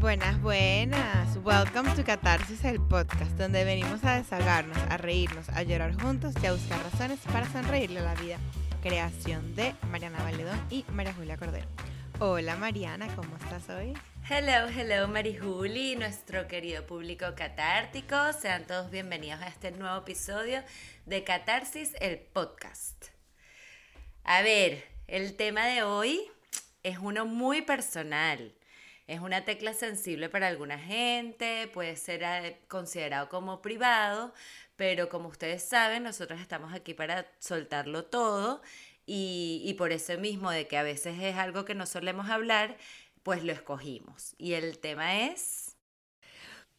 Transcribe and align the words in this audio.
Buenas, 0.00 0.40
buenas. 0.40 1.36
Welcome 1.44 1.94
to 1.94 2.02
Catarsis, 2.02 2.64
el 2.64 2.80
podcast 2.80 3.32
donde 3.32 3.64
venimos 3.64 4.02
a 4.02 4.14
desahogarnos, 4.14 4.78
a 4.88 4.96
reírnos, 4.96 5.50
a 5.50 5.62
llorar 5.62 5.92
juntos 5.92 6.32
y 6.42 6.46
a 6.46 6.52
buscar 6.52 6.82
razones 6.82 7.18
para 7.30 7.46
sonreírle 7.52 8.00
a 8.00 8.04
la 8.04 8.14
vida. 8.14 8.38
Creación 8.82 9.54
de 9.54 9.74
Mariana 9.90 10.22
Valedón 10.22 10.58
y 10.70 10.86
María 10.94 11.12
Julia 11.12 11.36
Cordero. 11.36 11.68
Hola 12.18 12.56
Mariana, 12.56 13.14
¿cómo 13.14 13.36
estás 13.36 13.68
hoy? 13.68 13.92
Hello, 14.26 14.70
hello 14.74 15.06
Marijuli, 15.06 15.96
nuestro 15.96 16.48
querido 16.48 16.86
público 16.86 17.26
catártico. 17.36 18.16
Sean 18.32 18.66
todos 18.66 18.90
bienvenidos 18.90 19.42
a 19.42 19.48
este 19.48 19.70
nuevo 19.70 19.98
episodio 19.98 20.62
de 21.04 21.24
Catarsis, 21.24 21.92
el 22.00 22.18
podcast. 22.18 23.08
A 24.24 24.40
ver, 24.40 24.82
el 25.08 25.36
tema 25.36 25.66
de 25.66 25.82
hoy 25.82 26.22
es 26.84 26.96
uno 26.96 27.26
muy 27.26 27.60
personal. 27.60 28.54
Es 29.10 29.18
una 29.18 29.44
tecla 29.44 29.74
sensible 29.74 30.28
para 30.28 30.46
alguna 30.46 30.78
gente, 30.78 31.68
puede 31.74 31.96
ser 31.96 32.22
eh, 32.22 32.60
considerado 32.68 33.28
como 33.28 33.60
privado, 33.60 34.32
pero 34.76 35.08
como 35.08 35.28
ustedes 35.28 35.64
saben, 35.64 36.04
nosotros 36.04 36.40
estamos 36.40 36.72
aquí 36.72 36.94
para 36.94 37.26
soltarlo 37.40 38.04
todo 38.04 38.62
y, 39.06 39.62
y 39.64 39.74
por 39.74 39.90
eso 39.90 40.16
mismo 40.16 40.52
de 40.52 40.68
que 40.68 40.78
a 40.78 40.84
veces 40.84 41.18
es 41.20 41.34
algo 41.34 41.64
que 41.64 41.74
no 41.74 41.86
solemos 41.86 42.30
hablar, 42.30 42.76
pues 43.24 43.42
lo 43.42 43.50
escogimos. 43.50 44.36
Y 44.38 44.52
el 44.52 44.78
tema 44.78 45.26
es... 45.26 45.76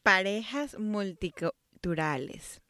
Parejas 0.02 0.80
multiculturales. 0.80 2.62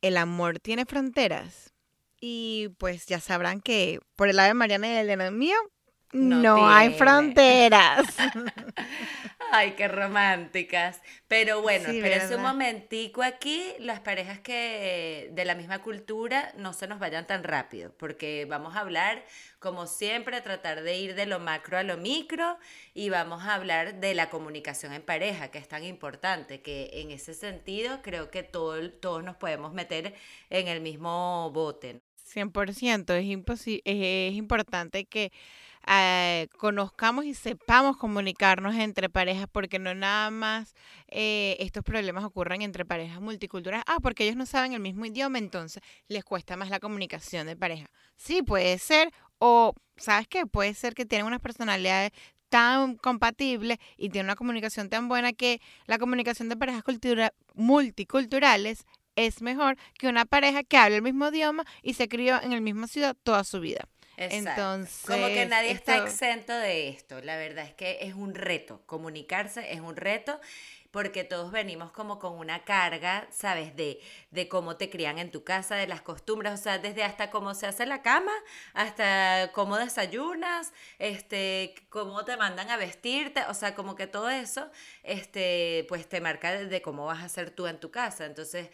¿El 0.00 0.16
amor 0.16 0.58
tiene 0.58 0.86
fronteras? 0.86 1.74
Y 2.18 2.70
pues 2.78 3.04
ya 3.04 3.20
sabrán 3.20 3.60
que 3.60 4.00
por 4.16 4.30
el 4.30 4.36
lado 4.36 4.48
de 4.48 4.54
Mariana 4.54 4.88
y 4.88 4.96
el 4.96 5.32
mío, 5.32 5.58
no, 6.12 6.68
hay 6.68 6.94
fronteras. 6.94 8.06
Ay, 9.52 9.72
qué 9.72 9.86
románticas. 9.88 11.00
Pero 11.28 11.62
bueno, 11.62 11.88
sí, 11.88 11.98
espérense 11.98 12.36
un 12.36 12.42
momentico 12.42 13.22
aquí, 13.22 13.62
las 13.78 14.00
parejas 14.00 14.40
que 14.40 15.30
de 15.32 15.44
la 15.44 15.54
misma 15.54 15.80
cultura 15.82 16.52
no 16.56 16.72
se 16.72 16.86
nos 16.86 16.98
vayan 16.98 17.26
tan 17.26 17.44
rápido, 17.44 17.92
porque 17.96 18.46
vamos 18.48 18.76
a 18.76 18.80
hablar, 18.80 19.24
como 19.58 19.86
siempre, 19.86 20.36
a 20.36 20.42
tratar 20.42 20.82
de 20.82 20.98
ir 20.98 21.14
de 21.14 21.26
lo 21.26 21.38
macro 21.38 21.78
a 21.78 21.82
lo 21.82 21.96
micro 21.96 22.58
y 22.92 23.08
vamos 23.10 23.44
a 23.44 23.54
hablar 23.54 24.00
de 24.00 24.14
la 24.14 24.30
comunicación 24.30 24.92
en 24.92 25.02
pareja, 25.02 25.50
que 25.50 25.58
es 25.58 25.68
tan 25.68 25.84
importante, 25.84 26.60
que 26.60 26.90
en 26.94 27.10
ese 27.10 27.34
sentido 27.34 28.02
creo 28.02 28.30
que 28.30 28.42
todo, 28.42 28.90
todos 28.90 29.22
nos 29.22 29.36
podemos 29.36 29.72
meter 29.72 30.14
en 30.50 30.68
el 30.68 30.80
mismo 30.80 31.50
bote. 31.52 32.00
100%, 32.34 33.14
es, 33.14 33.80
es 33.84 34.34
importante 34.34 35.04
que 35.04 35.30
eh, 35.88 36.48
conozcamos 36.58 37.24
y 37.24 37.34
sepamos 37.34 37.96
comunicarnos 37.96 38.74
entre 38.74 39.08
parejas, 39.08 39.46
porque 39.50 39.78
no 39.78 39.94
nada 39.94 40.30
más 40.30 40.74
eh, 41.08 41.56
estos 41.60 41.84
problemas 41.84 42.24
ocurren 42.24 42.62
entre 42.62 42.84
parejas 42.84 43.20
multiculturales. 43.20 43.84
Ah, 43.86 43.98
porque 44.02 44.24
ellos 44.24 44.36
no 44.36 44.46
saben 44.46 44.72
el 44.72 44.80
mismo 44.80 45.06
idioma, 45.06 45.38
entonces 45.38 45.82
les 46.08 46.24
cuesta 46.24 46.56
más 46.56 46.70
la 46.70 46.80
comunicación 46.80 47.46
de 47.46 47.56
pareja. 47.56 47.90
Sí, 48.16 48.42
puede 48.42 48.78
ser, 48.78 49.12
o 49.38 49.74
¿sabes 49.96 50.26
qué? 50.28 50.46
Puede 50.46 50.74
ser 50.74 50.94
que 50.94 51.06
tienen 51.06 51.26
unas 51.26 51.40
personalidades 51.40 52.12
tan 52.48 52.96
compatibles 52.96 53.78
y 53.96 54.10
tienen 54.10 54.26
una 54.26 54.36
comunicación 54.36 54.88
tan 54.88 55.08
buena 55.08 55.32
que 55.32 55.60
la 55.86 55.98
comunicación 55.98 56.48
de 56.48 56.56
parejas 56.56 56.84
multiculturales 57.54 58.84
es 59.16 59.42
mejor 59.42 59.76
que 59.98 60.08
una 60.08 60.26
pareja 60.26 60.62
que 60.62 60.76
habla 60.76 60.96
el 60.96 61.02
mismo 61.02 61.28
idioma 61.28 61.64
y 61.82 61.94
se 61.94 62.08
crió 62.08 62.40
en 62.42 62.50
la 62.50 62.60
misma 62.60 62.86
ciudad 62.86 63.16
toda 63.22 63.44
su 63.44 63.60
vida. 63.60 63.88
Entonces, 64.16 65.04
como 65.06 65.26
que 65.26 65.46
nadie 65.46 65.70
está 65.70 65.98
exento 65.98 66.52
de 66.52 66.88
esto. 66.88 67.20
La 67.20 67.36
verdad 67.36 67.64
es 67.64 67.74
que 67.74 67.98
es 68.02 68.14
un 68.14 68.34
reto. 68.34 68.82
Comunicarse 68.86 69.72
es 69.72 69.80
un 69.80 69.96
reto 69.96 70.40
porque 70.96 71.24
todos 71.24 71.52
venimos 71.52 71.92
como 71.92 72.18
con 72.18 72.38
una 72.38 72.64
carga, 72.64 73.26
¿sabes? 73.30 73.76
De, 73.76 74.00
de 74.30 74.48
cómo 74.48 74.76
te 74.76 74.88
crían 74.88 75.18
en 75.18 75.30
tu 75.30 75.44
casa, 75.44 75.76
de 75.76 75.86
las 75.86 76.00
costumbres, 76.00 76.54
o 76.54 76.56
sea, 76.56 76.78
desde 76.78 77.04
hasta 77.04 77.30
cómo 77.30 77.52
se 77.52 77.66
hace 77.66 77.84
la 77.84 78.00
cama, 78.00 78.32
hasta 78.72 79.50
cómo 79.52 79.76
desayunas, 79.76 80.72
este, 80.98 81.74
cómo 81.90 82.24
te 82.24 82.38
mandan 82.38 82.70
a 82.70 82.78
vestirte, 82.78 83.42
o 83.50 83.52
sea, 83.52 83.74
como 83.74 83.94
que 83.94 84.06
todo 84.06 84.30
eso, 84.30 84.70
este, 85.02 85.84
pues 85.86 86.08
te 86.08 86.22
marca 86.22 86.52
de 86.52 86.80
cómo 86.80 87.04
vas 87.04 87.22
a 87.22 87.28
ser 87.28 87.50
tú 87.50 87.66
en 87.66 87.78
tu 87.78 87.90
casa. 87.90 88.24
Entonces, 88.24 88.70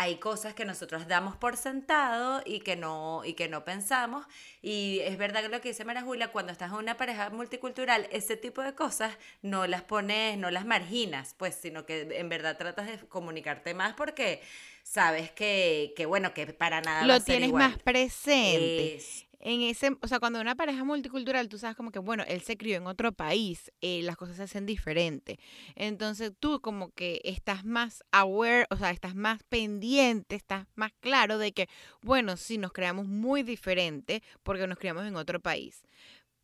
hay 0.00 0.18
cosas 0.18 0.54
que 0.54 0.64
nosotros 0.64 1.08
damos 1.08 1.36
por 1.36 1.56
sentado 1.56 2.40
y 2.46 2.60
que 2.60 2.76
no, 2.76 3.22
y 3.24 3.32
que 3.32 3.48
no 3.48 3.64
pensamos. 3.64 4.24
Y 4.62 5.00
es 5.00 5.18
verdad 5.18 5.42
que 5.42 5.48
lo 5.48 5.60
que 5.60 5.70
dice 5.70 5.84
María 5.84 6.02
Julia, 6.02 6.28
cuando 6.28 6.52
estás 6.52 6.70
en 6.70 6.76
una 6.76 6.96
pareja 6.96 7.30
multicultural, 7.30 8.06
ese 8.12 8.36
tipo 8.36 8.62
de 8.62 8.76
cosas 8.76 9.18
no 9.42 9.66
las 9.66 9.82
pones, 9.82 10.38
no 10.38 10.52
las 10.52 10.64
marginas, 10.64 11.34
pues, 11.36 11.56
sino 11.56 11.84
que 11.84 12.06
en 12.12 12.28
verdad 12.28 12.56
tratas 12.56 12.86
de 12.86 12.98
comunicarte 13.08 13.74
más 13.74 13.94
porque 13.94 14.40
sabes 14.84 15.32
que, 15.32 15.94
que 15.96 16.06
bueno, 16.06 16.32
que 16.32 16.46
para 16.46 16.80
nada 16.80 17.04
lo 17.04 17.18
tienes 17.18 17.52
más 17.52 17.76
presente 17.78 19.00
en 19.40 19.62
ese, 19.62 19.96
o 20.00 20.08
sea, 20.08 20.18
cuando 20.18 20.40
una 20.40 20.56
pareja 20.56 20.84
multicultural, 20.84 21.48
tú 21.48 21.58
sabes 21.58 21.76
como 21.76 21.92
que, 21.92 22.00
bueno, 22.00 22.24
él 22.26 22.40
se 22.42 22.56
crió 22.56 22.76
en 22.76 22.86
otro 22.86 23.12
país, 23.12 23.70
eh, 23.80 24.02
las 24.02 24.16
cosas 24.16 24.36
se 24.36 24.42
hacen 24.42 24.66
diferente. 24.66 25.38
Entonces 25.76 26.32
tú 26.38 26.60
como 26.60 26.90
que 26.90 27.20
estás 27.24 27.64
más 27.64 28.02
aware, 28.10 28.66
o 28.70 28.76
sea, 28.76 28.90
estás 28.90 29.14
más 29.14 29.42
pendiente, 29.44 30.34
estás 30.34 30.66
más 30.74 30.92
claro 31.00 31.38
de 31.38 31.52
que, 31.52 31.68
bueno, 32.02 32.36
sí, 32.36 32.58
nos 32.58 32.72
creamos 32.72 33.06
muy 33.06 33.42
diferente 33.42 34.22
porque 34.42 34.66
nos 34.66 34.78
criamos 34.78 35.06
en 35.06 35.16
otro 35.16 35.40
país. 35.40 35.84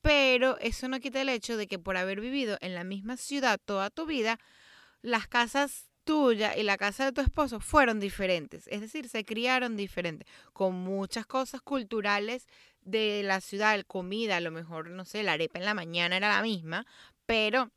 Pero 0.00 0.58
eso 0.60 0.88
no 0.88 1.00
quita 1.00 1.22
el 1.22 1.30
hecho 1.30 1.56
de 1.56 1.66
que 1.66 1.78
por 1.78 1.96
haber 1.96 2.20
vivido 2.20 2.58
en 2.60 2.74
la 2.74 2.84
misma 2.84 3.16
ciudad 3.16 3.58
toda 3.64 3.90
tu 3.90 4.06
vida, 4.06 4.38
las 5.02 5.26
casas 5.26 5.88
tuya 6.04 6.56
y 6.56 6.62
la 6.62 6.76
casa 6.76 7.06
de 7.06 7.12
tu 7.12 7.20
esposo 7.22 7.60
fueron 7.60 7.98
diferentes, 7.98 8.68
es 8.68 8.80
decir, 8.82 9.08
se 9.08 9.24
criaron 9.24 9.76
diferentes, 9.76 10.28
con 10.52 10.74
muchas 10.74 11.26
cosas 11.26 11.62
culturales 11.62 12.46
de 12.84 13.22
la 13.24 13.40
ciudad, 13.40 13.80
comida, 13.86 14.36
a 14.36 14.40
lo 14.40 14.50
mejor, 14.50 14.90
no 14.90 15.04
sé, 15.04 15.22
la 15.22 15.32
arepa 15.32 15.58
en 15.58 15.64
la 15.64 15.74
mañana 15.74 16.16
era 16.16 16.28
la 16.28 16.42
misma, 16.42 16.86
pero 17.26 17.70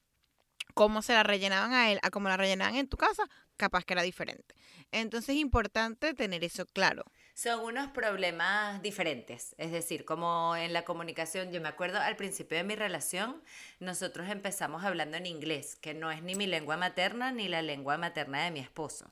cómo 0.74 1.02
se 1.02 1.14
la 1.14 1.24
rellenaban 1.24 1.74
a 1.74 1.92
él, 1.92 2.00
a 2.04 2.12
cómo 2.12 2.30
la 2.30 2.38
rellenaban 2.38 2.76
en 2.76 2.88
tu 2.88 2.98
casa, 2.98 3.24
capaz 3.58 3.84
que 3.84 3.94
era 3.94 4.04
diferente. 4.04 4.54
Entonces 4.92 5.30
es 5.30 5.42
importante 5.42 6.14
tener 6.14 6.44
eso 6.44 6.66
claro. 6.66 7.04
Son 7.34 7.60
unos 7.60 7.90
problemas 7.90 8.82
diferentes, 8.82 9.56
es 9.58 9.72
decir, 9.72 10.06
como 10.06 10.56
en 10.56 10.74
la 10.74 10.86
comunicación, 10.86 11.52
yo 11.52 11.62
me 11.62 11.68
acuerdo 11.68 12.00
al 12.00 12.16
principio 12.16 12.58
de 12.58 12.64
mi 12.64 12.76
relación, 12.76 13.42
nosotros 13.80 14.30
empezamos 14.30 14.84
hablando 14.84 15.18
en 15.18 15.26
inglés, 15.26 15.76
que 15.76 15.94
no 15.94 16.12
es 16.12 16.24
ni 16.24 16.36
mi 16.36 16.48
lengua 16.48 16.78
materna 16.78 17.32
ni 17.32 17.48
la 17.48 17.62
lengua 17.62 17.98
materna 17.98 18.44
de 18.44 18.52
mi 18.52 18.60
esposo. 18.60 19.12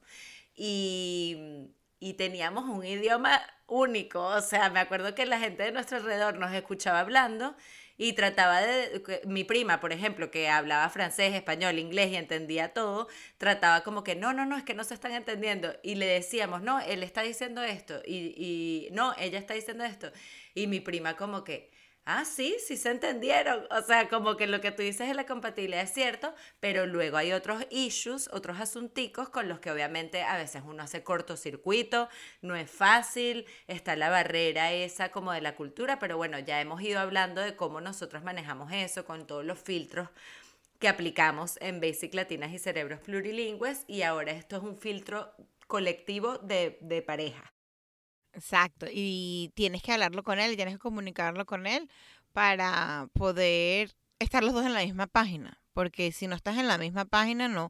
Y 0.55 1.67
y 2.05 2.13
teníamos 2.13 2.65
un 2.65 2.85
idioma 2.85 3.41
único. 3.65 4.23
O 4.23 4.41
sea, 4.41 4.69
me 4.69 4.79
acuerdo 4.79 5.15
que 5.15 5.25
la 5.25 5.39
gente 5.39 5.63
de 5.63 5.71
nuestro 5.71 5.97
alrededor 5.97 6.37
nos 6.37 6.53
escuchaba 6.53 6.99
hablando 6.99 7.55
y 7.97 8.13
trataba 8.13 8.61
de, 8.61 9.23
mi 9.25 9.43
prima, 9.43 9.79
por 9.79 9.91
ejemplo, 9.91 10.29
que 10.29 10.47
hablaba 10.47 10.87
francés, 10.89 11.33
español, 11.33 11.79
inglés 11.79 12.11
y 12.11 12.17
entendía 12.17 12.73
todo, 12.73 13.07
trataba 13.39 13.81
como 13.81 14.03
que, 14.03 14.15
no, 14.15 14.33
no, 14.33 14.45
no, 14.45 14.55
es 14.55 14.63
que 14.63 14.75
no 14.75 14.83
se 14.83 14.93
están 14.93 15.13
entendiendo. 15.13 15.73
Y 15.81 15.95
le 15.95 16.05
decíamos, 16.05 16.61
no, 16.61 16.79
él 16.79 17.01
está 17.01 17.23
diciendo 17.23 17.63
esto 17.63 17.99
y, 18.05 18.35
y 18.37 18.89
no, 18.91 19.15
ella 19.17 19.39
está 19.39 19.55
diciendo 19.55 19.83
esto. 19.83 20.11
Y 20.53 20.67
mi 20.67 20.81
prima 20.81 21.17
como 21.17 21.43
que, 21.43 21.71
ah, 22.05 22.23
sí, 22.25 22.55
sí 22.65 22.77
se 22.77 22.91
entendieron. 22.91 23.67
O 23.71 23.81
sea, 23.81 24.07
como 24.09 24.37
que 24.37 24.47
lo 24.47 24.61
que 24.61 24.71
tú 24.71 24.81
dices 24.83 25.09
es 25.09 25.15
la 25.15 25.25
compatibilidad 25.25 25.83
es 25.83 25.93
cierto, 25.93 26.33
pero 26.59 26.85
luego 26.85 27.17
hay 27.17 27.33
otros 27.33 27.65
issues, 27.69 28.29
otros 28.31 28.59
asunticos 28.59 29.29
con 29.29 29.49
los 29.49 29.59
que 29.59 29.71
obviamente 29.71 30.23
a 30.23 30.37
veces 30.37 30.63
uno 30.65 30.83
hace 30.83 31.03
cortocircuito, 31.03 32.07
no 32.41 32.55
es 32.55 32.69
fácil, 32.69 33.45
está 33.67 33.95
la 33.95 34.09
barrera 34.09 34.71
esa 34.71 35.09
como 35.11 35.31
de 35.31 35.41
la 35.41 35.55
cultura, 35.55 35.99
pero 35.99 36.17
bueno, 36.17 36.39
ya 36.39 36.61
hemos 36.61 36.81
ido 36.81 36.99
hablando 36.99 37.41
de 37.41 37.55
cómo 37.55 37.81
nosotros 37.81 38.23
manejamos 38.23 38.71
eso 38.71 39.05
con 39.05 39.27
todos 39.27 39.43
los 39.45 39.59
filtros 39.59 40.09
que 40.79 40.87
aplicamos 40.89 41.57
en 41.61 41.79
Basic 41.81 42.13
Latinas 42.13 42.51
y 42.51 42.59
Cerebros 42.59 42.99
Plurilingües 43.01 43.85
y 43.87 44.01
ahora 44.03 44.31
esto 44.33 44.57
es 44.57 44.63
un 44.63 44.77
filtro 44.77 45.31
colectivo 45.67 46.37
de, 46.39 46.77
de 46.81 47.01
pareja. 47.01 47.54
Exacto, 48.35 48.85
y 48.91 49.51
tienes 49.55 49.81
que 49.81 49.93
hablarlo 49.93 50.21
con 50.21 50.39
él 50.39 50.55
tienes 50.57 50.75
que 50.75 50.79
comunicarlo 50.79 51.45
con 51.45 51.65
él 51.67 51.89
para 52.33 53.07
poder 53.13 53.95
estar 54.19 54.43
los 54.43 54.53
dos 54.53 54.65
en 54.65 54.73
la 54.73 54.81
misma 54.81 55.07
página, 55.07 55.61
porque 55.71 56.11
si 56.11 56.27
no 56.27 56.35
estás 56.35 56.57
en 56.57 56.67
la 56.67 56.77
misma 56.77 57.05
página, 57.05 57.47
no, 57.47 57.69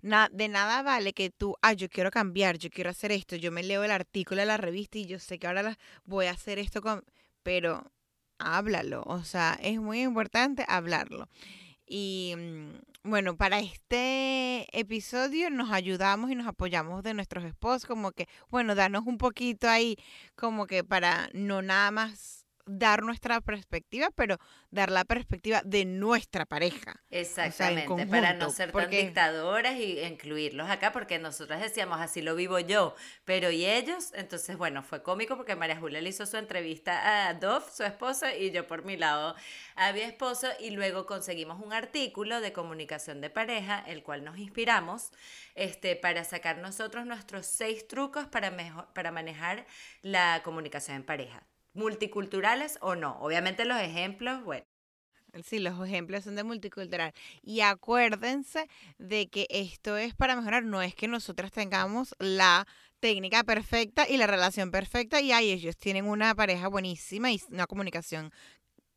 de 0.00 0.48
nada 0.48 0.82
vale 0.82 1.12
que 1.12 1.28
tú, 1.30 1.56
ah, 1.60 1.74
yo 1.74 1.90
quiero 1.90 2.10
cambiar, 2.10 2.56
yo 2.56 2.70
quiero 2.70 2.88
hacer 2.88 3.12
esto, 3.12 3.36
yo 3.36 3.52
me 3.52 3.62
leo 3.62 3.84
el 3.84 3.90
artículo 3.90 4.40
de 4.40 4.46
la 4.46 4.56
revista 4.56 4.96
y 4.96 5.04
yo 5.06 5.18
sé 5.18 5.38
que 5.38 5.46
ahora 5.46 5.76
voy 6.04 6.24
a 6.26 6.30
hacer 6.30 6.58
esto 6.58 6.80
con, 6.80 7.04
pero 7.42 7.92
háblalo, 8.38 9.02
o 9.04 9.24
sea, 9.24 9.58
es 9.62 9.78
muy 9.78 10.00
importante 10.00 10.64
hablarlo. 10.68 11.28
Y 11.88 12.34
mm, 12.36 13.08
bueno, 13.10 13.36
para 13.36 13.60
este 13.60 14.66
episodio 14.78 15.50
nos 15.50 15.72
ayudamos 15.72 16.30
y 16.30 16.34
nos 16.34 16.46
apoyamos 16.46 17.02
de 17.02 17.14
nuestros 17.14 17.44
esposos, 17.44 17.86
como 17.86 18.12
que, 18.12 18.28
bueno, 18.50 18.74
danos 18.74 19.06
un 19.06 19.18
poquito 19.18 19.68
ahí, 19.68 19.96
como 20.36 20.66
que 20.66 20.84
para 20.84 21.30
no 21.32 21.62
nada 21.62 21.90
más 21.90 22.37
dar 22.68 23.02
nuestra 23.02 23.40
perspectiva, 23.40 24.10
pero 24.14 24.38
dar 24.70 24.90
la 24.90 25.04
perspectiva 25.04 25.62
de 25.64 25.84
nuestra 25.84 26.46
pareja. 26.46 27.02
Exactamente, 27.10 28.06
para 28.06 28.34
no 28.34 28.50
ser 28.50 28.72
tan 28.72 28.90
dictadoras 28.90 29.76
y 29.76 30.00
incluirlos 30.00 30.68
acá, 30.68 30.92
porque 30.92 31.18
nosotros 31.18 31.60
decíamos, 31.60 32.00
así 32.00 32.22
lo 32.22 32.34
vivo 32.34 32.58
yo, 32.58 32.94
pero 33.24 33.50
¿y 33.50 33.64
ellos? 33.64 34.12
Entonces, 34.14 34.56
bueno, 34.56 34.82
fue 34.82 35.02
cómico 35.02 35.36
porque 35.36 35.56
María 35.56 35.76
Julia 35.76 36.00
le 36.00 36.10
hizo 36.10 36.26
su 36.26 36.36
entrevista 36.36 37.28
a 37.28 37.34
Dove, 37.34 37.64
su 37.72 37.82
esposa, 37.84 38.34
y 38.34 38.50
yo 38.50 38.66
por 38.66 38.84
mi 38.84 38.96
lado 38.96 39.34
a 39.76 39.92
mi 39.92 40.00
esposo, 40.00 40.48
y 40.60 40.70
luego 40.70 41.06
conseguimos 41.06 41.60
un 41.64 41.72
artículo 41.72 42.40
de 42.40 42.52
comunicación 42.52 43.20
de 43.20 43.30
pareja, 43.30 43.82
el 43.86 44.02
cual 44.02 44.24
nos 44.24 44.38
inspiramos, 44.38 45.10
este, 45.54 45.96
para 45.96 46.24
sacar 46.24 46.58
nosotros 46.58 47.06
nuestros 47.06 47.46
seis 47.46 47.86
trucos 47.88 48.26
para, 48.26 48.50
mejor, 48.50 48.86
para 48.94 49.10
manejar 49.10 49.66
la 50.02 50.42
comunicación 50.44 50.96
en 50.96 51.04
pareja 51.04 51.42
multiculturales 51.78 52.78
o 52.82 52.94
no. 52.94 53.18
Obviamente 53.20 53.64
los 53.64 53.80
ejemplos, 53.80 54.44
bueno. 54.44 54.66
Sí, 55.44 55.58
los 55.58 55.86
ejemplos 55.86 56.24
son 56.24 56.36
de 56.36 56.44
multicultural. 56.44 57.12
Y 57.42 57.60
acuérdense 57.60 58.68
de 58.98 59.28
que 59.28 59.46
esto 59.50 59.96
es 59.96 60.14
para 60.14 60.36
mejorar, 60.36 60.64
no 60.64 60.82
es 60.82 60.94
que 60.94 61.06
nosotras 61.06 61.52
tengamos 61.52 62.14
la 62.18 62.66
técnica 63.00 63.44
perfecta 63.44 64.08
y 64.08 64.16
la 64.16 64.26
relación 64.26 64.70
perfecta 64.70 65.20
y 65.20 65.32
ahí 65.32 65.50
ellos 65.50 65.76
tienen 65.76 66.06
una 66.06 66.34
pareja 66.34 66.68
buenísima 66.68 67.30
y 67.30 67.40
una 67.50 67.66
comunicación 67.66 68.32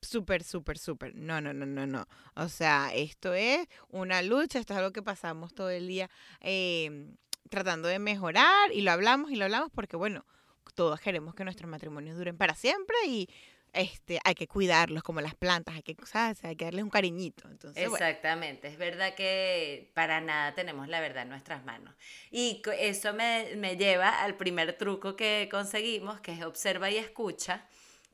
súper, 0.01 0.43
súper, 0.43 0.77
súper. 0.77 1.15
No, 1.15 1.41
no, 1.41 1.53
no, 1.53 1.65
no, 1.65 1.85
no. 1.85 2.07
O 2.35 2.49
sea, 2.49 2.91
esto 2.95 3.33
es 3.33 3.67
una 3.89 4.21
lucha, 4.21 4.59
esto 4.59 4.73
es 4.73 4.79
algo 4.79 4.91
que 4.91 5.03
pasamos 5.03 5.53
todo 5.53 5.69
el 5.69 5.87
día 5.87 6.09
em, 6.39 7.15
tratando 7.49 7.87
de 7.87 7.99
mejorar 7.99 8.71
y 8.73 8.81
lo 8.81 8.91
hablamos 8.91 9.31
y 9.31 9.35
lo 9.35 9.45
hablamos 9.45 9.69
porque, 9.71 9.97
bueno, 9.97 10.25
todos 10.73 10.99
queremos 10.99 11.35
que 11.35 11.43
nuestros 11.43 11.69
matrimonios 11.69 12.17
duren 12.17 12.37
para 12.37 12.55
siempre 12.55 12.95
y 13.07 13.29
este, 13.73 14.19
hay 14.25 14.35
que 14.35 14.47
cuidarlos 14.47 15.01
como 15.03 15.21
las 15.21 15.35
plantas, 15.35 15.75
hay 15.75 15.83
que, 15.83 15.95
hay 16.43 16.55
que 16.55 16.65
darles 16.65 16.83
un 16.83 16.89
cariñito. 16.89 17.47
Entonces, 17.49 17.85
Exactamente, 17.85 18.67
es 18.67 18.77
verdad 18.77 19.15
que 19.15 19.89
para 19.93 20.19
nada 20.19 20.53
tenemos 20.53 20.89
la 20.89 20.99
verdad 20.99 21.23
en 21.23 21.29
nuestras 21.29 21.63
manos. 21.63 21.95
Y 22.31 22.61
eso 22.79 23.13
me, 23.13 23.55
me 23.55 23.77
lleva 23.77 24.21
al 24.21 24.35
primer 24.35 24.77
truco 24.77 25.15
que 25.15 25.47
conseguimos, 25.49 26.19
que 26.19 26.33
es 26.33 26.43
observa 26.43 26.89
y 26.89 26.97
escucha. 26.97 27.65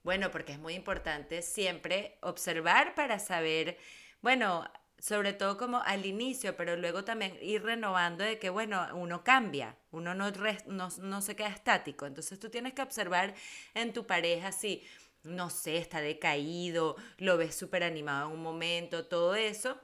Bueno, 0.03 0.31
porque 0.31 0.53
es 0.53 0.59
muy 0.59 0.75
importante 0.75 1.41
siempre 1.41 2.17
observar 2.21 2.93
para 2.95 3.19
saber, 3.19 3.77
bueno, 4.21 4.63
sobre 4.99 5.33
todo 5.33 5.57
como 5.57 5.81
al 5.83 6.05
inicio, 6.05 6.55
pero 6.55 6.75
luego 6.75 7.03
también 7.03 7.37
ir 7.41 7.63
renovando 7.63 8.23
de 8.23 8.39
que, 8.39 8.49
bueno, 8.49 8.87
uno 8.93 9.23
cambia, 9.23 9.75
uno 9.91 10.13
no, 10.15 10.31
no, 10.65 10.89
no 11.01 11.21
se 11.21 11.35
queda 11.35 11.49
estático. 11.49 12.05
Entonces 12.05 12.39
tú 12.39 12.49
tienes 12.49 12.73
que 12.73 12.81
observar 12.81 13.35
en 13.73 13.93
tu 13.93 14.07
pareja 14.07 14.51
si, 14.51 14.83
no 15.23 15.49
sé, 15.49 15.77
está 15.77 16.01
decaído, 16.01 16.95
lo 17.17 17.37
ves 17.37 17.55
súper 17.55 17.83
animado 17.83 18.29
en 18.29 18.35
un 18.35 18.43
momento, 18.43 19.05
todo 19.05 19.35
eso 19.35 19.79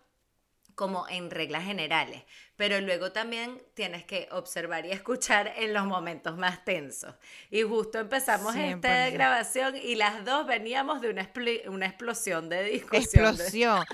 como 0.75 1.07
en 1.07 1.29
reglas 1.29 1.65
generales, 1.65 2.23
pero 2.55 2.81
luego 2.81 3.11
también 3.11 3.61
tienes 3.75 4.05
que 4.05 4.27
observar 4.31 4.87
y 4.87 4.91
escuchar 4.91 5.53
en 5.55 5.71
los 5.71 5.85
momentos 5.85 6.35
más 6.35 6.65
tensos. 6.65 7.13
Y 7.51 7.61
justo 7.61 7.99
empezamos 7.99 8.55
esta 8.55 9.11
grabación 9.11 9.77
y 9.77 9.93
las 9.93 10.25
dos 10.25 10.47
veníamos 10.47 10.99
de 10.99 11.11
una, 11.11 11.29
una 11.67 11.85
explosión 11.85 12.49
de 12.49 12.63
discusión. 12.63 13.25
Explosión 13.25 13.85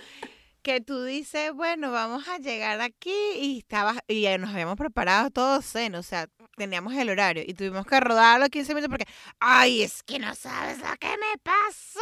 que 0.61 0.81
tú 0.81 1.03
dices, 1.03 1.53
bueno, 1.53 1.91
vamos 1.91 2.27
a 2.27 2.37
llegar 2.37 2.81
aquí 2.81 3.15
y 3.35 3.59
estabas, 3.59 3.97
y 4.07 4.25
nos 4.37 4.51
habíamos 4.51 4.77
preparado 4.77 5.29
todos 5.29 5.75
en, 5.75 5.95
o 5.95 6.03
sea, 6.03 6.27
teníamos 6.59 6.93
el 6.93 7.09
horario 7.09 7.43
y 7.45 7.53
tuvimos 7.53 7.85
que 7.85 7.99
rodar 7.99 8.39
los 8.39 8.49
15 8.49 8.75
minutos 8.75 8.89
porque, 8.89 9.11
ay, 9.39 9.81
es 9.81 10.03
que 10.03 10.19
no 10.19 10.35
sabes 10.35 10.77
lo 10.79 10.93
que 10.99 11.07
me 11.07 11.37
pasó. 11.41 11.99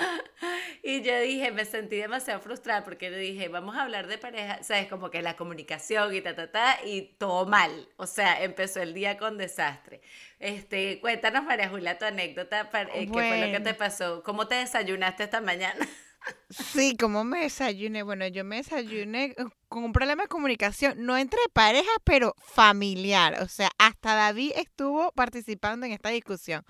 y 0.84 1.02
yo 1.02 1.20
dije, 1.20 1.50
me 1.50 1.64
sentí 1.64 1.96
demasiado 1.96 2.40
frustrada 2.40 2.84
porque 2.84 3.10
dije, 3.10 3.48
vamos 3.48 3.76
a 3.76 3.82
hablar 3.82 4.06
de 4.06 4.18
pareja, 4.18 4.62
sabes, 4.62 4.86
como 4.88 5.10
que 5.10 5.20
la 5.20 5.36
comunicación 5.36 6.14
y 6.14 6.20
ta, 6.20 6.36
ta, 6.36 6.50
ta, 6.50 6.78
y 6.84 7.16
todo 7.18 7.44
mal. 7.46 7.88
O 7.96 8.06
sea, 8.06 8.42
empezó 8.42 8.80
el 8.80 8.94
día 8.94 9.18
con 9.18 9.36
desastre. 9.36 10.00
Este, 10.38 11.00
cuéntanos, 11.00 11.44
María 11.44 11.68
Julia, 11.68 11.98
tu 11.98 12.04
anécdota, 12.04 12.70
eh, 12.94 13.06
¿qué 13.06 13.12
fue 13.12 13.46
lo 13.46 13.52
que 13.52 13.60
te 13.60 13.74
pasó? 13.74 14.22
¿Cómo 14.22 14.46
te 14.46 14.54
desayunaste 14.54 15.24
esta 15.24 15.40
mañana? 15.40 15.86
Sí, 16.50 16.96
como 16.96 17.24
me 17.24 17.40
desayuné? 17.40 18.02
Bueno, 18.02 18.26
yo 18.26 18.44
me 18.44 18.56
desayuné 18.56 19.34
eh, 19.36 19.44
con 19.68 19.84
un 19.84 19.92
problema 19.92 20.24
de 20.24 20.28
comunicación, 20.28 21.04
no 21.04 21.16
entre 21.16 21.40
parejas, 21.52 21.96
pero 22.04 22.34
familiar. 22.38 23.42
O 23.42 23.48
sea, 23.48 23.70
hasta 23.78 24.14
David 24.14 24.52
estuvo 24.56 25.12
participando 25.12 25.86
en 25.86 25.92
esta 25.92 26.10
discusión. 26.10 26.64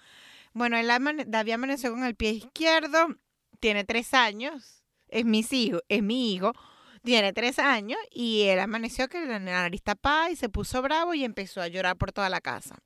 Bueno, 0.53 0.77
él 0.77 0.89
David 1.27 1.53
amaneció 1.53 1.91
con 1.91 2.05
el 2.05 2.17
pie 2.17 2.31
izquierdo, 2.33 3.09
tiene 3.61 3.85
tres 3.85 4.15
años, 4.15 4.83
es 5.09 5.25
mi 5.25 5.45
hijo, 5.51 5.81
es 5.89 6.03
mi 6.03 6.35
hijo, 6.35 6.53
tiene 7.03 7.33
tres 7.33 7.59
años, 7.59 7.99
y 8.11 8.43
él 8.43 8.59
amaneció 8.59 9.09
que 9.09 9.25
la 9.25 9.39
nariz 9.39 9.83
tapada 9.83 10.31
y 10.31 10.37
se 10.37 10.49
puso 10.49 10.83
bravo 10.83 11.15
y 11.15 11.25
empezó 11.25 11.61
a 11.63 11.69
llorar 11.69 11.97
por 11.97 12.13
toda 12.13 12.29
la 12.29 12.41
casa. 12.41 12.79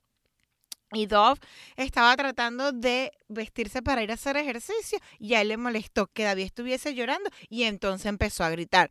Y 0.95 1.07
Dove 1.07 1.39
estaba 1.75 2.15
tratando 2.15 2.71
de 2.71 3.11
vestirse 3.27 3.81
para 3.81 4.03
ir 4.03 4.11
a 4.11 4.15
hacer 4.15 4.37
ejercicio 4.37 4.99
y 5.19 5.33
a 5.33 5.41
él 5.41 5.49
le 5.49 5.57
molestó 5.57 6.07
que 6.07 6.23
David 6.23 6.45
estuviese 6.45 6.95
llorando 6.95 7.29
y 7.49 7.63
entonces 7.63 8.07
empezó 8.07 8.43
a 8.43 8.49
gritar. 8.49 8.89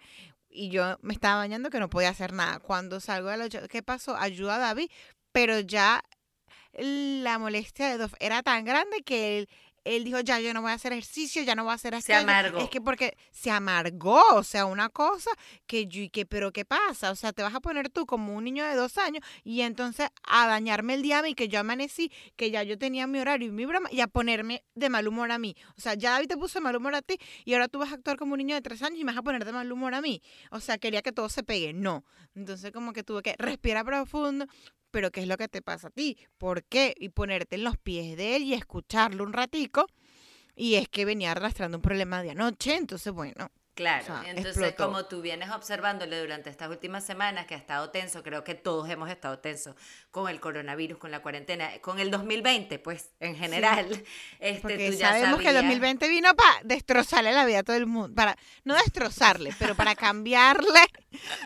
Y 0.49 0.69
yo 0.69 0.99
me 1.03 1.15
estaba 1.15 1.37
bañando 1.37 1.71
que 1.71 1.81
no 1.81 1.91
podía 1.91 2.11
hacer 2.11 2.33
nada. 2.33 2.61
Cuando 2.61 3.01
salgo 3.01 3.29
de 3.31 3.37
la... 3.37 3.49
¿Qué 3.49 3.83
pasó? 3.83 4.17
Ayuda 4.17 4.57
a 4.57 4.59
David, 4.59 4.89
pero 5.33 5.59
ya 5.61 6.03
la 6.75 7.39
molestia 7.39 7.89
de 7.89 7.99
Dove 7.99 8.17
era 8.21 8.43
tan 8.43 8.65
grande 8.65 9.03
que 9.03 9.39
él 9.39 9.49
él 9.85 10.05
dijo, 10.05 10.21
ya, 10.21 10.41
yo 10.41 10.53
no 10.55 10.63
voy 10.63 10.71
a 10.71 10.75
hacer 10.75 10.93
ejercicio, 10.93 11.43
ya 11.43 11.55
no 11.55 11.65
voy 11.65 11.73
a 11.73 11.75
hacer 11.75 12.01
Se 12.03 12.15
amargó. 12.15 12.59
Es 12.59 12.71
que 12.71 12.81
porque 12.81 13.17
se 13.31 13.51
amargó, 13.51 14.23
o 14.35 14.43
sea, 14.43 14.67
una 14.67 14.89
cosa 14.89 15.31
que 15.67 15.87
yo, 15.87 16.11
que, 16.11 16.27
pero 16.27 16.53
¿qué 16.53 16.65
pasa? 16.65 17.11
O 17.11 17.15
sea, 17.15 17.33
te 17.33 17.43
vas 17.43 17.55
a 17.55 17.61
poner 17.61 17.91
tú 17.91 18.07
como 18.07 18.35
un 18.35 18.45
niño 18.45 18.65
de 18.65 18.75
dos 18.75 18.99
años 18.99 19.25
y 19.45 19.61
entonces 19.61 20.09
a 20.27 20.47
dañarme 20.47 20.95
el 20.95 21.03
día 21.03 21.19
a 21.19 21.23
mí, 21.23 21.35
que 21.35 21.49
yo 21.49 21.61
amanecí, 21.61 22.11
que 22.37 22.51
ya 22.51 22.63
yo 22.63 22.79
tenía 22.79 23.07
mi 23.07 23.19
horario 23.19 23.49
y 23.49 23.51
mi 23.53 23.67
broma, 23.67 23.89
y 23.93 24.01
a 24.01 24.07
ponerme 24.07 24.65
de 24.75 24.89
mal 24.89 25.07
humor 25.07 25.31
a 25.31 25.39
mí. 25.39 25.55
O 25.77 25.81
sea, 25.81 25.95
ya 25.95 26.13
David 26.13 26.29
te 26.29 26.37
puso 26.37 26.59
de 26.59 26.63
mal 26.63 26.77
humor 26.77 26.95
a 26.95 27.03
ti 27.03 27.19
y 27.45 27.53
ahora 27.53 27.69
tú 27.69 27.79
vas 27.79 27.93
a 27.93 27.95
actuar 27.95 28.17
como 28.17 28.33
un 28.33 28.39
niño 28.39 28.55
de 28.55 28.63
tres 28.63 28.83
años 28.83 28.99
y 28.99 29.05
me 29.05 29.13
vas 29.13 29.19
a 29.19 29.23
poner 29.23 29.45
de 29.45 29.53
mal 29.53 29.71
humor 29.71 29.95
a 29.95 30.01
mí. 30.01 30.23
O 30.51 30.61
sea, 30.61 30.79
quería 30.79 31.03
que 31.03 31.13
todo 31.13 31.29
se 31.29 31.43
pegue. 31.43 31.73
No. 31.73 32.05
Entonces 32.35 32.73
como 32.73 32.93
que 32.93 33.03
tuve 33.03 33.23
que 33.23 33.35
respirar 33.39 33.85
profundo, 33.85 34.47
pero 34.95 35.11
¿qué 35.11 35.23
es 35.23 35.27
lo 35.27 35.37
que 35.37 35.49
te 35.49 35.61
pasa 35.61 35.89
a 35.89 35.91
ti? 35.91 36.17
¿Por 36.39 36.63
qué? 36.63 36.95
Y 36.97 37.09
ponerte 37.09 37.57
en 37.57 37.65
los 37.65 37.77
pies 37.77 38.17
de 38.17 38.37
él 38.37 38.45
y 38.45 38.55
escucharlo 38.55 39.25
un 39.25 39.33
ratico. 39.33 39.89
Y 40.55 40.77
es 40.77 40.89
que 40.89 41.05
venía 41.05 41.33
arrastrando 41.33 41.79
un 41.79 41.83
problema 41.83 42.23
de 42.23 42.31
anoche, 42.31 42.77
entonces 42.77 43.13
bueno, 43.13 43.51
Claro, 43.75 44.23
entonces 44.25 44.75
como 44.77 45.07
tú 45.07 45.21
vienes 45.21 45.51
observándole 45.51 46.21
durante 46.21 46.49
estas 46.49 46.71
últimas 46.71 47.05
semanas 47.05 47.47
que 47.47 47.55
ha 47.55 47.59
estado 47.59 47.91
tenso, 47.91 48.23
creo 48.23 48.45
que 48.45 48.55
todos 48.55 48.89
hemos 48.89 49.11
estado 49.11 49.41
tensos 49.41 49.75
con 50.13 50.29
el 50.29 50.39
coronavirus, 50.39 50.97
con 50.97 51.11
la 51.11 51.23
cuarentena, 51.23 51.69
con 51.81 51.99
el 51.99 52.13
2020, 52.13 52.79
pues 52.79 53.11
en 53.21 53.37
general. 53.37 53.87
Este, 54.41 54.61
Porque 54.61 54.91
tú 54.91 54.97
ya 54.97 55.09
sabemos 55.09 55.41
que 55.41 55.49
el 55.49 55.55
2020 55.55 56.09
vino 56.09 56.35
para 56.35 56.61
destrozarle 56.65 57.33
la 57.33 57.47
vida 57.47 57.61
a 57.61 57.63
todo 57.63 57.77
el 57.77 57.87
mundo, 57.87 58.15
para 58.15 58.37
no 58.65 58.75
destrozarle, 58.75 59.55
pero 59.59 59.75
para 59.75 59.95
cambiarle, 59.95 60.81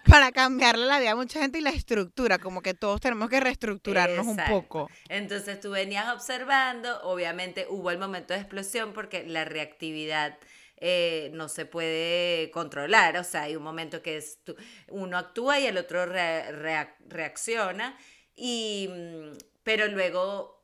para 0.08 0.32
cambiarle 0.32 0.86
la 0.86 0.98
vida 0.98 1.12
a 1.12 1.16
mucha 1.16 1.40
gente 1.40 1.58
y 1.58 1.60
la 1.60 1.70
estructura, 1.70 2.38
como 2.38 2.60
que 2.60 2.74
todos 2.74 3.00
tenemos 3.00 3.30
que 3.30 3.40
reestructurarnos 3.40 4.26
un 4.26 4.38
poco. 4.48 4.90
Entonces 5.08 5.60
tú 5.60 5.70
venías 5.70 6.12
observando, 6.12 7.00
obviamente 7.02 7.66
hubo 7.68 7.90
el 7.90 7.98
momento 7.98 8.34
de 8.34 8.40
explosión 8.40 8.92
porque 8.92 9.24
la 9.26 9.44
reactividad 9.44 10.38
eh, 10.80 11.30
no 11.34 11.48
se 11.48 11.66
puede 11.66 12.50
controlar. 12.50 13.16
O 13.18 13.24
sea, 13.24 13.42
hay 13.42 13.56
un 13.56 13.62
momento 13.62 14.02
que 14.02 14.16
es 14.16 14.40
uno 14.88 15.18
actúa 15.18 15.60
y 15.60 15.66
el 15.66 15.78
otro 15.78 16.06
reacciona. 16.06 17.98
Y, 18.34 18.88
mm, 18.90 19.38
pero 19.62 19.88
luego 19.88 20.57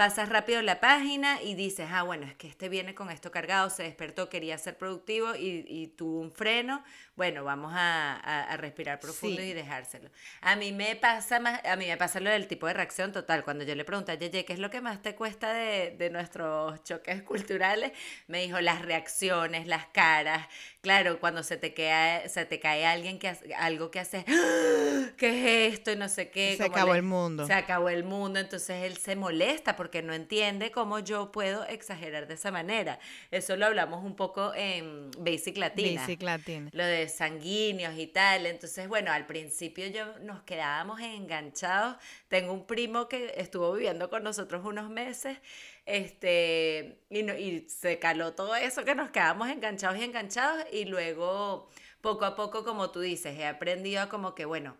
pasas 0.00 0.30
rápido 0.30 0.62
la 0.62 0.80
página 0.80 1.42
y 1.42 1.54
dices, 1.54 1.86
ah, 1.92 2.04
bueno, 2.04 2.24
es 2.24 2.34
que 2.34 2.48
este 2.48 2.70
viene 2.70 2.94
con 2.94 3.10
esto 3.10 3.30
cargado, 3.30 3.68
se 3.68 3.82
despertó, 3.82 4.30
quería 4.30 4.56
ser 4.56 4.78
productivo 4.78 5.36
y, 5.36 5.62
y 5.68 5.88
tuvo 5.88 6.20
un 6.20 6.32
freno, 6.32 6.82
bueno, 7.16 7.44
vamos 7.44 7.74
a, 7.74 8.16
a, 8.16 8.56
respirar 8.56 8.98
profundo 8.98 9.42
y 9.42 9.52
dejárselo. 9.52 10.08
A 10.40 10.56
mí 10.56 10.72
me 10.72 10.96
pasa 10.96 11.38
más, 11.38 11.62
a 11.66 11.76
mí 11.76 11.86
me 11.86 11.98
pasa 11.98 12.18
lo 12.18 12.30
del 12.30 12.46
tipo 12.46 12.66
de 12.66 12.72
reacción 12.72 13.12
total. 13.12 13.44
Cuando 13.44 13.62
yo 13.62 13.74
le 13.74 13.84
pregunté 13.84 14.12
a 14.12 14.14
Yeye, 14.14 14.46
¿qué 14.46 14.54
es 14.54 14.58
lo 14.58 14.70
que 14.70 14.80
más 14.80 15.02
te 15.02 15.14
cuesta 15.14 15.52
de, 15.52 15.94
de 15.98 16.08
nuestros 16.08 16.82
choques 16.82 17.22
culturales? 17.22 17.92
Me 18.26 18.40
dijo 18.40 18.58
las 18.62 18.80
reacciones, 18.80 19.66
las 19.66 19.84
caras. 19.88 20.48
Claro, 20.80 21.20
cuando 21.20 21.42
se 21.42 21.58
te, 21.58 21.74
queda, 21.74 22.26
se 22.30 22.46
te 22.46 22.58
cae 22.58 22.86
alguien 22.86 23.18
que 23.18 23.28
hace, 23.28 23.54
algo 23.54 23.90
que 23.90 24.00
hace, 24.00 24.24
¡Ah! 24.26 25.10
¿qué 25.18 25.68
es 25.68 25.74
esto? 25.74 25.92
Y 25.92 25.96
no 25.96 26.08
sé 26.08 26.30
qué. 26.30 26.56
Se 26.56 26.64
acabó 26.64 26.94
el 26.94 27.02
mundo. 27.02 27.46
Se 27.46 27.52
acabó 27.52 27.90
el 27.90 28.04
mundo, 28.04 28.40
entonces 28.40 28.84
él 28.84 28.96
se 28.96 29.14
molesta 29.14 29.76
porque 29.76 29.89
porque 29.90 30.02
no 30.02 30.14
entiende 30.14 30.70
cómo 30.70 31.00
yo 31.00 31.32
puedo 31.32 31.64
exagerar 31.64 32.28
de 32.28 32.34
esa 32.34 32.52
manera. 32.52 33.00
Eso 33.32 33.56
lo 33.56 33.66
hablamos 33.66 34.04
un 34.04 34.14
poco 34.14 34.54
en 34.54 35.10
Basic 35.18 35.56
Latina. 35.56 36.02
Basic 36.02 36.22
Latina. 36.22 36.70
Lo 36.72 36.84
de 36.84 37.08
sanguíneos 37.08 37.98
y 37.98 38.06
tal. 38.06 38.46
Entonces, 38.46 38.86
bueno, 38.86 39.10
al 39.10 39.26
principio 39.26 39.88
yo 39.88 40.16
nos 40.20 40.44
quedábamos 40.44 41.00
enganchados. 41.00 41.96
Tengo 42.28 42.52
un 42.52 42.68
primo 42.68 43.08
que 43.08 43.34
estuvo 43.36 43.72
viviendo 43.72 44.08
con 44.10 44.22
nosotros 44.22 44.64
unos 44.64 44.88
meses 44.90 45.38
este, 45.86 47.00
y, 47.10 47.24
no, 47.24 47.36
y 47.36 47.68
se 47.68 47.98
caló 47.98 48.32
todo 48.34 48.54
eso 48.54 48.84
que 48.84 48.94
nos 48.94 49.10
quedamos 49.10 49.48
enganchados 49.48 49.98
y 49.98 50.04
enganchados 50.04 50.66
y 50.70 50.84
luego 50.84 51.68
poco 52.00 52.26
a 52.26 52.36
poco, 52.36 52.62
como 52.62 52.92
tú 52.92 53.00
dices, 53.00 53.36
he 53.36 53.44
aprendido 53.44 54.08
como 54.08 54.36
que, 54.36 54.44
bueno, 54.44 54.76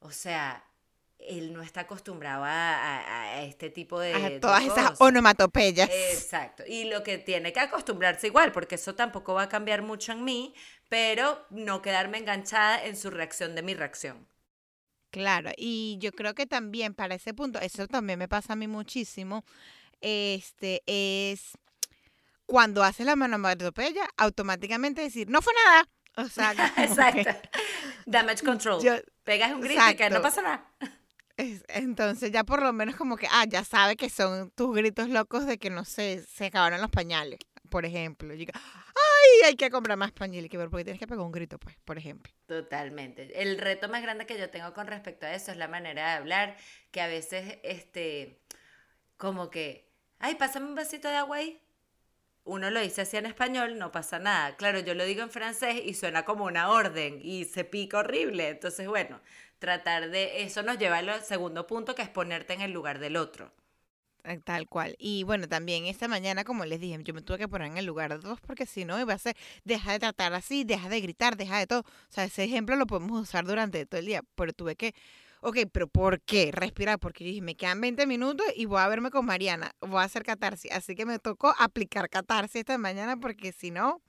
o 0.00 0.10
sea, 0.10 0.64
él 1.28 1.52
no 1.52 1.62
está 1.62 1.82
acostumbrado 1.82 2.44
a, 2.46 3.42
este 3.42 3.70
tipo 3.70 3.98
de... 4.00 4.14
A 4.14 4.40
todas 4.40 4.64
esas 4.64 5.00
onomatopeyas. 5.00 5.88
Exacto. 5.88 6.64
Y 6.66 6.84
lo 6.84 7.02
que 7.02 7.18
tiene 7.18 7.52
que 7.52 7.60
acostumbrarse 7.60 8.26
igual, 8.26 8.52
porque 8.52 8.76
eso 8.76 8.94
tampoco 8.94 9.34
va 9.34 9.42
a 9.42 9.48
cambiar 9.48 9.82
mucho 9.82 10.12
en 10.12 10.24
mí, 10.24 10.54
pero 10.88 11.46
no 11.50 11.82
quedarme 11.82 12.18
enganchada 12.18 12.84
en 12.84 12.96
su 12.96 13.10
reacción 13.10 13.54
de 13.54 13.62
mi 13.62 13.74
reacción. 13.74 14.26
Claro, 15.10 15.50
y 15.56 15.98
yo 16.00 16.12
creo 16.12 16.34
que 16.34 16.46
también 16.46 16.94
para 16.94 17.14
ese 17.14 17.34
punto, 17.34 17.60
eso 17.60 17.86
también 17.86 18.18
me 18.18 18.28
pasa 18.28 18.54
a 18.54 18.56
mí 18.56 18.66
muchísimo, 18.66 19.44
este 20.00 20.82
es 20.86 21.58
cuando 22.46 22.82
haces 22.82 23.06
la 23.06 23.12
onomatopeya, 23.12 24.08
automáticamente 24.16 25.02
decir, 25.02 25.28
no 25.28 25.42
fue 25.42 25.52
nada. 25.66 25.88
O 26.16 26.28
sea, 26.28 26.52
exacto. 26.76 27.30
Damage 28.06 28.44
control. 28.44 28.82
Pegas 29.24 29.52
un 29.52 29.60
grito 29.60 29.82
y 29.90 29.94
que 29.94 30.10
no 30.10 30.20
pasa 30.20 30.42
nada. 30.42 30.70
Entonces 31.36 32.30
ya 32.30 32.44
por 32.44 32.62
lo 32.62 32.72
menos 32.72 32.96
como 32.96 33.16
que, 33.16 33.26
ah, 33.30 33.44
ya 33.48 33.64
sabe 33.64 33.96
que 33.96 34.10
son 34.10 34.50
tus 34.50 34.74
gritos 34.74 35.08
locos 35.08 35.46
de 35.46 35.58
que, 35.58 35.70
no 35.70 35.84
sé, 35.84 36.24
se 36.26 36.46
acabaron 36.46 36.80
los 36.80 36.90
pañales, 36.90 37.38
por 37.70 37.84
ejemplo. 37.84 38.34
Y 38.34 38.42
ay, 38.52 39.40
hay 39.46 39.56
que 39.56 39.70
comprar 39.70 39.96
más 39.96 40.12
pañales, 40.12 40.50
que 40.50 40.58
porque 40.58 40.84
tienes 40.84 41.00
que 41.00 41.06
pegar 41.06 41.24
un 41.24 41.32
grito, 41.32 41.58
pues, 41.58 41.76
por 41.84 41.98
ejemplo. 41.98 42.32
Totalmente. 42.46 43.40
El 43.40 43.58
reto 43.58 43.88
más 43.88 44.02
grande 44.02 44.26
que 44.26 44.38
yo 44.38 44.50
tengo 44.50 44.72
con 44.74 44.86
respecto 44.86 45.26
a 45.26 45.34
eso 45.34 45.50
es 45.50 45.56
la 45.56 45.68
manera 45.68 46.10
de 46.10 46.16
hablar, 46.18 46.56
que 46.90 47.00
a 47.00 47.06
veces, 47.06 47.58
este, 47.62 48.42
como 49.16 49.50
que, 49.50 49.90
ay, 50.18 50.34
pásame 50.34 50.66
un 50.66 50.74
vasito 50.74 51.08
de 51.08 51.16
agua 51.16 51.38
ahí 51.38 51.61
uno 52.44 52.70
lo 52.70 52.80
dice 52.80 53.02
así 53.02 53.16
en 53.16 53.26
español, 53.26 53.78
no 53.78 53.92
pasa 53.92 54.18
nada. 54.18 54.56
Claro, 54.56 54.80
yo 54.80 54.94
lo 54.94 55.04
digo 55.04 55.22
en 55.22 55.30
francés 55.30 55.80
y 55.84 55.94
suena 55.94 56.24
como 56.24 56.44
una 56.44 56.70
orden 56.70 57.20
y 57.22 57.44
se 57.44 57.64
pica 57.64 57.98
horrible. 57.98 58.48
Entonces, 58.48 58.88
bueno, 58.88 59.20
tratar 59.58 60.10
de 60.10 60.42
eso 60.42 60.62
nos 60.62 60.78
lleva 60.78 60.98
al 60.98 61.22
segundo 61.22 61.66
punto, 61.66 61.94
que 61.94 62.02
es 62.02 62.08
ponerte 62.08 62.52
en 62.52 62.60
el 62.62 62.72
lugar 62.72 62.98
del 62.98 63.16
otro. 63.16 63.52
Eh, 64.24 64.38
tal 64.44 64.68
cual. 64.68 64.94
Y 64.98 65.24
bueno, 65.24 65.48
también 65.48 65.86
esta 65.86 66.06
mañana, 66.06 66.44
como 66.44 66.64
les 66.64 66.80
dije, 66.80 66.96
yo 67.02 67.12
me 67.12 67.22
tuve 67.22 67.38
que 67.38 67.48
poner 67.48 67.68
en 67.68 67.78
el 67.78 67.86
lugar 67.86 68.10
de 68.10 68.18
dos 68.18 68.40
porque 68.40 68.66
si 68.66 68.84
no 68.84 69.00
iba 69.00 69.12
a 69.14 69.18
ser, 69.18 69.36
deja 69.64 69.92
de 69.92 69.98
tratar 69.98 70.32
así, 70.34 70.62
deja 70.64 70.88
de 70.88 71.00
gritar, 71.00 71.36
deja 71.36 71.58
de 71.58 71.66
todo. 71.66 71.80
O 71.80 71.84
sea, 72.08 72.24
ese 72.24 72.44
ejemplo 72.44 72.76
lo 72.76 72.86
podemos 72.86 73.20
usar 73.20 73.44
durante 73.44 73.84
todo 73.84 73.98
el 73.98 74.06
día, 74.06 74.22
pero 74.36 74.52
tuve 74.52 74.76
que 74.76 74.94
ok, 75.42 75.58
pero 75.70 75.88
¿por 75.88 76.20
qué? 76.22 76.50
Respirar, 76.52 76.98
porque 76.98 77.24
dije, 77.24 77.42
me 77.42 77.56
quedan 77.56 77.80
20 77.80 78.06
minutos 78.06 78.46
y 78.56 78.64
voy 78.64 78.80
a 78.80 78.88
verme 78.88 79.10
con 79.10 79.26
Mariana, 79.26 79.74
voy 79.80 80.00
a 80.00 80.04
hacer 80.04 80.22
catarsis. 80.22 80.70
Así 80.72 80.94
que 80.94 81.04
me 81.04 81.18
tocó 81.18 81.54
aplicar 81.58 82.08
catarsis 82.08 82.60
esta 82.60 82.78
mañana 82.78 83.16
porque 83.18 83.52
si 83.52 83.70
no... 83.70 84.00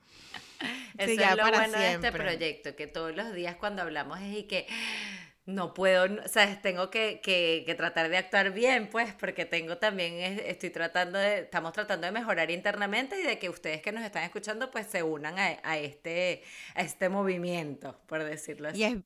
Eso 0.96 1.20
es 1.20 1.36
lo 1.36 1.42
bueno 1.42 1.78
de 1.78 1.92
este 1.94 2.12
proyecto, 2.12 2.76
que 2.76 2.86
todos 2.86 3.14
los 3.14 3.34
días 3.34 3.56
cuando 3.56 3.82
hablamos 3.82 4.20
es 4.20 4.38
y 4.38 4.42
que 4.44 4.66
no 5.46 5.74
puedo, 5.74 6.04
o 6.24 6.28
sea, 6.28 6.62
tengo 6.62 6.88
que, 6.88 7.20
que, 7.22 7.64
que, 7.66 7.74
tratar 7.74 8.08
de 8.08 8.16
actuar 8.16 8.52
bien, 8.52 8.88
pues, 8.88 9.12
porque 9.12 9.44
tengo 9.44 9.76
también, 9.76 10.14
estoy 10.46 10.70
tratando 10.70 11.18
de, 11.18 11.40
estamos 11.40 11.72
tratando 11.72 12.06
de 12.06 12.12
mejorar 12.12 12.50
internamente 12.50 13.20
y 13.20 13.24
de 13.24 13.38
que 13.38 13.50
ustedes 13.50 13.82
que 13.82 13.92
nos 13.92 14.04
están 14.04 14.22
escuchando, 14.22 14.70
pues, 14.70 14.86
se 14.86 15.02
unan 15.02 15.38
a, 15.38 15.58
a 15.62 15.76
este, 15.76 16.42
a 16.74 16.80
este 16.80 17.10
movimiento, 17.10 18.00
por 18.06 18.24
decirlo 18.24 18.68
así. 18.68 18.78
Y 18.78 18.84
es, 18.84 18.96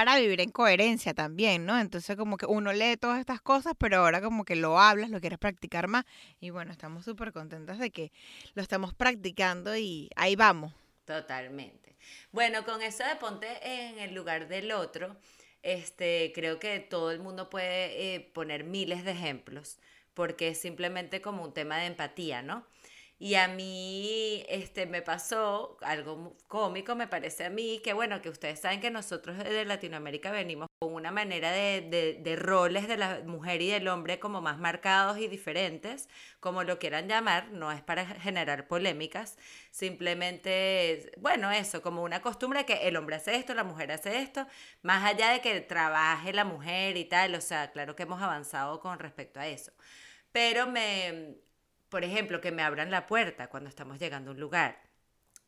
para 0.00 0.18
vivir 0.18 0.40
en 0.40 0.50
coherencia 0.50 1.12
también, 1.12 1.66
¿no? 1.66 1.78
Entonces 1.78 2.16
como 2.16 2.38
que 2.38 2.46
uno 2.46 2.72
lee 2.72 2.96
todas 2.96 3.20
estas 3.20 3.42
cosas, 3.42 3.74
pero 3.78 3.98
ahora 3.98 4.22
como 4.22 4.46
que 4.46 4.56
lo 4.56 4.80
hablas, 4.80 5.10
lo 5.10 5.20
quieres 5.20 5.38
practicar 5.38 5.88
más 5.88 6.06
y 6.40 6.48
bueno, 6.48 6.72
estamos 6.72 7.04
súper 7.04 7.34
contentos 7.34 7.78
de 7.78 7.90
que 7.90 8.10
lo 8.54 8.62
estamos 8.62 8.94
practicando 8.94 9.76
y 9.76 10.08
ahí 10.16 10.36
vamos. 10.36 10.72
Totalmente. 11.04 11.98
Bueno, 12.32 12.64
con 12.64 12.80
eso 12.80 13.04
de 13.04 13.16
ponte 13.16 13.46
en 13.62 13.98
el 13.98 14.14
lugar 14.14 14.48
del 14.48 14.72
otro, 14.72 15.18
este, 15.62 16.32
creo 16.34 16.58
que 16.58 16.80
todo 16.80 17.10
el 17.10 17.20
mundo 17.20 17.50
puede 17.50 18.14
eh, 18.14 18.20
poner 18.20 18.64
miles 18.64 19.04
de 19.04 19.10
ejemplos, 19.10 19.78
porque 20.14 20.48
es 20.48 20.58
simplemente 20.62 21.20
como 21.20 21.44
un 21.44 21.52
tema 21.52 21.76
de 21.76 21.84
empatía, 21.84 22.40
¿no? 22.40 22.64
Y 23.22 23.34
a 23.34 23.48
mí 23.48 24.44
este, 24.48 24.86
me 24.86 25.02
pasó 25.02 25.76
algo 25.82 26.38
cómico, 26.48 26.94
me 26.96 27.06
parece 27.06 27.44
a 27.44 27.50
mí, 27.50 27.80
que 27.84 27.92
bueno, 27.92 28.22
que 28.22 28.30
ustedes 28.30 28.60
saben 28.60 28.80
que 28.80 28.90
nosotros 28.90 29.36
de 29.36 29.66
Latinoamérica 29.66 30.30
venimos 30.30 30.68
con 30.78 30.94
una 30.94 31.10
manera 31.10 31.52
de, 31.52 31.82
de, 31.82 32.14
de, 32.14 32.36
roles 32.36 32.88
de 32.88 32.96
la 32.96 33.20
mujer 33.26 33.60
y 33.60 33.68
del 33.68 33.88
hombre 33.88 34.18
como 34.18 34.40
más 34.40 34.58
marcados 34.58 35.18
y 35.18 35.28
diferentes, 35.28 36.08
como 36.40 36.64
lo 36.64 36.78
quieran 36.78 37.08
llamar, 37.08 37.50
no 37.52 37.70
es 37.70 37.82
para 37.82 38.06
generar 38.06 38.66
polémicas, 38.68 39.36
simplemente, 39.70 41.12
bueno, 41.18 41.50
eso, 41.50 41.82
como 41.82 42.02
una 42.02 42.22
costumbre 42.22 42.64
que 42.64 42.88
el 42.88 42.96
hombre 42.96 43.16
hace 43.16 43.36
esto, 43.36 43.52
la 43.52 43.64
mujer 43.64 43.92
hace 43.92 44.22
esto, 44.22 44.46
más 44.80 45.04
allá 45.04 45.32
de 45.32 45.42
que 45.42 45.60
trabaje 45.60 46.32
la 46.32 46.44
mujer 46.44 46.96
y 46.96 47.04
tal, 47.04 47.34
o 47.34 47.42
sea, 47.42 47.70
claro 47.70 47.94
que 47.96 48.04
hemos 48.04 48.22
avanzado 48.22 48.80
con 48.80 48.98
respecto 48.98 49.40
a 49.40 49.46
eso. 49.46 49.72
Pero 50.32 50.66
me, 50.66 51.36
por 51.90 52.04
ejemplo, 52.04 52.40
que 52.40 52.52
me 52.52 52.62
abran 52.62 52.90
la 52.90 53.06
puerta 53.06 53.48
cuando 53.48 53.68
estamos 53.68 53.98
llegando 53.98 54.30
a 54.30 54.34
un 54.34 54.40
lugar 54.40 54.90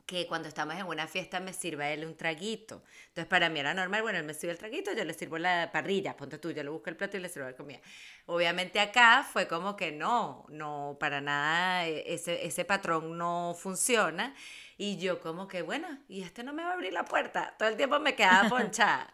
que 0.05 0.27
cuando 0.27 0.47
estamos 0.47 0.75
en 0.75 0.85
una 0.85 1.07
fiesta 1.07 1.39
me 1.39 1.53
sirva 1.53 1.89
él 1.89 2.05
un 2.05 2.15
traguito. 2.15 2.83
Entonces, 3.07 3.25
para 3.25 3.49
mí 3.49 3.59
era 3.59 3.73
normal, 3.73 4.01
bueno, 4.01 4.19
él 4.19 4.25
me 4.25 4.33
sirve 4.33 4.51
el 4.51 4.57
traguito, 4.57 4.91
yo 4.93 5.05
le 5.05 5.13
sirvo 5.13 5.37
la 5.37 5.71
parrilla, 5.71 6.17
ponte 6.17 6.37
tú, 6.37 6.51
yo 6.51 6.61
le 6.63 6.69
busco 6.69 6.89
el 6.89 6.97
plato 6.97 7.17
y 7.17 7.21
le 7.21 7.29
sirvo 7.29 7.47
la 7.47 7.55
comida. 7.55 7.79
Obviamente 8.25 8.79
acá 8.79 9.25
fue 9.31 9.47
como 9.47 9.75
que 9.77 9.91
no, 9.91 10.45
no, 10.49 10.97
para 10.99 11.21
nada, 11.21 11.87
e, 11.87 12.13
ese, 12.13 12.45
ese 12.45 12.65
patrón 12.65 13.17
no 13.17 13.55
funciona. 13.57 14.35
Y 14.77 14.97
yo 14.97 15.21
como 15.21 15.47
que, 15.47 15.61
bueno, 15.61 15.87
y 16.09 16.23
este 16.23 16.43
no 16.43 16.51
me 16.51 16.63
va 16.63 16.71
a 16.71 16.73
abrir 16.73 16.91
la 16.91 17.05
puerta. 17.05 17.55
Todo 17.57 17.69
el 17.69 17.77
tiempo 17.77 17.99
me 17.99 18.15
quedaba 18.15 18.49
ponchada. 18.49 19.13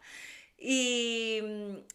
Y, 0.62 1.40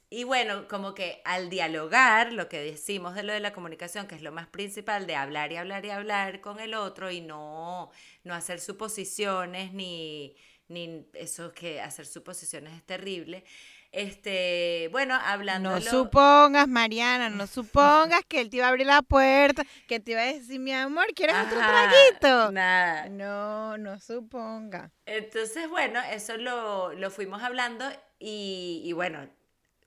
y, 0.09 0.23
bueno, 0.23 0.67
como 0.67 0.95
que 0.95 1.21
al 1.23 1.51
dialogar, 1.51 2.33
lo 2.33 2.49
que 2.49 2.59
decimos 2.59 3.13
de 3.13 3.21
lo 3.21 3.31
de 3.31 3.39
la 3.39 3.53
comunicación, 3.53 4.07
que 4.07 4.15
es 4.15 4.23
lo 4.23 4.31
más 4.31 4.47
principal, 4.47 5.05
de 5.05 5.15
hablar 5.15 5.51
y 5.51 5.57
hablar 5.57 5.85
y 5.85 5.91
hablar 5.91 6.41
con 6.41 6.59
el 6.59 6.73
otro 6.73 7.11
y 7.11 7.21
no, 7.21 7.91
no 8.23 8.33
hacer 8.33 8.59
suposiciones, 8.59 9.71
ni, 9.71 10.35
ni 10.67 11.05
eso 11.13 11.53
que 11.53 11.79
hacer 11.79 12.07
suposiciones 12.07 12.73
es 12.73 12.83
terrible. 12.83 13.43
Este, 13.91 14.89
bueno, 14.91 15.13
hablando. 15.13 15.69
No 15.69 15.79
supongas, 15.79 16.67
Mariana, 16.67 17.29
no 17.29 17.47
supongas 17.47 18.21
que 18.27 18.41
él 18.41 18.49
te 18.49 18.57
iba 18.57 18.65
a 18.65 18.69
abrir 18.69 18.87
la 18.87 19.03
puerta, 19.03 19.63
que 19.87 20.01
te 20.01 20.11
iba 20.11 20.21
a 20.21 20.25
decir, 20.25 20.59
mi 20.59 20.73
amor, 20.73 21.05
¿quieres 21.15 21.35
otro 21.37 21.57
traguito? 21.57 22.51
Nada. 22.51 23.07
No, 23.09 23.77
no 23.77 23.99
suponga. 23.99 24.91
Entonces, 25.05 25.69
bueno, 25.69 26.01
eso 26.11 26.35
lo, 26.35 26.93
lo 26.93 27.09
fuimos 27.09 27.41
hablando 27.41 27.85
y, 28.19 28.91
bueno, 28.93 29.29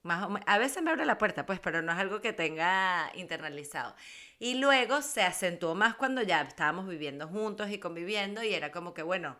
más 0.02 0.28
a 0.46 0.58
veces 0.58 0.82
me 0.82 0.90
abre 0.90 1.04
la 1.04 1.18
puerta, 1.18 1.46
pues, 1.46 1.60
pero 1.60 1.82
no 1.82 1.92
es 1.92 1.98
algo 1.98 2.20
que 2.20 2.32
tenga 2.32 3.10
internalizado. 3.14 3.94
Y 4.38 4.54
luego 4.54 5.02
se 5.02 5.22
acentuó 5.22 5.74
más 5.74 5.96
cuando 5.96 6.22
ya 6.22 6.40
estábamos 6.42 6.88
viviendo 6.88 7.28
juntos 7.28 7.70
y 7.70 7.78
conviviendo 7.78 8.42
y 8.42 8.54
era 8.54 8.70
como 8.72 8.94
que, 8.94 9.02
bueno, 9.02 9.38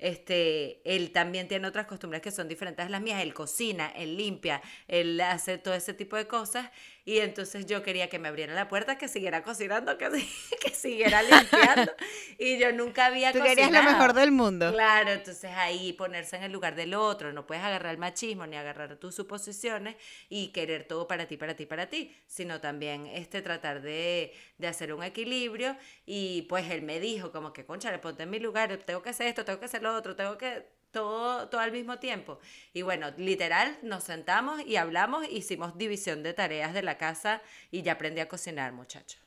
este, 0.00 0.80
él 0.84 1.12
también 1.12 1.46
tiene 1.46 1.68
otras 1.68 1.86
costumbres 1.86 2.22
que 2.22 2.30
son 2.30 2.48
diferentes 2.48 2.86
a 2.86 2.88
las 2.88 3.02
mías. 3.02 3.22
Él 3.22 3.34
cocina, 3.34 3.88
él 3.94 4.16
limpia, 4.16 4.62
él 4.88 5.20
hace 5.20 5.58
todo 5.58 5.74
ese 5.74 5.94
tipo 5.94 6.16
de 6.16 6.26
cosas. 6.26 6.70
Y 7.04 7.18
entonces 7.18 7.66
yo 7.66 7.82
quería 7.82 8.08
que 8.08 8.18
me 8.18 8.28
abriera 8.28 8.54
la 8.54 8.68
puerta, 8.68 8.98
que 8.98 9.08
siguiera 9.08 9.42
cocinando, 9.42 9.96
que, 9.96 10.08
que 10.60 10.70
siguiera 10.70 11.22
limpiando. 11.22 11.92
y 12.38 12.58
yo 12.58 12.72
nunca 12.72 13.06
había 13.06 13.32
Tú 13.32 13.40
querías 13.40 13.70
lo 13.70 13.82
mejor 13.82 14.12
del 14.12 14.32
mundo. 14.32 14.72
Claro, 14.72 15.10
entonces 15.10 15.50
ahí 15.56 15.92
ponerse 15.92 16.36
en 16.36 16.44
el 16.44 16.52
lugar 16.52 16.74
del 16.74 16.94
otro. 16.94 17.32
No 17.32 17.46
puedes 17.46 17.64
agarrar 17.64 17.92
el 17.92 17.98
machismo 17.98 18.46
ni 18.46 18.56
agarrar 18.56 18.96
tus 18.96 19.14
suposiciones 19.14 19.96
y 20.28 20.48
querer 20.48 20.84
todo 20.84 21.06
para 21.06 21.26
ti, 21.26 21.36
para 21.36 21.54
ti, 21.54 21.66
para 21.66 21.86
ti. 21.86 22.14
Sino 22.26 22.60
también 22.60 23.06
este, 23.06 23.42
tratar 23.42 23.82
de, 23.82 24.34
de 24.58 24.66
hacer 24.66 24.92
un 24.92 25.02
equilibrio. 25.02 25.76
Y 26.06 26.42
pues 26.42 26.70
él 26.70 26.82
me 26.82 27.00
dijo 27.00 27.32
como 27.32 27.52
que, 27.52 27.64
concha, 27.64 27.90
le 27.90 27.98
ponte 27.98 28.24
en 28.24 28.30
mi 28.30 28.38
lugar, 28.38 28.76
tengo 28.78 29.02
que 29.02 29.10
hacer 29.10 29.26
esto, 29.26 29.44
tengo 29.44 29.58
que 29.58 29.66
hacer 29.66 29.82
lo 29.82 29.94
otro, 29.94 30.16
tengo 30.16 30.36
que 30.36 30.79
todo, 30.90 31.48
todo 31.48 31.60
al 31.60 31.72
mismo 31.72 31.98
tiempo. 31.98 32.38
Y 32.72 32.82
bueno, 32.82 33.12
literal, 33.16 33.78
nos 33.82 34.04
sentamos 34.04 34.60
y 34.66 34.76
hablamos, 34.76 35.26
hicimos 35.30 35.76
división 35.76 36.22
de 36.22 36.34
tareas 36.34 36.74
de 36.74 36.82
la 36.82 36.98
casa 36.98 37.42
y 37.70 37.82
ya 37.82 37.92
aprendí 37.92 38.20
a 38.20 38.28
cocinar, 38.28 38.72
muchacho. 38.72 39.18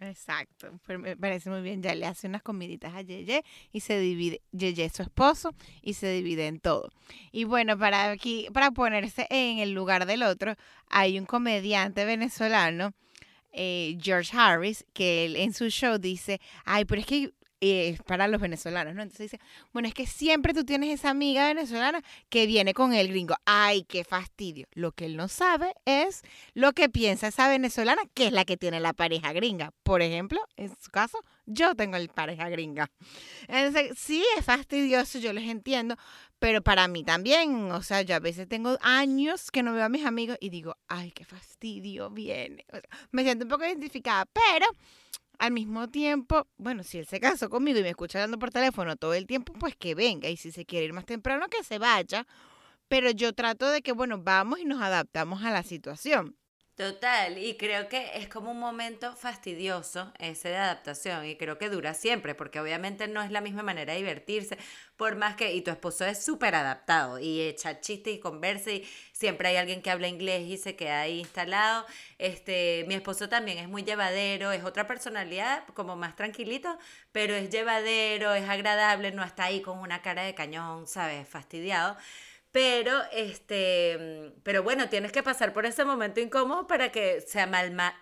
Exacto, 0.00 0.78
me 0.86 1.16
parece 1.16 1.50
muy 1.50 1.60
bien. 1.60 1.82
Ya 1.82 1.94
le 1.94 2.06
hace 2.06 2.28
unas 2.28 2.42
comiditas 2.42 2.94
a 2.94 3.02
Yeye 3.02 3.42
y 3.72 3.80
se 3.80 3.98
divide, 3.98 4.42
Yeye 4.52 4.88
su 4.90 5.02
esposo 5.02 5.54
y 5.82 5.94
se 5.94 6.12
divide 6.12 6.46
en 6.46 6.60
todo. 6.60 6.90
Y 7.32 7.44
bueno, 7.44 7.76
para 7.76 8.10
aquí, 8.10 8.48
para 8.52 8.70
ponerse 8.70 9.26
en 9.28 9.58
el 9.58 9.72
lugar 9.72 10.06
del 10.06 10.22
otro, 10.22 10.54
hay 10.88 11.18
un 11.18 11.26
comediante 11.26 12.04
venezolano 12.04 12.94
eh, 13.52 13.98
George 14.00 14.30
Harris, 14.36 14.84
que 14.92 15.24
él 15.24 15.36
en 15.36 15.52
su 15.52 15.68
show 15.68 15.98
dice, 15.98 16.40
ay, 16.64 16.84
pero 16.84 17.00
es 17.00 17.06
que 17.06 17.32
eh, 17.60 17.98
para 18.06 18.28
los 18.28 18.40
venezolanos, 18.40 18.94
¿no? 18.94 19.02
Entonces 19.02 19.32
dice, 19.32 19.44
bueno, 19.72 19.88
es 19.88 19.94
que 19.94 20.06
siempre 20.06 20.54
tú 20.54 20.64
tienes 20.64 20.90
esa 20.90 21.10
amiga 21.10 21.48
venezolana 21.48 22.02
que 22.28 22.46
viene 22.46 22.72
con 22.72 22.92
el 22.94 23.08
gringo. 23.08 23.34
Ay, 23.44 23.82
qué 23.82 24.04
fastidio. 24.04 24.66
Lo 24.74 24.92
que 24.92 25.06
él 25.06 25.16
no 25.16 25.26
sabe 25.26 25.74
es 25.84 26.22
lo 26.54 26.72
que 26.72 26.88
piensa 26.88 27.28
esa 27.28 27.48
venezolana, 27.48 28.02
que 28.14 28.28
es 28.28 28.32
la 28.32 28.44
que 28.44 28.56
tiene 28.56 28.78
la 28.78 28.92
pareja 28.92 29.32
gringa. 29.32 29.72
Por 29.82 30.02
ejemplo, 30.02 30.40
en 30.56 30.68
su 30.68 30.90
caso, 30.90 31.18
yo 31.46 31.74
tengo 31.74 31.98
la 31.98 32.06
pareja 32.12 32.48
gringa. 32.48 32.90
Entonces, 33.48 33.98
sí, 33.98 34.24
es 34.36 34.44
fastidioso, 34.44 35.18
yo 35.18 35.32
les 35.32 35.48
entiendo, 35.48 35.96
pero 36.38 36.62
para 36.62 36.86
mí 36.86 37.02
también, 37.02 37.72
o 37.72 37.82
sea, 37.82 38.02
yo 38.02 38.14
a 38.14 38.20
veces 38.20 38.48
tengo 38.48 38.78
años 38.82 39.50
que 39.50 39.64
no 39.64 39.72
veo 39.72 39.84
a 39.84 39.88
mis 39.88 40.06
amigos 40.06 40.36
y 40.40 40.50
digo, 40.50 40.76
ay, 40.86 41.10
qué 41.10 41.24
fastidio 41.24 42.10
viene. 42.10 42.64
me 43.10 43.24
siento 43.24 43.44
un 43.44 43.50
poco 43.50 43.64
identificada, 43.64 44.26
pero 44.26 44.66
al 45.38 45.52
mismo 45.52 45.88
tiempo, 45.88 46.46
bueno, 46.56 46.82
si 46.82 46.98
él 46.98 47.06
se 47.06 47.20
casó 47.20 47.48
conmigo 47.48 47.78
y 47.78 47.82
me 47.82 47.90
escucha 47.90 48.18
hablando 48.18 48.38
por 48.38 48.50
teléfono 48.50 48.96
todo 48.96 49.14
el 49.14 49.26
tiempo, 49.26 49.52
pues 49.52 49.76
que 49.76 49.94
venga. 49.94 50.28
Y 50.28 50.36
si 50.36 50.50
se 50.52 50.64
quiere 50.66 50.86
ir 50.86 50.92
más 50.92 51.06
temprano, 51.06 51.48
que 51.48 51.62
se 51.64 51.78
vaya. 51.78 52.26
Pero 52.88 53.10
yo 53.10 53.32
trato 53.32 53.68
de 53.70 53.82
que, 53.82 53.92
bueno, 53.92 54.18
vamos 54.18 54.58
y 54.60 54.64
nos 54.64 54.82
adaptamos 54.82 55.42
a 55.44 55.50
la 55.50 55.62
situación. 55.62 56.36
Total, 56.78 57.38
y 57.38 57.56
creo 57.56 57.88
que 57.88 58.12
es 58.14 58.28
como 58.28 58.52
un 58.52 58.60
momento 58.60 59.16
fastidioso 59.16 60.12
ese 60.20 60.50
de 60.50 60.58
adaptación 60.58 61.26
y 61.26 61.34
creo 61.36 61.58
que 61.58 61.70
dura 61.70 61.92
siempre 61.92 62.36
porque 62.36 62.60
obviamente 62.60 63.08
no 63.08 63.20
es 63.20 63.32
la 63.32 63.40
misma 63.40 63.64
manera 63.64 63.94
de 63.94 63.98
divertirse, 63.98 64.56
por 64.96 65.16
más 65.16 65.34
que, 65.34 65.52
y 65.54 65.62
tu 65.62 65.72
esposo 65.72 66.04
es 66.06 66.24
súper 66.24 66.54
adaptado 66.54 67.18
y 67.18 67.40
echa 67.40 67.80
chistes 67.80 68.14
y 68.14 68.20
conversa 68.20 68.70
y 68.70 68.88
siempre 69.10 69.48
hay 69.48 69.56
alguien 69.56 69.82
que 69.82 69.90
habla 69.90 70.06
inglés 70.06 70.42
y 70.48 70.56
se 70.56 70.76
queda 70.76 71.00
ahí 71.00 71.18
instalado, 71.18 71.84
este, 72.16 72.84
mi 72.86 72.94
esposo 72.94 73.28
también 73.28 73.58
es 73.58 73.68
muy 73.68 73.82
llevadero, 73.82 74.52
es 74.52 74.62
otra 74.62 74.86
personalidad 74.86 75.64
como 75.74 75.96
más 75.96 76.14
tranquilito, 76.14 76.78
pero 77.10 77.34
es 77.34 77.50
llevadero, 77.50 78.34
es 78.34 78.48
agradable, 78.48 79.10
no 79.10 79.24
está 79.24 79.46
ahí 79.46 79.62
con 79.62 79.80
una 79.80 80.00
cara 80.00 80.22
de 80.22 80.36
cañón, 80.36 80.86
¿sabes? 80.86 81.28
Fastidiado. 81.28 81.96
Pero, 82.50 83.02
este, 83.12 84.32
pero 84.42 84.62
bueno, 84.62 84.88
tienes 84.88 85.12
que 85.12 85.22
pasar 85.22 85.52
por 85.52 85.66
ese 85.66 85.84
momento 85.84 86.18
incómodo 86.18 86.66
para 86.66 86.90
que 86.90 87.20
se, 87.20 87.46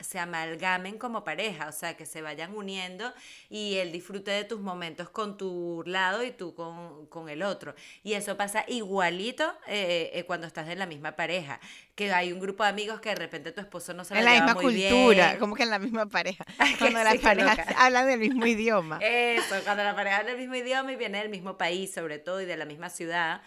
se 0.01 0.19
amalgamen 0.21 0.99
como 0.99 1.25
pareja, 1.25 1.67
o 1.67 1.73
sea, 1.73 1.97
que 1.97 2.07
se 2.07 2.23
vayan 2.23 2.55
uniendo 2.55 3.13
y 3.51 3.75
él 3.79 3.91
disfrute 3.91 4.31
de 4.31 4.45
tus 4.45 4.61
momentos 4.61 5.11
con 5.11 5.37
tu 5.37 5.83
lado 5.85 6.23
y 6.23 6.31
tú 6.31 6.55
con, 6.55 7.29
el 7.29 7.43
otro. 7.43 7.75
Y 8.05 8.13
eso 8.13 8.37
pasa 8.37 8.65
igualito 8.69 9.53
eh, 9.67 10.13
eh, 10.15 10.25
cuando 10.27 10.47
estás 10.47 10.69
en 10.69 10.79
la 10.79 10.87
misma 10.87 11.17
pareja, 11.17 11.59
que 11.97 12.13
hay 12.13 12.33
un 12.33 12.39
grupo 12.39 12.63
de 12.63 12.69
amigos 12.69 13.01
que 13.01 13.09
de 13.09 13.17
repente 13.17 13.51
tu 13.51 13.61
esposo 13.61 13.95
no 13.95 14.05
se 14.05 14.17
En 14.17 14.25
la 14.25 14.33
misma 14.33 14.55
cultura, 14.55 15.39
como 15.41 15.57
que 15.57 15.65
en 15.65 15.71
la 15.71 15.81
misma 15.81 16.07
pareja. 16.07 16.45
Cuando 16.79 17.03
las 17.03 17.17
parejas 17.19 17.67
hablan 17.77 18.07
del 18.07 18.21
mismo 18.21 18.47
idioma. 18.47 18.99
Eso, 19.03 19.57
cuando 19.65 19.83
la 19.83 19.97
pareja 19.97 20.19
habla 20.19 20.31
del 20.31 20.39
mismo 20.39 20.55
idioma 20.55 20.93
y 20.93 20.97
viene 20.97 21.19
del 21.19 21.31
mismo 21.31 21.57
país, 21.57 21.93
sobre 21.93 22.19
todo, 22.19 22.41
y 22.41 22.45
de 22.45 22.57
la 22.57 22.65
misma 22.65 22.91
ciudad 22.91 23.43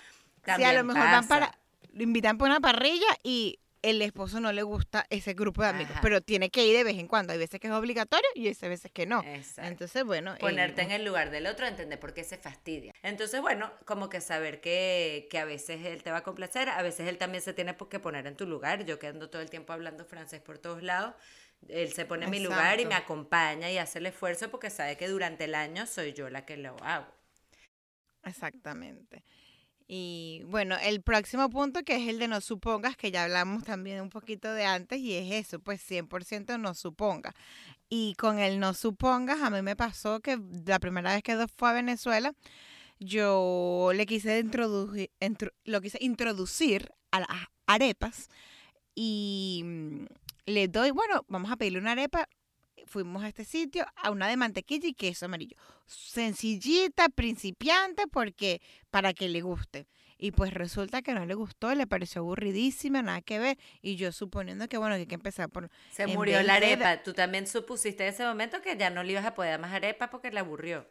sí, 0.56 0.64
a 0.64 0.74
lo 0.74 0.84
mejor 0.84 1.04
van 1.04 1.28
para, 1.28 1.58
lo 1.94 2.04
invitan 2.04 2.38
para 2.38 2.52
una 2.52 2.60
parrilla 2.60 3.08
y 3.24 3.60
el 3.82 4.02
esposo 4.02 4.40
no 4.40 4.52
le 4.52 4.64
gusta 4.64 5.06
ese 5.10 5.34
grupo 5.34 5.62
de 5.62 5.70
amigos, 5.70 5.96
pero 6.02 6.22
tiene 6.22 6.50
que 6.50 6.66
ir 6.66 6.76
de 6.76 6.84
vez 6.84 6.98
en 6.98 7.08
cuando. 7.08 7.34
Hay 7.34 7.40
veces 7.40 7.60
que 7.60 7.68
es 7.68 7.74
obligatorio 7.74 8.28
y 8.36 8.48
hay 8.48 8.70
veces 8.70 8.92
que 8.92 9.06
no. 9.06 9.24
Entonces, 9.58 10.04
bueno. 10.04 10.36
Ponerte 10.40 10.82
en 10.82 10.92
el 10.92 11.06
lugar 11.06 11.32
del 11.32 11.48
otro, 11.48 11.66
entender 11.66 12.00
por 12.00 12.14
qué 12.14 12.24
se 12.24 12.38
fastidia. 12.38 12.94
Entonces, 13.04 13.42
bueno, 13.42 13.72
como 13.86 14.10
que 14.10 14.22
saber 14.22 14.60
que, 14.62 15.28
que, 15.30 15.40
a 15.40 15.46
veces 15.46 15.86
él 15.86 16.04
te 16.04 16.12
va 16.12 16.18
a 16.18 16.24
complacer, 16.24 16.70
a 16.70 16.82
veces 16.82 17.08
él 17.08 17.18
también 17.18 17.42
se 17.42 17.54
tiene 17.54 17.76
que 17.90 18.00
poner 18.00 18.28
en 18.28 18.36
tu 18.36 18.46
lugar. 18.46 18.86
Yo 18.86 19.00
quedando 19.00 19.30
todo 19.30 19.42
el 19.42 19.50
tiempo 19.50 19.74
hablando 19.74 20.06
francés 20.06 20.42
por 20.42 20.58
todos 20.58 20.84
lados. 20.84 21.16
Él 21.68 21.92
se 21.92 22.06
pone 22.06 22.26
en 22.26 22.32
mi 22.32 22.40
lugar 22.40 22.80
y 22.80 22.86
me 22.86 22.96
acompaña 22.96 23.70
y 23.70 23.78
hace 23.78 24.00
el 24.00 24.06
esfuerzo 24.06 24.50
porque 24.50 24.70
sabe 24.70 24.96
que 24.96 25.08
durante 25.08 25.44
el 25.44 25.56
año 25.56 25.86
soy 25.86 26.14
yo 26.14 26.30
la 26.30 26.46
que 26.46 26.56
lo 26.58 26.78
hago. 26.82 27.08
Exactamente. 28.24 29.24
Y 29.92 30.44
bueno, 30.46 30.78
el 30.84 31.02
próximo 31.02 31.50
punto 31.50 31.82
que 31.82 31.96
es 31.96 32.08
el 32.08 32.20
de 32.20 32.28
no 32.28 32.42
supongas, 32.42 32.96
que 32.96 33.10
ya 33.10 33.24
hablamos 33.24 33.64
también 33.64 34.02
un 34.02 34.12
poquito 34.12 34.54
de 34.54 34.64
antes, 34.64 35.00
y 35.00 35.16
es 35.16 35.48
eso, 35.48 35.60
pues 35.60 35.82
100% 35.82 36.60
no 36.60 36.76
supongas. 36.76 37.34
Y 37.90 38.14
con 38.14 38.38
el 38.38 38.60
no 38.60 38.76
supongas, 38.76 39.42
a 39.42 39.50
mí 39.50 39.64
me 39.64 39.76
pasó 39.76 40.20
que 40.20 40.40
la 40.68 40.78
primera 40.78 41.16
vez 41.16 41.24
que 41.24 41.36
fue 41.48 41.70
a 41.72 41.74
Venezuela, 41.74 42.36
yo 43.00 43.90
le 43.96 44.06
quise 44.06 44.38
introducir, 44.38 45.10
lo 45.64 45.82
quise 45.82 45.98
introducir 46.02 46.92
a 47.10 47.22
las 47.22 47.30
arepas 47.66 48.30
y 48.94 49.64
mm, 49.66 50.06
le 50.46 50.68
doy, 50.68 50.92
bueno, 50.92 51.26
vamos 51.30 51.50
a 51.50 51.56
pedirle 51.58 51.80
una 51.80 51.94
arepa 51.94 52.30
fuimos 52.86 53.24
a 53.24 53.28
este 53.28 53.46
sitio, 53.46 53.86
a 53.96 54.12
una 54.12 54.28
de 54.28 54.38
mantequilla 54.38 54.88
y 54.88 54.94
queso 54.94 55.26
amarillo. 55.26 55.58
Sencillita, 55.86 57.10
principiante, 57.10 58.08
porque 58.08 58.62
para 58.90 59.14
que 59.14 59.30
le 59.30 59.42
guste. 59.42 59.88
Y 60.22 60.32
pues 60.32 60.54
resulta 60.54 61.02
que 61.02 61.14
no 61.14 61.26
le 61.26 61.34
gustó, 61.34 61.74
le 61.74 61.88
pareció 61.88 62.22
aburridísima, 62.22 63.02
nada 63.02 63.22
que 63.22 63.40
ver. 63.40 63.58
Y 63.82 63.96
yo 63.96 64.12
suponiendo 64.12 64.68
que, 64.68 64.78
bueno, 64.78 64.96
que 64.96 65.02
hay 65.02 65.08
que 65.08 65.16
empezar 65.16 65.50
por... 65.50 65.70
Se 65.92 66.08
murió 66.08 66.44
la 66.44 66.56
arepa. 66.56 67.02
Tú 67.04 67.14
también 67.14 67.48
supusiste 67.48 68.04
en 68.04 68.14
ese 68.14 68.26
momento 68.26 68.62
que 68.62 68.76
ya 68.76 68.90
no 68.90 69.02
le 69.02 69.14
ibas 69.14 69.26
a 69.26 69.34
poder 69.34 69.52
dar 69.52 69.62
más 69.62 69.74
arepa 69.74 70.10
porque 70.10 70.30
le 70.30 70.40
aburrió. 70.40 70.86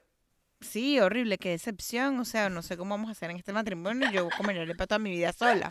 Sí, 0.62 0.98
horrible, 0.98 1.36
qué 1.36 1.50
decepción. 1.50 2.18
O 2.18 2.24
sea, 2.24 2.48
no 2.48 2.62
sé 2.62 2.78
cómo 2.78 2.90
vamos 2.90 3.10
a 3.10 3.12
hacer 3.12 3.30
en 3.30 3.36
este 3.36 3.52
matrimonio. 3.52 4.10
Yo 4.10 4.30
comer 4.36 4.60
arepa 4.60 4.86
toda 4.86 4.98
mi 4.98 5.10
vida 5.10 5.32
sola. 5.34 5.70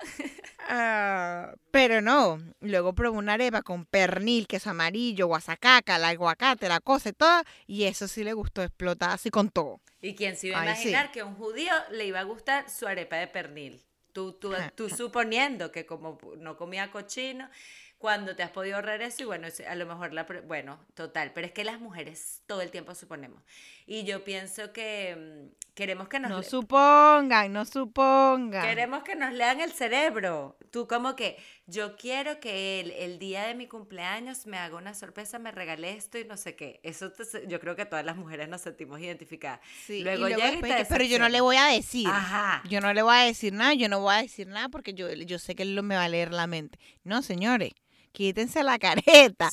Ah, 0.72 1.52
pero 1.72 2.00
no, 2.00 2.40
luego 2.60 2.94
probé 2.94 3.18
una 3.18 3.32
arepa 3.32 3.60
con 3.62 3.86
pernil, 3.86 4.46
queso 4.46 4.70
amarillo, 4.70 5.26
guasacaca, 5.26 5.96
el 5.96 6.04
aguacate, 6.04 6.68
la 6.68 6.78
cosa 6.78 7.08
y 7.08 7.12
todo, 7.12 7.42
y 7.66 7.84
eso 7.84 8.06
sí 8.06 8.22
le 8.22 8.34
gustó 8.34 8.62
explotar 8.62 9.10
así 9.10 9.30
con 9.30 9.50
todo. 9.50 9.80
¿Y 10.00 10.14
quién 10.14 10.36
se 10.36 10.46
iba 10.46 10.60
a 10.60 10.64
imaginar 10.64 11.10
que 11.10 11.20
a 11.20 11.24
un 11.24 11.34
judío 11.34 11.72
le 11.90 12.06
iba 12.06 12.20
a 12.20 12.22
gustar 12.22 12.70
su 12.70 12.86
arepa 12.86 13.16
de 13.16 13.26
pernil? 13.26 13.82
Tú, 14.12 14.34
tú, 14.34 14.54
tú 14.76 14.88
suponiendo 14.88 15.72
que 15.72 15.86
como 15.86 16.20
no 16.38 16.56
comía 16.56 16.92
cochino, 16.92 17.50
cuando 17.98 18.36
te 18.36 18.44
has 18.44 18.50
podido 18.50 18.76
ahorrar 18.76 19.02
eso 19.02 19.24
y 19.24 19.26
bueno, 19.26 19.48
a 19.68 19.74
lo 19.74 19.86
mejor 19.86 20.14
la... 20.14 20.22
Bueno, 20.46 20.78
total, 20.94 21.32
pero 21.34 21.48
es 21.48 21.52
que 21.52 21.64
las 21.64 21.80
mujeres 21.80 22.42
todo 22.46 22.62
el 22.62 22.70
tiempo 22.70 22.94
suponemos. 22.94 23.42
Y 23.90 24.04
yo 24.04 24.22
pienso 24.22 24.72
que 24.72 25.16
mm, 25.50 25.74
queremos 25.74 26.06
que 26.06 26.20
nos... 26.20 26.30
No 26.30 26.44
supongan, 26.44 27.52
no 27.52 27.64
supongan. 27.64 28.62
Queremos 28.62 29.02
que 29.02 29.16
nos 29.16 29.32
lean 29.32 29.60
el 29.60 29.72
cerebro. 29.72 30.56
Tú 30.70 30.86
como 30.86 31.16
que, 31.16 31.36
yo 31.66 31.96
quiero 31.96 32.38
que 32.38 32.78
el, 32.78 32.92
el 32.92 33.18
día 33.18 33.48
de 33.48 33.56
mi 33.56 33.66
cumpleaños 33.66 34.46
me 34.46 34.58
haga 34.58 34.76
una 34.76 34.94
sorpresa, 34.94 35.40
me 35.40 35.50
regale 35.50 35.96
esto 35.96 36.20
y 36.20 36.24
no 36.24 36.36
sé 36.36 36.54
qué. 36.54 36.78
Eso 36.84 37.12
yo 37.48 37.58
creo 37.58 37.74
que 37.74 37.84
todas 37.84 38.04
las 38.04 38.16
mujeres 38.16 38.48
nos 38.48 38.60
sentimos 38.60 39.00
identificadas. 39.00 39.58
Sí, 39.84 40.04
luego, 40.04 40.28
llega 40.28 40.86
Pero 40.88 41.04
yo 41.04 41.18
no 41.18 41.28
le 41.28 41.40
voy 41.40 41.56
a 41.56 41.66
decir. 41.66 42.06
Ajá. 42.06 42.62
Yo 42.68 42.80
no 42.80 42.94
le 42.94 43.02
voy 43.02 43.16
a 43.16 43.22
decir 43.22 43.52
nada, 43.52 43.74
yo 43.74 43.88
no 43.88 43.98
voy 43.98 44.14
a 44.14 44.22
decir 44.22 44.46
nada 44.46 44.68
porque 44.68 44.94
yo, 44.94 45.12
yo 45.12 45.40
sé 45.40 45.56
que 45.56 45.64
él 45.64 45.82
me 45.82 45.96
va 45.96 46.04
a 46.04 46.08
leer 46.08 46.32
la 46.32 46.46
mente. 46.46 46.78
No, 47.02 47.22
señores 47.22 47.72
quítense 48.12 48.62
la 48.62 48.78
careta. 48.78 49.50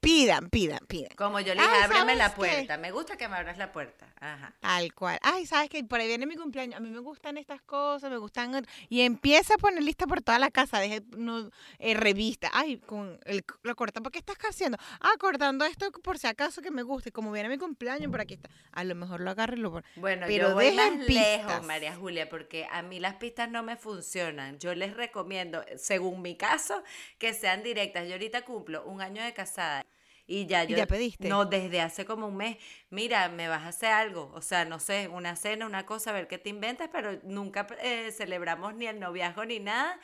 Pidan, 0.00 0.50
pidan, 0.50 0.80
pidan. 0.86 1.10
Como 1.16 1.40
yo 1.40 1.54
le 1.54 1.62
dije, 1.62 1.74
ábreme 1.84 2.16
la 2.16 2.34
puerta. 2.34 2.76
Me 2.78 2.90
gusta 2.90 3.16
que 3.16 3.28
me 3.28 3.36
abras 3.36 3.58
la 3.58 3.72
puerta. 3.72 4.06
Ajá. 4.20 4.54
Tal 4.60 4.94
cual. 4.94 5.18
Ay, 5.22 5.46
¿sabes 5.46 5.68
qué? 5.68 5.84
Por 5.84 6.00
ahí 6.00 6.06
viene 6.06 6.26
mi 6.26 6.36
cumpleaños. 6.36 6.76
A 6.76 6.80
mí 6.80 6.90
me 6.90 7.00
gustan 7.00 7.36
estas 7.36 7.62
cosas, 7.62 8.10
me 8.10 8.18
gustan. 8.18 8.66
Y 8.88 9.02
empieza 9.02 9.54
a 9.54 9.58
poner 9.58 9.82
lista 9.82 10.06
por 10.06 10.22
toda 10.22 10.38
la 10.38 10.50
casa. 10.50 10.78
Deje 10.78 11.02
no, 11.16 11.50
eh, 11.78 11.94
revista. 11.94 12.50
Ay, 12.52 12.78
con 12.78 13.18
el, 13.24 13.44
lo 13.62 13.74
corta. 13.76 14.00
¿Por 14.00 14.12
qué 14.12 14.18
estás 14.18 14.36
haciendo? 14.48 14.78
Ah, 15.00 15.12
cortando 15.18 15.64
esto 15.64 15.90
por 15.92 16.18
si 16.18 16.26
acaso 16.26 16.62
que 16.62 16.70
me 16.70 16.82
guste. 16.82 17.12
Como 17.12 17.32
viene 17.32 17.48
mi 17.48 17.58
cumpleaños, 17.58 18.10
por 18.10 18.20
aquí 18.20 18.34
está. 18.34 18.48
A 18.72 18.84
lo 18.84 18.94
mejor 18.94 19.20
lo 19.20 19.30
agarro 19.30 19.56
y 19.56 19.60
lo 19.60 19.70
pongo. 19.70 19.84
Bueno, 19.96 20.26
Pero 20.26 20.48
yo 20.48 20.54
voy 20.54 20.72
más 20.72 20.96
lejos, 21.08 21.62
María 21.64 21.94
Julia, 21.96 22.28
porque 22.28 22.66
a 22.70 22.82
mí 22.82 23.00
las 23.00 23.14
pistas 23.16 23.50
no 23.50 23.62
me 23.62 23.76
funcionan. 23.76 24.58
Yo 24.58 24.74
les 24.74 24.94
recomiendo, 24.94 25.64
según 25.76 26.22
mi 26.22 26.36
caso, 26.36 26.82
que 27.18 27.32
sean 27.34 27.62
directas. 27.74 28.06
Yo 28.06 28.12
ahorita 28.12 28.42
cumplo 28.42 28.84
un 28.84 29.00
año 29.00 29.22
de 29.22 29.32
casada 29.32 29.84
y 30.26 30.46
ya 30.46 30.64
yo... 30.64 30.76
¿Ya 30.76 30.86
pediste? 30.86 31.28
No, 31.28 31.44
desde 31.44 31.80
hace 31.80 32.04
como 32.04 32.28
un 32.28 32.36
mes. 32.36 32.56
Mira, 32.90 33.28
me 33.28 33.48
vas 33.48 33.62
a 33.62 33.68
hacer 33.68 33.92
algo. 33.92 34.30
O 34.34 34.40
sea, 34.40 34.64
no 34.64 34.78
sé, 34.78 35.08
una 35.08 35.36
cena, 35.36 35.66
una 35.66 35.84
cosa, 35.84 36.10
a 36.10 36.12
ver 36.14 36.28
qué 36.28 36.38
te 36.38 36.48
inventas, 36.48 36.88
pero 36.90 37.20
nunca 37.24 37.66
eh, 37.82 38.10
celebramos 38.12 38.74
ni 38.74 38.86
el 38.86 39.00
noviazgo 39.00 39.44
ni 39.44 39.60
nada. 39.60 39.98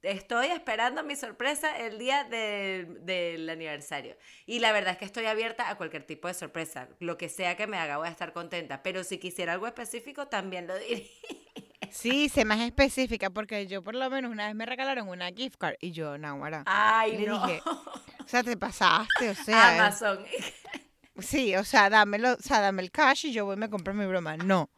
Estoy 0.00 0.46
esperando 0.46 1.02
mi 1.02 1.16
sorpresa 1.16 1.76
el 1.76 1.98
día 1.98 2.24
del 2.24 3.48
aniversario. 3.48 4.16
Y 4.46 4.60
la 4.60 4.72
verdad 4.72 4.92
es 4.92 4.98
que 4.98 5.04
estoy 5.04 5.26
abierta 5.26 5.68
a 5.68 5.76
cualquier 5.76 6.04
tipo 6.04 6.28
de 6.28 6.34
sorpresa. 6.34 6.88
Lo 7.00 7.18
que 7.18 7.28
sea 7.28 7.56
que 7.56 7.66
me 7.66 7.78
haga, 7.78 7.98
voy 7.98 8.08
a 8.08 8.12
estar 8.12 8.32
contenta. 8.32 8.82
Pero 8.82 9.02
si 9.02 9.18
quisiera 9.18 9.54
algo 9.54 9.66
específico, 9.66 10.28
también 10.28 10.66
lo 10.66 10.78
diría. 10.78 11.04
Sí, 11.90 12.28
sé 12.28 12.44
más 12.44 12.60
específica, 12.60 13.30
porque 13.30 13.66
yo 13.66 13.82
por 13.82 13.94
lo 13.94 14.10
menos 14.10 14.30
una 14.30 14.46
vez 14.46 14.54
me 14.54 14.66
regalaron 14.66 15.08
una 15.08 15.28
gift 15.30 15.56
card 15.58 15.76
y 15.80 15.92
yo, 15.92 16.18
no, 16.18 16.28
ahora. 16.28 16.62
Ay, 16.66 17.12
le 17.12 17.30
dije, 17.32 17.62
o 17.66 18.28
sea, 18.28 18.42
te 18.42 18.56
pasaste, 18.56 19.30
o 19.30 19.34
sea. 19.34 19.74
Amazon. 19.76 20.24
Sí, 21.20 21.56
o 21.56 21.64
sea, 21.64 21.90
dámelo, 21.90 22.34
o 22.34 22.40
sea, 22.40 22.60
dame 22.60 22.80
el 22.80 22.92
cash 22.92 23.26
y 23.26 23.32
yo 23.32 23.44
voy 23.44 23.56
y 23.56 23.58
me 23.58 23.68
compro 23.68 23.92
mi 23.92 24.06
broma. 24.06 24.36
No. 24.36 24.70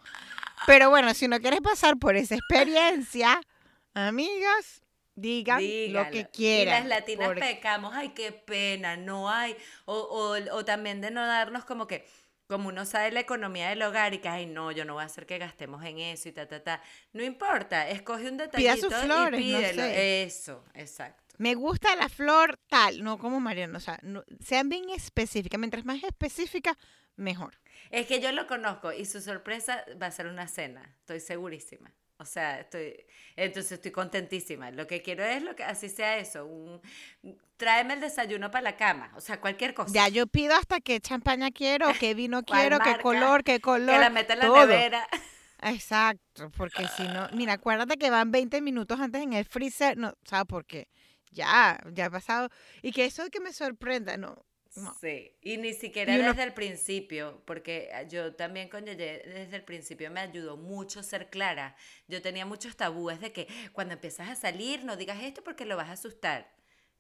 Pero 0.67 0.89
bueno, 0.89 1.13
si 1.13 1.29
no 1.29 1.39
quieres 1.39 1.61
pasar 1.61 1.99
por 1.99 2.17
esa 2.17 2.35
experiencia, 2.35 3.41
amigas, 3.93 4.83
digan 5.15 5.61
lo 5.93 6.11
que 6.11 6.27
quieran. 6.33 6.87
Y 6.87 6.89
las 6.89 6.99
latinas 7.01 7.27
porque- 7.29 7.41
pecamos, 7.43 7.93
ay, 7.95 8.11
qué 8.11 8.33
pena, 8.33 8.97
no 8.97 9.29
hay. 9.29 9.55
O, 9.85 9.99
o, 9.99 10.57
o 10.57 10.65
también 10.65 11.03
de 11.03 11.11
no 11.11 11.27
darnos 11.27 11.67
como 11.67 11.87
que, 11.87 12.07
como 12.51 12.69
uno 12.69 12.85
sabe 12.85 13.11
la 13.13 13.21
economía 13.21 13.71
del 13.71 13.81
hogar 13.83 14.13
y 14.13 14.19
que, 14.19 14.29
ay, 14.29 14.45
no, 14.47 14.71
yo 14.73 14.85
no 14.85 14.93
voy 14.95 15.03
a 15.03 15.07
hacer 15.07 15.25
que 15.25 15.39
gastemos 15.39 15.83
en 15.85 15.99
eso 16.01 16.29
y 16.29 16.33
ta, 16.33 16.47
ta, 16.47 16.63
ta. 16.63 16.83
No 17.15 17.23
importa, 17.25 17.89
escoge 17.89 18.25
un 18.29 18.37
Pida 18.37 18.47
detallito 18.49 18.91
sus 18.91 18.99
flores, 19.01 19.41
y 19.41 19.53
no 19.53 19.59
pídelo. 19.59 19.83
sé. 19.83 20.23
Eso, 20.25 20.65
exacto. 20.75 21.35
Me 21.39 21.55
gusta 21.55 21.97
la 21.97 22.09
flor 22.11 22.59
tal, 22.69 23.03
no 23.03 23.17
como 23.19 23.41
Mariana, 23.41 23.79
o 23.79 23.81
sea, 23.81 23.99
no- 24.03 24.25
sean 24.45 24.69
bien 24.69 24.91
específicas. 24.91 25.59
Mientras 25.59 25.85
más 25.87 26.03
específica, 26.05 26.77
mejor. 27.17 27.59
Es 27.91 28.07
que 28.07 28.21
yo 28.21 28.31
lo 28.33 28.47
conozco 28.47 28.93
y 28.93 29.07
su 29.07 29.21
sorpresa 29.23 29.85
va 30.01 30.07
a 30.07 30.11
ser 30.11 30.27
una 30.27 30.47
cena, 30.49 30.83
estoy 30.99 31.21
segurísima. 31.21 31.93
O 32.21 32.27
sea, 32.27 32.61
estoy, 32.61 33.03
entonces 33.35 33.73
estoy 33.73 33.93
contentísima. 33.93 34.71
Lo 34.71 34.87
que 34.87 35.01
quiero 35.01 35.25
es 35.25 35.43
lo 35.43 35.57
que 35.57 35.65
así 35.65 35.89
sea 35.89 36.19
eso, 36.19 36.45
un, 36.45 36.79
tráeme 37.57 37.95
el 37.95 38.01
desayuno 38.01 38.51
para 38.51 38.63
la 38.63 38.77
cama, 38.77 39.11
o 39.17 39.23
sea, 39.23 39.41
cualquier 39.41 39.73
cosa. 39.73 39.91
Ya 39.95 40.07
yo 40.09 40.27
pido 40.27 40.55
hasta 40.55 40.81
qué 40.81 41.01
champaña 41.01 41.51
quiero, 41.51 41.89
qué 41.99 42.13
vino 42.13 42.43
¿Cuál 42.47 42.61
quiero, 42.61 42.79
qué 42.81 43.03
color, 43.03 43.43
qué 43.43 43.55
que 43.55 43.61
color. 43.63 43.99
la 43.99 44.11
meta 44.11 44.35
en 44.35 44.41
la 44.41 44.45
todo. 44.45 44.67
nevera. 44.67 45.09
Exacto, 45.63 46.51
porque 46.59 46.87
si 46.89 47.05
no, 47.05 47.27
mira, 47.33 47.55
acuérdate 47.55 47.97
que 47.97 48.11
van 48.11 48.31
20 48.31 48.61
minutos 48.61 49.01
antes 49.01 49.23
en 49.23 49.33
el 49.33 49.47
freezer, 49.47 49.97
no, 49.97 50.13
¿sabes 50.25 50.45
por 50.47 50.67
qué? 50.67 50.89
Ya, 51.31 51.81
ya 51.95 52.07
ha 52.07 52.11
pasado. 52.11 52.51
Y 52.83 52.93
que 52.93 53.07
eso 53.07 53.31
que 53.31 53.41
me 53.41 53.55
sorprenda, 53.55 54.19
no. 54.19 54.45
No. 54.77 54.95
Sí, 55.01 55.37
y 55.43 55.57
ni 55.57 55.75
siquiera 55.75 56.15
Y 56.15 56.21
uno- 56.21 56.29
desde 56.29 56.45
el 56.45 56.55
principio, 56.55 57.43
porque 57.45 57.91
ah, 57.93 58.03
yo 58.05 58.35
también 58.37 58.69
con 58.69 58.85
Yeye 58.87 59.23
desde 59.27 59.57
el 59.57 59.65
principio 59.65 60.11
me 60.11 60.21
ayudó 60.21 60.57
mucho 60.57 61.03
ser 61.03 61.29
clara. 61.29 61.75
Yo 62.07 62.23
tenía 62.23 62.47
muchos 62.47 62.77
tabúes 62.77 63.21
de 63.21 63.33
que 63.33 63.49
cuando 63.73 63.95
empiezas 63.95 64.29
a 64.29 64.37
salir 64.37 64.85
no 64.85 64.97
digas 64.97 65.21
esto 65.23 65.43
porque 65.43 65.65
lo 65.65 65.77
vas 65.77 65.89
a 65.89 65.93
asustar. 65.93 66.49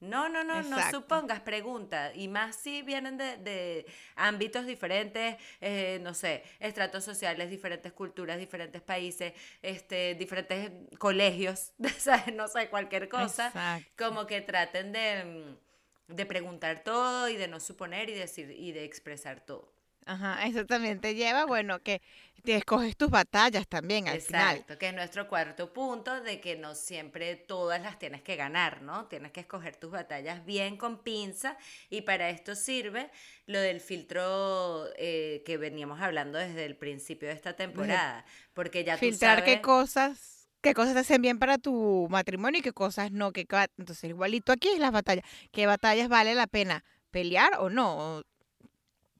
No, 0.00 0.30
no, 0.30 0.42
no, 0.42 0.62
no 0.62 0.90
supongas, 0.90 1.40
pregunta. 1.40 2.12
Y 2.14 2.26
más 2.28 2.56
si 2.56 2.80
vienen 2.80 3.18
de, 3.18 3.36
de 3.36 3.86
ámbitos 4.16 4.64
diferentes, 4.66 5.36
eh, 5.60 5.98
no 6.02 6.14
sé, 6.14 6.42
estratos 6.58 7.04
sociales, 7.04 7.50
diferentes 7.50 7.92
culturas, 7.92 8.38
diferentes 8.38 8.80
países, 8.80 9.34
este, 9.62 10.14
diferentes 10.14 10.70
colegios, 10.98 11.72
no 12.34 12.48
sé, 12.48 12.68
cualquier 12.70 13.10
cosa 13.10 13.48
Exacto. 13.48 13.90
como 13.98 14.26
que 14.26 14.40
traten 14.40 14.90
de, 14.92 15.24
mm, 15.24 15.69
de 16.14 16.26
preguntar 16.26 16.82
todo 16.84 17.28
y 17.28 17.36
de 17.36 17.48
no 17.48 17.60
suponer 17.60 18.10
y 18.10 18.14
decir 18.14 18.50
y 18.50 18.72
de 18.72 18.84
expresar 18.84 19.40
todo. 19.40 19.72
Ajá, 20.06 20.44
eso 20.46 20.66
también 20.66 21.00
te 21.00 21.14
lleva, 21.14 21.44
bueno, 21.44 21.80
que 21.82 22.00
te 22.42 22.56
escoges 22.56 22.96
tus 22.96 23.10
batallas 23.10 23.68
también 23.68 24.08
al 24.08 24.20
final. 24.20 24.56
Exacto, 24.56 24.78
que 24.78 24.88
es 24.88 24.94
nuestro 24.94 25.28
cuarto 25.28 25.72
punto 25.72 26.20
de 26.22 26.40
que 26.40 26.56
no 26.56 26.74
siempre 26.74 27.36
todas 27.36 27.80
las 27.82 27.98
tienes 27.98 28.22
que 28.22 28.34
ganar, 28.34 28.82
¿no? 28.82 29.06
Tienes 29.06 29.30
que 29.30 29.40
escoger 29.40 29.76
tus 29.76 29.90
batallas 29.90 30.44
bien 30.44 30.76
con 30.78 31.02
pinza 31.02 31.58
y 31.90 32.00
para 32.00 32.30
esto 32.30 32.54
sirve 32.54 33.10
lo 33.46 33.60
del 33.60 33.80
filtro 33.80 34.86
eh, 34.96 35.42
que 35.44 35.58
veníamos 35.58 36.00
hablando 36.00 36.38
desde 36.38 36.64
el 36.64 36.76
principio 36.76 37.28
de 37.28 37.34
esta 37.34 37.54
temporada, 37.54 38.24
porque 38.54 38.84
ya 38.84 38.96
Filtrar 38.96 39.40
tú 39.40 39.44
qué 39.44 39.60
cosas, 39.60 40.39
qué 40.60 40.74
cosas 40.74 40.94
te 40.94 41.00
hacen 41.00 41.22
bien 41.22 41.38
para 41.38 41.58
tu 41.58 42.06
matrimonio 42.10 42.60
y 42.60 42.62
qué 42.62 42.72
cosas 42.72 43.12
no. 43.12 43.32
Que, 43.32 43.46
entonces, 43.78 44.10
igualito 44.10 44.52
aquí 44.52 44.68
es 44.68 44.78
las 44.78 44.92
batallas. 44.92 45.24
¿Qué 45.50 45.66
batallas 45.66 46.08
vale 46.08 46.34
la 46.34 46.46
pena 46.46 46.84
pelear 47.10 47.52
o 47.58 47.70
no? 47.70 48.22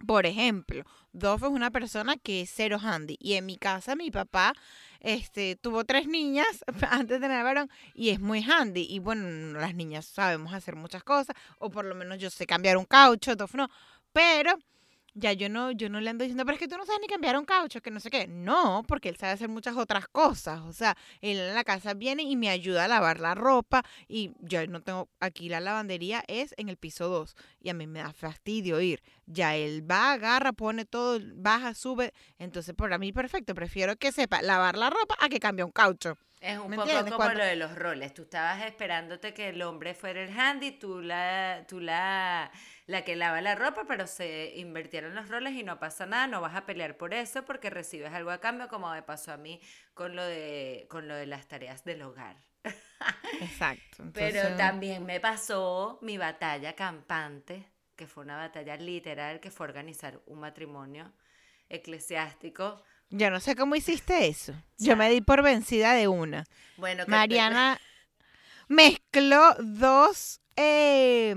Por 0.06 0.24
ejemplo, 0.24 0.84
Doff 1.12 1.42
es 1.42 1.50
una 1.50 1.70
persona 1.70 2.16
que 2.16 2.42
es 2.42 2.50
cero 2.54 2.78
handy. 2.82 3.16
Y 3.20 3.34
en 3.34 3.46
mi 3.46 3.56
casa, 3.56 3.96
mi 3.96 4.10
papá 4.10 4.54
este, 5.00 5.56
tuvo 5.56 5.84
tres 5.84 6.06
niñas 6.06 6.64
antes 6.90 7.20
de 7.20 7.26
tener 7.26 7.44
varón 7.44 7.70
y 7.94 8.10
es 8.10 8.20
muy 8.20 8.42
handy. 8.42 8.86
Y 8.88 8.98
bueno, 8.98 9.58
las 9.58 9.74
niñas 9.74 10.06
sabemos 10.06 10.54
hacer 10.54 10.76
muchas 10.76 11.04
cosas, 11.04 11.36
o 11.58 11.70
por 11.70 11.84
lo 11.84 11.94
menos 11.94 12.18
yo 12.18 12.30
sé 12.30 12.46
cambiar 12.46 12.76
un 12.76 12.84
caucho, 12.84 13.36
Doff 13.36 13.54
no. 13.54 13.68
Pero 14.12 14.58
ya 15.14 15.32
yo 15.32 15.48
no, 15.48 15.70
yo 15.72 15.88
no 15.88 16.00
le 16.00 16.10
ando 16.10 16.24
diciendo, 16.24 16.44
pero 16.44 16.54
es 16.54 16.60
que 16.60 16.68
tú 16.68 16.76
no 16.76 16.86
sabes 16.86 17.00
ni 17.00 17.06
cambiar 17.06 17.38
un 17.38 17.44
caucho, 17.44 17.80
que 17.80 17.90
no 17.90 18.00
sé 18.00 18.10
qué. 18.10 18.26
No, 18.26 18.84
porque 18.86 19.08
él 19.08 19.16
sabe 19.16 19.32
hacer 19.32 19.48
muchas 19.48 19.76
otras 19.76 20.08
cosas. 20.08 20.60
O 20.60 20.72
sea, 20.72 20.96
él 21.20 21.38
en 21.38 21.54
la 21.54 21.64
casa 21.64 21.94
viene 21.94 22.22
y 22.22 22.36
me 22.36 22.48
ayuda 22.48 22.84
a 22.84 22.88
lavar 22.88 23.20
la 23.20 23.34
ropa. 23.34 23.84
Y 24.08 24.32
yo 24.40 24.66
no 24.66 24.82
tengo, 24.82 25.08
aquí 25.20 25.48
la 25.48 25.60
lavandería 25.60 26.24
es 26.28 26.54
en 26.56 26.68
el 26.68 26.76
piso 26.76 27.08
2. 27.08 27.34
Y 27.60 27.70
a 27.70 27.74
mí 27.74 27.86
me 27.86 28.00
da 28.00 28.12
fastidio 28.12 28.80
ir. 28.80 29.02
Ya 29.26 29.56
él 29.56 29.88
va, 29.88 30.12
agarra, 30.12 30.52
pone 30.52 30.84
todo, 30.84 31.18
baja, 31.34 31.74
sube. 31.74 32.12
Entonces, 32.38 32.74
para 32.74 32.98
mí, 32.98 33.12
perfecto. 33.12 33.54
Prefiero 33.54 33.96
que 33.96 34.12
sepa 34.12 34.42
lavar 34.42 34.76
la 34.76 34.90
ropa 34.90 35.16
a 35.20 35.28
que 35.28 35.40
cambie 35.40 35.64
un 35.64 35.72
caucho. 35.72 36.16
Es 36.40 36.58
un 36.58 36.70
¿Me 36.70 36.76
poco 36.76 36.88
entiendes? 36.88 37.12
como 37.12 37.24
Cuando- 37.24 37.38
lo 37.40 37.44
de 37.44 37.56
los 37.56 37.74
roles. 37.76 38.14
Tú 38.14 38.22
estabas 38.22 38.62
esperándote 38.64 39.34
que 39.34 39.50
el 39.50 39.60
hombre 39.60 39.92
fuera 39.94 40.22
el 40.22 40.38
handy, 40.38 40.72
tú 40.72 41.02
la, 41.02 41.66
tú 41.68 41.80
la, 41.80 42.50
la 42.86 43.04
que 43.04 43.14
lava 43.14 43.42
la 43.42 43.54
ropa, 43.56 43.84
pero 43.86 44.06
se 44.06 44.54
invirtieron 44.56 45.14
los 45.14 45.28
roles 45.28 45.52
y 45.52 45.62
no 45.64 45.78
pasa 45.78 46.06
nada, 46.06 46.26
no 46.26 46.40
vas 46.40 46.56
a 46.56 46.64
pelear 46.64 46.96
por 46.96 47.12
eso 47.12 47.44
porque 47.44 47.68
recibes 47.68 48.12
algo 48.14 48.30
a 48.30 48.40
cambio, 48.40 48.68
como 48.68 48.90
me 48.90 49.02
pasó 49.02 49.32
a 49.32 49.36
mí 49.36 49.60
con 49.92 50.16
lo 50.16 50.24
de, 50.24 50.86
con 50.88 51.08
lo 51.08 51.14
de 51.14 51.26
las 51.26 51.46
tareas 51.46 51.84
del 51.84 52.00
hogar. 52.02 52.36
Exacto. 53.40 54.04
Pero 54.14 54.56
también 54.56 55.04
me 55.04 55.20
pasó 55.20 55.98
mi 56.00 56.16
batalla 56.16 56.74
campante, 56.74 57.66
que 57.96 58.06
fue 58.06 58.24
una 58.24 58.38
batalla 58.38 58.76
literal, 58.76 59.40
que 59.40 59.50
fue 59.50 59.64
organizar 59.66 60.20
un 60.24 60.40
matrimonio 60.40 61.12
eclesiástico. 61.68 62.82
Yo 63.10 63.30
no 63.30 63.40
sé 63.40 63.56
cómo 63.56 63.74
hiciste 63.74 64.28
eso. 64.28 64.54
Yo 64.78 64.96
me 64.96 65.10
di 65.10 65.20
por 65.20 65.42
vencida 65.42 65.94
de 65.94 66.08
una. 66.08 66.46
Bueno, 66.76 67.00
que 67.04 67.06
te- 67.06 67.10
Mariana 67.10 67.80
mezcló 68.68 69.54
dos 69.58 70.40
eh, 70.56 71.34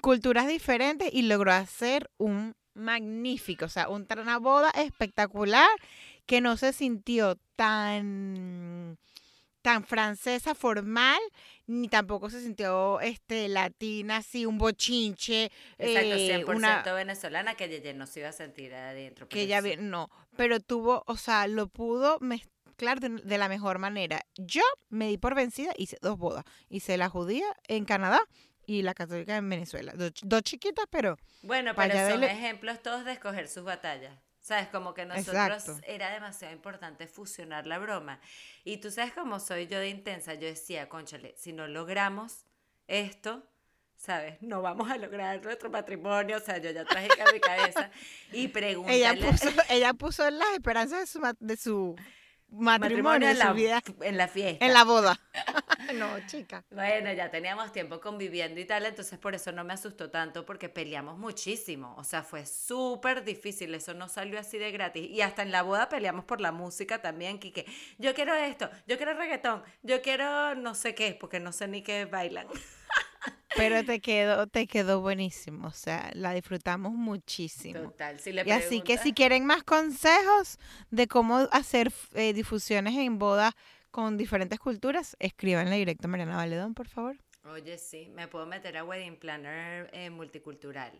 culturas 0.00 0.48
diferentes 0.48 1.08
y 1.12 1.22
logró 1.22 1.52
hacer 1.52 2.10
un 2.18 2.54
magnífico, 2.74 3.66
o 3.66 3.68
sea, 3.68 3.88
un 3.88 4.06
una 4.10 4.38
boda 4.38 4.70
espectacular 4.70 5.68
que 6.26 6.40
no 6.40 6.56
se 6.56 6.72
sintió 6.72 7.36
tan 7.56 8.98
tan 9.60 9.84
francesa 9.84 10.54
formal 10.56 11.20
ni 11.68 11.86
tampoco 11.88 12.30
se 12.30 12.40
sintió 12.40 13.00
este 13.00 13.46
latina 13.48 14.16
así 14.16 14.44
un 14.44 14.58
bochinche 14.58 15.52
Exacto, 15.78 16.14
eh, 16.16 16.44
100% 16.44 16.56
una 16.56 16.82
venezolana 16.94 17.54
que 17.54 17.68
Yeye 17.68 17.94
no 17.94 18.06
se 18.06 18.20
iba 18.20 18.30
a 18.30 18.32
sentir 18.32 18.74
adentro. 18.74 19.28
que 19.28 19.42
ella 19.42 19.60
no, 19.78 20.10
pero 20.42 20.58
tuvo, 20.58 21.04
o 21.06 21.16
sea, 21.16 21.46
lo 21.46 21.68
pudo 21.68 22.18
mezclar 22.18 22.98
de, 22.98 23.10
de 23.10 23.38
la 23.38 23.48
mejor 23.48 23.78
manera. 23.78 24.22
Yo 24.34 24.62
me 24.88 25.06
di 25.06 25.16
por 25.16 25.36
vencida, 25.36 25.72
hice 25.76 25.98
dos 26.02 26.18
bodas. 26.18 26.44
Hice 26.68 26.96
la 26.96 27.08
judía 27.08 27.46
en 27.68 27.84
Canadá 27.84 28.18
y 28.66 28.82
la 28.82 28.92
católica 28.92 29.36
en 29.36 29.48
Venezuela. 29.48 29.92
Dos, 29.94 30.10
dos 30.24 30.42
chiquitas, 30.42 30.86
pero 30.90 31.16
Bueno, 31.42 31.74
pero 31.76 31.94
son 31.94 32.20
dele- 32.22 32.32
ejemplos 32.32 32.82
todos 32.82 33.04
de 33.04 33.12
escoger 33.12 33.46
sus 33.46 33.62
batallas. 33.62 34.18
¿Sabes? 34.40 34.66
Como 34.66 34.94
que 34.94 35.06
nosotros 35.06 35.36
Exacto. 35.68 35.76
era 35.86 36.10
demasiado 36.10 36.52
importante 36.52 37.06
fusionar 37.06 37.64
la 37.68 37.78
broma. 37.78 38.18
Y 38.64 38.78
tú 38.78 38.90
sabes 38.90 39.12
cómo 39.12 39.38
soy 39.38 39.68
yo 39.68 39.78
de 39.78 39.90
intensa. 39.90 40.34
Yo 40.34 40.48
decía, 40.48 40.88
conchale, 40.88 41.36
si 41.38 41.52
no 41.52 41.68
logramos 41.68 42.46
esto, 42.88 43.44
¿sabes? 44.02 44.42
No 44.42 44.62
vamos 44.62 44.90
a 44.90 44.98
lograr 44.98 45.42
nuestro 45.44 45.70
matrimonio. 45.70 46.36
O 46.36 46.40
sea, 46.40 46.58
yo 46.58 46.70
ya 46.70 46.84
traje 46.84 47.08
a 47.20 47.32
mi 47.32 47.38
cabeza. 47.38 47.90
Y 48.32 48.44
ella 48.46 48.52
pregúntale. 48.52 49.20
puso, 49.20 49.48
ella 49.68 49.94
puso 49.94 50.30
las 50.30 50.48
esperanzas 50.54 51.00
de 51.00 51.06
su, 51.06 51.36
de 51.38 51.56
su 51.56 51.96
matrimonio, 52.50 53.28
en 53.28 53.36
su 53.36 53.44
la, 53.44 53.52
vida 53.52 53.82
en 54.00 54.16
la 54.16 54.26
fiesta. 54.26 54.66
en 54.66 54.72
la 54.72 54.82
boda. 54.82 55.20
no, 55.94 56.08
chica. 56.26 56.64
Bueno, 56.72 57.12
ya 57.12 57.30
teníamos 57.30 57.70
tiempo 57.70 58.00
conviviendo 58.00 58.60
y 58.60 58.64
tal, 58.64 58.84
entonces 58.86 59.20
por 59.20 59.36
eso 59.36 59.52
no 59.52 59.62
me 59.62 59.72
asustó 59.72 60.10
tanto 60.10 60.44
porque 60.44 60.68
peleamos 60.68 61.16
muchísimo. 61.16 61.94
O 61.96 62.02
sea, 62.02 62.24
fue 62.24 62.44
súper 62.44 63.22
difícil, 63.22 63.72
eso 63.72 63.94
no 63.94 64.08
salió 64.08 64.40
así 64.40 64.58
de 64.58 64.72
gratis. 64.72 65.08
Y 65.10 65.20
hasta 65.20 65.42
en 65.42 65.52
la 65.52 65.62
boda 65.62 65.88
peleamos 65.88 66.24
por 66.24 66.40
la 66.40 66.50
música 66.50 67.00
también, 67.00 67.38
Kike. 67.38 67.66
Yo 67.98 68.14
quiero 68.14 68.34
esto, 68.34 68.68
yo 68.88 68.96
quiero 68.96 69.14
reggaetón, 69.14 69.62
yo 69.82 70.02
quiero 70.02 70.56
no 70.56 70.74
sé 70.74 70.96
qué, 70.96 71.16
porque 71.18 71.38
no 71.38 71.52
sé 71.52 71.68
ni 71.68 71.82
qué 71.82 72.04
bailan. 72.04 72.48
Pero 73.56 73.84
te 73.84 74.00
quedó, 74.00 74.46
te 74.46 74.66
quedó 74.66 75.00
buenísimo. 75.00 75.68
O 75.68 75.72
sea, 75.72 76.10
la 76.14 76.32
disfrutamos 76.32 76.92
muchísimo. 76.92 77.80
Total, 77.80 78.18
si 78.18 78.32
le 78.32 78.44
Y 78.46 78.50
así 78.50 78.82
que 78.82 78.98
si 78.98 79.12
quieren 79.12 79.46
más 79.46 79.62
consejos 79.62 80.58
de 80.90 81.06
cómo 81.06 81.48
hacer 81.52 81.92
eh, 82.14 82.32
difusiones 82.32 82.96
en 82.96 83.18
bodas 83.18 83.54
con 83.90 84.16
diferentes 84.16 84.58
culturas, 84.58 85.16
escríbanle 85.18 85.76
directo 85.76 86.06
a 86.06 86.10
Mariana 86.10 86.36
Valedón, 86.36 86.74
por 86.74 86.88
favor. 86.88 87.16
Oye, 87.44 87.76
sí, 87.76 88.08
me 88.14 88.28
puedo 88.28 88.46
meter 88.46 88.76
a 88.76 88.84
Wedding 88.84 89.16
Planner 89.16 89.90
eh, 89.92 90.10
multicultural. 90.10 90.92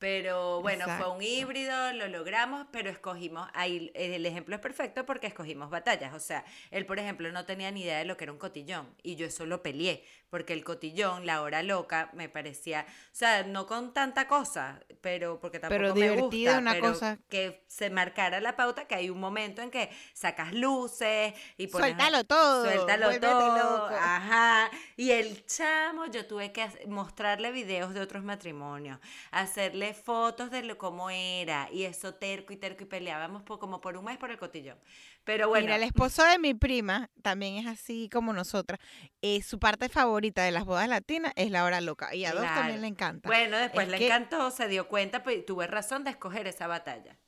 Pero 0.00 0.62
bueno, 0.62 0.86
fue 0.96 1.10
un 1.10 1.22
híbrido, 1.22 1.92
lo 1.92 2.08
logramos, 2.08 2.66
pero 2.72 2.88
escogimos, 2.88 3.46
ahí 3.52 3.92
el 3.94 4.24
ejemplo 4.24 4.54
es 4.54 4.60
perfecto 4.62 5.04
porque 5.04 5.26
escogimos 5.26 5.68
batallas. 5.68 6.14
O 6.14 6.18
sea, 6.18 6.42
él, 6.70 6.86
por 6.86 6.98
ejemplo, 6.98 7.30
no 7.32 7.44
tenía 7.44 7.70
ni 7.70 7.82
idea 7.82 7.98
de 7.98 8.06
lo 8.06 8.16
que 8.16 8.24
era 8.24 8.32
un 8.32 8.38
cotillón 8.38 8.88
y 9.02 9.16
yo 9.16 9.26
eso 9.26 9.44
lo 9.44 9.62
peleé, 9.62 10.02
porque 10.30 10.54
el 10.54 10.64
cotillón, 10.64 11.26
la 11.26 11.42
hora 11.42 11.62
loca, 11.62 12.08
me 12.14 12.30
parecía, 12.30 12.86
o 12.88 13.14
sea, 13.14 13.42
no 13.42 13.66
con 13.66 13.92
tanta 13.92 14.26
cosa, 14.26 14.80
pero 15.02 15.38
porque 15.38 15.58
tampoco 15.58 15.94
me 15.94 16.10
gusta, 16.12 16.58
una 16.58 16.72
pero 16.72 16.88
cosa. 16.88 17.18
que 17.28 17.62
se 17.66 17.90
marcara 17.90 18.40
la 18.40 18.56
pauta 18.56 18.86
que 18.86 18.94
hay 18.94 19.10
un 19.10 19.20
momento 19.20 19.60
en 19.60 19.70
que 19.70 19.90
sacas 20.14 20.54
luces 20.54 21.34
y 21.58 21.66
pones... 21.66 21.90
Suéltalo 21.90 22.24
todo. 22.24 22.64
Suéltalo 22.64 23.20
todo. 23.20 23.86
Ajá. 23.88 24.70
Y 24.96 25.10
el 25.10 25.44
chamo, 25.44 26.06
yo 26.06 26.26
tuve 26.26 26.52
que 26.52 26.66
mostrarle 26.88 27.52
videos 27.52 27.92
de 27.92 28.00
otros 28.00 28.24
matrimonios, 28.24 28.98
hacerle 29.30 29.89
fotos 29.96 30.50
de 30.50 30.62
lo, 30.62 30.78
cómo 30.78 31.10
era 31.10 31.68
y 31.72 31.84
eso 31.84 32.14
terco 32.14 32.52
y 32.52 32.56
terco 32.56 32.84
y 32.84 32.86
peleábamos 32.86 33.42
por, 33.42 33.58
como 33.58 33.80
por 33.80 33.96
un 33.96 34.04
mes 34.04 34.18
por 34.18 34.30
el 34.30 34.38
cotillón. 34.38 34.78
Pero 35.24 35.48
bueno. 35.48 35.64
Mira, 35.64 35.76
el 35.76 35.82
esposo 35.82 36.24
de 36.24 36.38
mi 36.38 36.54
prima 36.54 37.10
también 37.22 37.56
es 37.56 37.66
así 37.66 38.08
como 38.12 38.32
nosotras. 38.32 38.80
Eh, 39.22 39.42
su 39.42 39.58
parte 39.58 39.88
favorita 39.88 40.42
de 40.42 40.50
las 40.50 40.64
bodas 40.64 40.88
latinas 40.88 41.32
es 41.36 41.50
la 41.50 41.64
hora 41.64 41.80
loca 41.80 42.14
y 42.14 42.24
a 42.24 42.32
dos 42.32 42.44
también 42.44 42.80
le 42.80 42.88
encanta. 42.88 43.28
Bueno, 43.28 43.56
después 43.56 43.88
le 43.88 44.04
encantó, 44.04 44.50
se 44.50 44.68
dio 44.68 44.88
cuenta, 44.88 45.22
pues 45.22 45.44
tuve 45.44 45.66
razón 45.66 46.04
de 46.04 46.10
escoger 46.10 46.46
esa 46.46 46.66
batalla. 46.66 47.18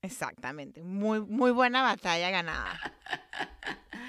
Exactamente, 0.00 0.82
muy, 0.82 1.20
muy 1.20 1.50
buena 1.50 1.82
batalla 1.82 2.30
ganada. 2.30 2.80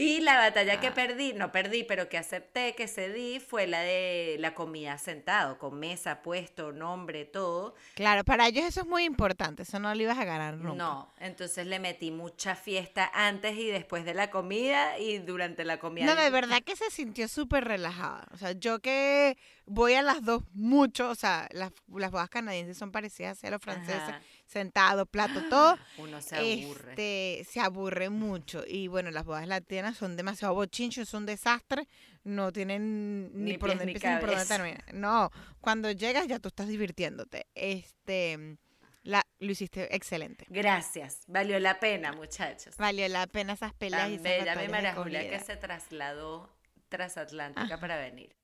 Y 0.00 0.20
la 0.20 0.36
batalla 0.36 0.80
que 0.80 0.88
ah. 0.88 0.94
perdí, 0.94 1.34
no 1.34 1.52
perdí, 1.52 1.84
pero 1.84 2.08
que 2.08 2.16
acepté, 2.16 2.74
que 2.74 2.88
cedí, 2.88 3.38
fue 3.38 3.66
la 3.66 3.80
de 3.80 4.36
la 4.38 4.54
comida 4.54 4.96
sentado, 4.96 5.58
con 5.58 5.78
mesa, 5.78 6.22
puesto, 6.22 6.72
nombre, 6.72 7.26
todo. 7.26 7.74
Claro, 7.94 8.24
para 8.24 8.48
ellos 8.48 8.64
eso 8.64 8.80
es 8.80 8.86
muy 8.86 9.04
importante, 9.04 9.64
eso 9.64 9.78
no 9.78 9.94
lo 9.94 10.02
ibas 10.02 10.18
a 10.18 10.24
ganar 10.24 10.56
nunca. 10.56 10.74
No, 10.74 11.12
entonces 11.18 11.66
le 11.66 11.78
metí 11.78 12.10
mucha 12.10 12.56
fiesta 12.56 13.10
antes 13.12 13.56
y 13.58 13.66
después 13.66 14.04
de 14.06 14.14
la 14.14 14.30
comida 14.30 14.98
y 14.98 15.18
durante 15.18 15.64
la 15.64 15.78
comida. 15.78 16.06
No, 16.06 16.20
de 16.20 16.30
verdad 16.30 16.62
que 16.62 16.76
se 16.76 16.90
sintió 16.90 17.28
súper 17.28 17.64
relajada. 17.64 18.26
O 18.32 18.38
sea, 18.38 18.52
yo 18.52 18.80
que 18.80 19.36
voy 19.66 19.94
a 19.94 20.02
las 20.02 20.24
dos 20.24 20.42
mucho, 20.54 21.10
o 21.10 21.14
sea, 21.14 21.46
las, 21.52 21.72
las 21.88 22.10
bodas 22.10 22.30
canadienses 22.30 22.78
son 22.78 22.90
parecidas 22.90 23.44
a 23.44 23.50
las 23.50 23.62
francesas 23.62 24.22
sentado, 24.50 25.06
plato, 25.06 25.42
todo. 25.48 25.78
Uno 25.98 26.20
se 26.20 26.36
aburre. 26.36 26.90
Este, 26.90 27.46
se 27.48 27.60
aburre 27.60 28.10
mucho. 28.10 28.64
Y 28.66 28.88
bueno, 28.88 29.10
las 29.10 29.24
bodas 29.24 29.46
latinas 29.46 29.96
son 29.96 30.16
demasiado 30.16 30.54
bochinchos, 30.54 31.08
es 31.08 31.14
un 31.14 31.26
desastre. 31.26 31.86
No 32.24 32.52
tienen 32.52 33.30
ni, 33.32 33.56
por 33.56 33.70
dónde 33.70 33.84
empezar 33.84 34.14
ni 34.14 34.20
por 34.20 34.30
dónde 34.30 34.46
terminar. 34.46 34.84
No, 34.92 35.30
cuando 35.60 35.90
llegas 35.92 36.26
ya 36.26 36.38
tú 36.38 36.48
estás 36.48 36.68
divirtiéndote. 36.68 37.46
Este, 37.54 38.58
la, 39.02 39.24
lo 39.38 39.52
hiciste 39.52 39.94
excelente. 39.94 40.46
Gracias. 40.48 41.22
Valió 41.28 41.58
la 41.60 41.78
pena, 41.78 42.12
muchachos. 42.12 42.76
Valió 42.76 43.08
la 43.08 43.26
pena 43.26 43.52
esas 43.52 43.72
peleas 43.72 44.10
y 44.10 44.14
esas 44.14 44.22
bella 44.24 44.56
mi 44.56 44.68
María 44.68 44.94
que 45.30 45.40
se 45.40 45.56
trasladó 45.56 46.50
transatlántica 46.88 47.78
para 47.78 47.96
venir. 47.96 48.34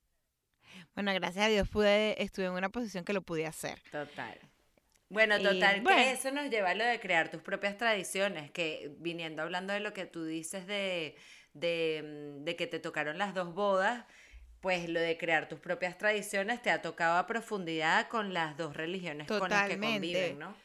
Bueno, 0.95 1.13
gracias 1.13 1.45
a 1.45 1.49
Dios 1.49 1.67
pude, 1.69 2.21
estuve 2.21 2.45
en 2.45 2.53
una 2.53 2.69
posición 2.69 3.03
que 3.03 3.13
lo 3.13 3.21
pude 3.21 3.45
hacer. 3.45 3.81
Total. 3.91 4.39
Bueno, 5.09 5.39
total, 5.39 5.83
que 5.83 6.11
eso 6.11 6.31
nos 6.31 6.49
lleva 6.49 6.71
a 6.71 6.75
lo 6.75 6.83
de 6.83 6.99
crear 6.99 7.31
tus 7.31 7.41
propias 7.41 7.77
tradiciones, 7.77 8.51
que 8.51 8.91
viniendo 8.99 9.41
hablando 9.41 9.73
de 9.73 9.79
lo 9.79 9.93
que 9.93 10.05
tú 10.05 10.25
dices 10.25 10.67
de, 10.67 11.15
de, 11.53 12.35
mm, 12.39 12.43
de 12.43 12.55
que 12.55 12.67
te 12.67 12.79
tocaron 12.79 13.17
las 13.17 13.33
dos 13.33 13.53
bodas, 13.53 14.05
pues 14.59 14.89
lo 14.89 14.99
de 14.99 15.17
crear 15.17 15.47
tus 15.47 15.59
propias 15.59 15.97
tradiciones 15.97 16.61
te 16.61 16.71
ha 16.71 16.81
tocado 16.81 17.17
a 17.17 17.27
profundidad 17.27 18.09
con 18.09 18.33
las 18.33 18.57
dos 18.57 18.75
religiones 18.75 19.27
con 19.27 19.49
las 19.49 19.69
que 19.69 19.79
conviven, 19.79 20.39
¿no? 20.39 20.55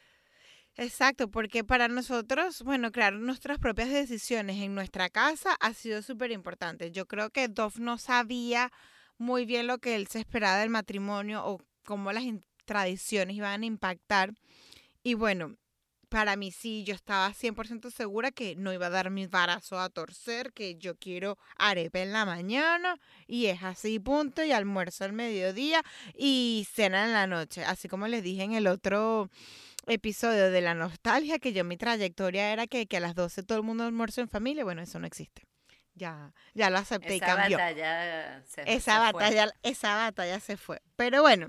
Exacto, 0.76 1.28
porque 1.28 1.64
para 1.64 1.87
nosotros, 1.88 2.62
bueno, 2.62 2.92
crear 2.92 3.12
nuestras 3.12 3.59
propias 3.59 3.90
decisiones 3.90 4.57
en 4.57 4.74
nuestra 4.74 5.11
casa 5.11 5.55
ha 5.61 5.74
sido 5.74 6.00
súper 6.00 6.31
importante. 6.31 6.90
Yo 6.90 7.07
creo 7.07 7.28
que 7.28 7.48
Dov 7.48 7.78
no 7.78 7.98
sabía 7.98 8.72
muy 9.18 9.44
bien 9.44 9.66
lo 9.66 9.78
que 9.78 9.94
él 9.94 10.07
se 10.07 10.18
esperaba 10.18 10.59
del 10.59 10.70
matrimonio 10.70 11.44
o 11.44 11.61
cómo 11.85 12.11
las 12.12 12.24
tradiciones 12.64 13.37
iban 13.37 13.62
a 13.62 13.66
impactar. 13.66 14.35
Y 15.03 15.14
bueno, 15.14 15.57
para 16.12 16.37
mí 16.37 16.53
sí, 16.53 16.85
yo 16.85 16.94
estaba 16.94 17.33
100% 17.33 17.90
segura 17.90 18.31
que 18.31 18.55
no 18.55 18.70
iba 18.72 18.87
a 18.87 18.90
dar 18.90 19.09
mi 19.09 19.22
embarazo 19.22 19.81
a 19.81 19.88
torcer, 19.88 20.53
que 20.53 20.77
yo 20.77 20.94
quiero 20.94 21.38
arepa 21.57 22.01
en 22.01 22.12
la 22.12 22.27
mañana 22.27 23.01
y 23.27 23.46
es 23.46 23.62
así, 23.62 23.98
punto, 23.98 24.44
y 24.44 24.53
almuerzo 24.53 25.05
al 25.05 25.14
mediodía 25.14 25.83
y 26.14 26.68
cena 26.70 27.07
en 27.07 27.14
la 27.14 27.27
noche. 27.27 27.64
Así 27.64 27.88
como 27.88 28.09
les 28.09 28.22
dije 28.22 28.42
en 28.42 28.53
el 28.53 28.66
otro 28.66 29.31
episodio 29.87 30.51
de 30.51 30.61
la 30.61 30.75
nostalgia, 30.75 31.38
que 31.38 31.55
yo 31.55 31.64
mi 31.64 31.79
trayectoria 31.79 32.53
era 32.53 32.66
que, 32.66 32.87
que 32.87 32.98
a 32.98 33.01
las 33.01 33.14
12 33.14 33.42
todo 33.42 33.57
el 33.57 33.64
mundo 33.64 33.85
almuerzo 33.85 34.20
en 34.20 34.29
familia, 34.29 34.64
bueno, 34.64 34.83
eso 34.83 34.98
no 34.98 35.07
existe. 35.07 35.44
Ya, 35.94 36.35
ya 36.53 36.68
lo 36.68 36.77
acepté 36.77 37.16
esa 37.16 37.16
y 37.16 37.20
cambió. 37.20 37.59
Batalla 37.59 38.42
se, 38.44 38.62
esa 38.66 38.98
batalla, 38.98 39.51
esa 39.62 39.96
batalla 39.96 40.40
se 40.40 40.59
fue. 40.59 40.83
Pero 40.96 41.22
bueno, 41.22 41.48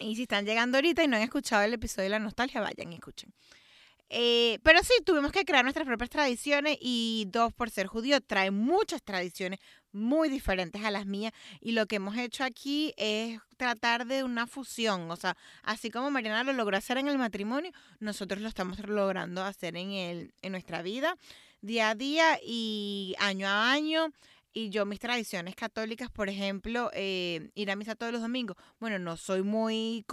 y 0.00 0.16
si 0.16 0.22
están 0.22 0.44
llegando 0.44 0.78
ahorita 0.78 1.04
y 1.04 1.08
no 1.08 1.16
han 1.16 1.22
escuchado 1.22 1.62
el 1.62 1.74
episodio 1.74 2.04
de 2.04 2.10
la 2.10 2.18
nostalgia, 2.18 2.60
vayan 2.60 2.92
y 2.92 2.96
escuchen. 2.96 3.32
Eh, 4.12 4.58
pero 4.64 4.80
sí, 4.82 4.92
tuvimos 5.04 5.30
que 5.30 5.44
crear 5.44 5.62
nuestras 5.62 5.86
propias 5.86 6.10
tradiciones 6.10 6.76
y 6.80 7.26
dos, 7.28 7.52
por 7.52 7.70
ser 7.70 7.86
judío, 7.86 8.20
trae 8.20 8.50
muchas 8.50 9.04
tradiciones 9.04 9.60
muy 9.92 10.28
diferentes 10.28 10.84
a 10.84 10.90
las 10.90 11.06
mías 11.06 11.32
y 11.60 11.72
lo 11.72 11.86
que 11.86 11.96
hemos 11.96 12.16
hecho 12.16 12.42
aquí 12.42 12.92
es 12.96 13.38
tratar 13.56 14.06
de 14.06 14.24
una 14.24 14.48
fusión, 14.48 15.08
o 15.10 15.16
sea, 15.16 15.36
así 15.62 15.90
como 15.90 16.10
Mariana 16.10 16.42
lo 16.42 16.52
logró 16.52 16.76
hacer 16.76 16.98
en 16.98 17.06
el 17.06 17.18
matrimonio, 17.18 17.70
nosotros 18.00 18.40
lo 18.40 18.48
estamos 18.48 18.80
logrando 18.80 19.44
hacer 19.44 19.76
en, 19.76 19.92
el, 19.92 20.34
en 20.42 20.52
nuestra 20.52 20.82
vida 20.82 21.16
día 21.62 21.90
a 21.90 21.94
día 21.94 22.38
y 22.42 23.14
año 23.18 23.46
a 23.46 23.72
año. 23.72 24.12
Y 24.52 24.70
yo 24.70 24.84
mis 24.84 24.98
tradiciones 24.98 25.54
católicas, 25.54 26.10
por 26.10 26.28
ejemplo, 26.28 26.90
eh, 26.92 27.50
ir 27.54 27.70
a 27.70 27.76
misa 27.76 27.94
todos 27.94 28.12
los 28.12 28.20
domingos. 28.22 28.56
Bueno, 28.80 28.98
no 28.98 29.16
soy 29.16 29.42
muy 29.42 30.04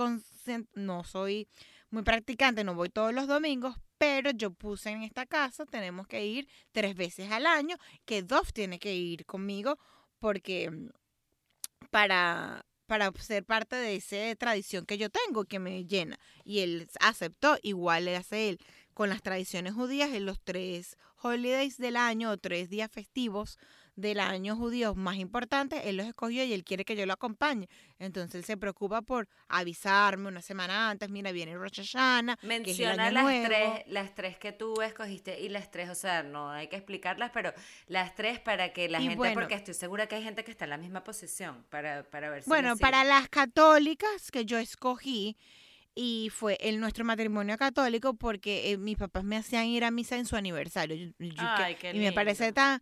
no 0.76 1.04
soy 1.04 1.48
muy 1.90 2.04
practicante, 2.04 2.64
no 2.64 2.76
voy 2.76 2.90
todos 2.90 3.14
los 3.14 3.28
domingos, 3.28 3.76
pero 3.98 4.32
yo 4.32 4.52
puse 4.52 4.92
en 4.92 5.04
esta 5.04 5.26
casa, 5.26 5.66
tenemos 5.66 6.08
que 6.08 6.26
ir 6.26 6.48
tres 6.72 6.96
veces 6.96 7.32
al 7.32 7.46
año, 7.46 7.78
que 8.06 8.22
Dov 8.24 8.52
tiene 8.54 8.80
que 8.80 8.94
ir 8.94 9.26
conmigo 9.26 9.80
porque 10.20 10.70
mm, 10.70 10.90
para, 11.90 12.66
para 12.86 13.12
ser 13.14 13.46
parte 13.46 13.76
de 13.76 13.96
esa 13.96 14.36
tradición 14.36 14.86
que 14.86 14.98
yo 14.98 15.10
tengo, 15.10 15.46
que 15.46 15.60
me 15.60 15.86
llena. 15.86 16.20
Y 16.44 16.60
él 16.60 16.90
aceptó, 17.00 17.58
igual 17.64 18.06
le 18.06 18.16
hace 18.16 18.50
él 18.50 18.60
con 18.94 19.10
las 19.10 19.22
tradiciones 19.22 19.74
judías 19.74 20.12
en 20.14 20.26
los 20.26 20.42
tres 20.42 20.98
holidays 21.22 21.78
del 21.78 21.98
año 21.98 22.32
o 22.32 22.38
tres 22.38 22.70
días 22.70 22.92
festivos 22.92 23.58
del 23.98 24.20
año 24.20 24.56
judío 24.56 24.94
más 24.94 25.18
importante, 25.18 25.90
él 25.90 25.98
los 25.98 26.06
escogió 26.06 26.44
y 26.46 26.54
él 26.54 26.64
quiere 26.64 26.86
que 26.86 26.96
yo 26.96 27.06
lo 27.06 27.14
acompañe. 27.14 27.68
Entonces 27.98 28.36
él 28.36 28.44
se 28.46 28.56
preocupa 28.56 29.02
por 29.02 29.28
avisarme 29.50 30.28
una 30.28 30.44
semana 30.44 30.92
antes, 30.92 31.10
mira, 31.10 31.32
viene 31.32 31.58
Rosh 31.58 31.82
Hashanah. 31.82 32.38
Menciona 32.44 33.12
las 33.12 33.26
tres, 33.44 33.70
las 33.88 34.14
tres 34.14 34.38
que 34.38 34.52
tú 34.52 34.82
escogiste 34.84 35.42
y 35.42 35.50
las 35.50 35.72
tres, 35.72 35.90
o 35.90 35.96
sea, 35.96 36.22
no 36.22 36.52
hay 36.52 36.68
que 36.68 36.76
explicarlas, 36.76 37.32
pero 37.34 37.52
las 37.88 38.14
tres 38.14 38.40
para 38.40 38.72
que 38.72 38.88
la 38.88 39.02
gente, 39.02 39.34
porque 39.34 39.56
estoy 39.56 39.74
segura 39.74 40.06
que 40.06 40.16
hay 40.16 40.24
gente 40.24 40.44
que 40.44 40.52
está 40.52 40.66
en 40.66 40.70
la 40.70 40.78
misma 40.78 41.04
posición, 41.04 41.66
para, 41.70 42.04
para 42.04 42.30
ver 42.30 42.44
si 42.44 42.50
Bueno, 42.50 42.78
para 42.78 43.04
las 43.04 43.28
católicas 43.30 44.30
que 44.32 44.46
yo 44.46 44.60
escogí, 44.60 45.36
y 45.96 46.30
fue 46.32 46.60
el 46.62 46.80
nuestro 46.80 47.04
matrimonio 47.04 47.58
católico 47.58 48.14
porque 48.14 48.72
eh, 48.72 48.78
mis 48.78 48.96
papás 48.96 49.24
me 49.24 49.38
hacían 49.38 49.66
ir 49.66 49.84
a 49.84 49.90
misa 49.90 50.16
en 50.18 50.28
su 50.28 50.36
aniversario. 50.36 51.12
y 51.18 51.98
me 51.98 52.12
parece 52.12 52.54
tan 52.54 52.80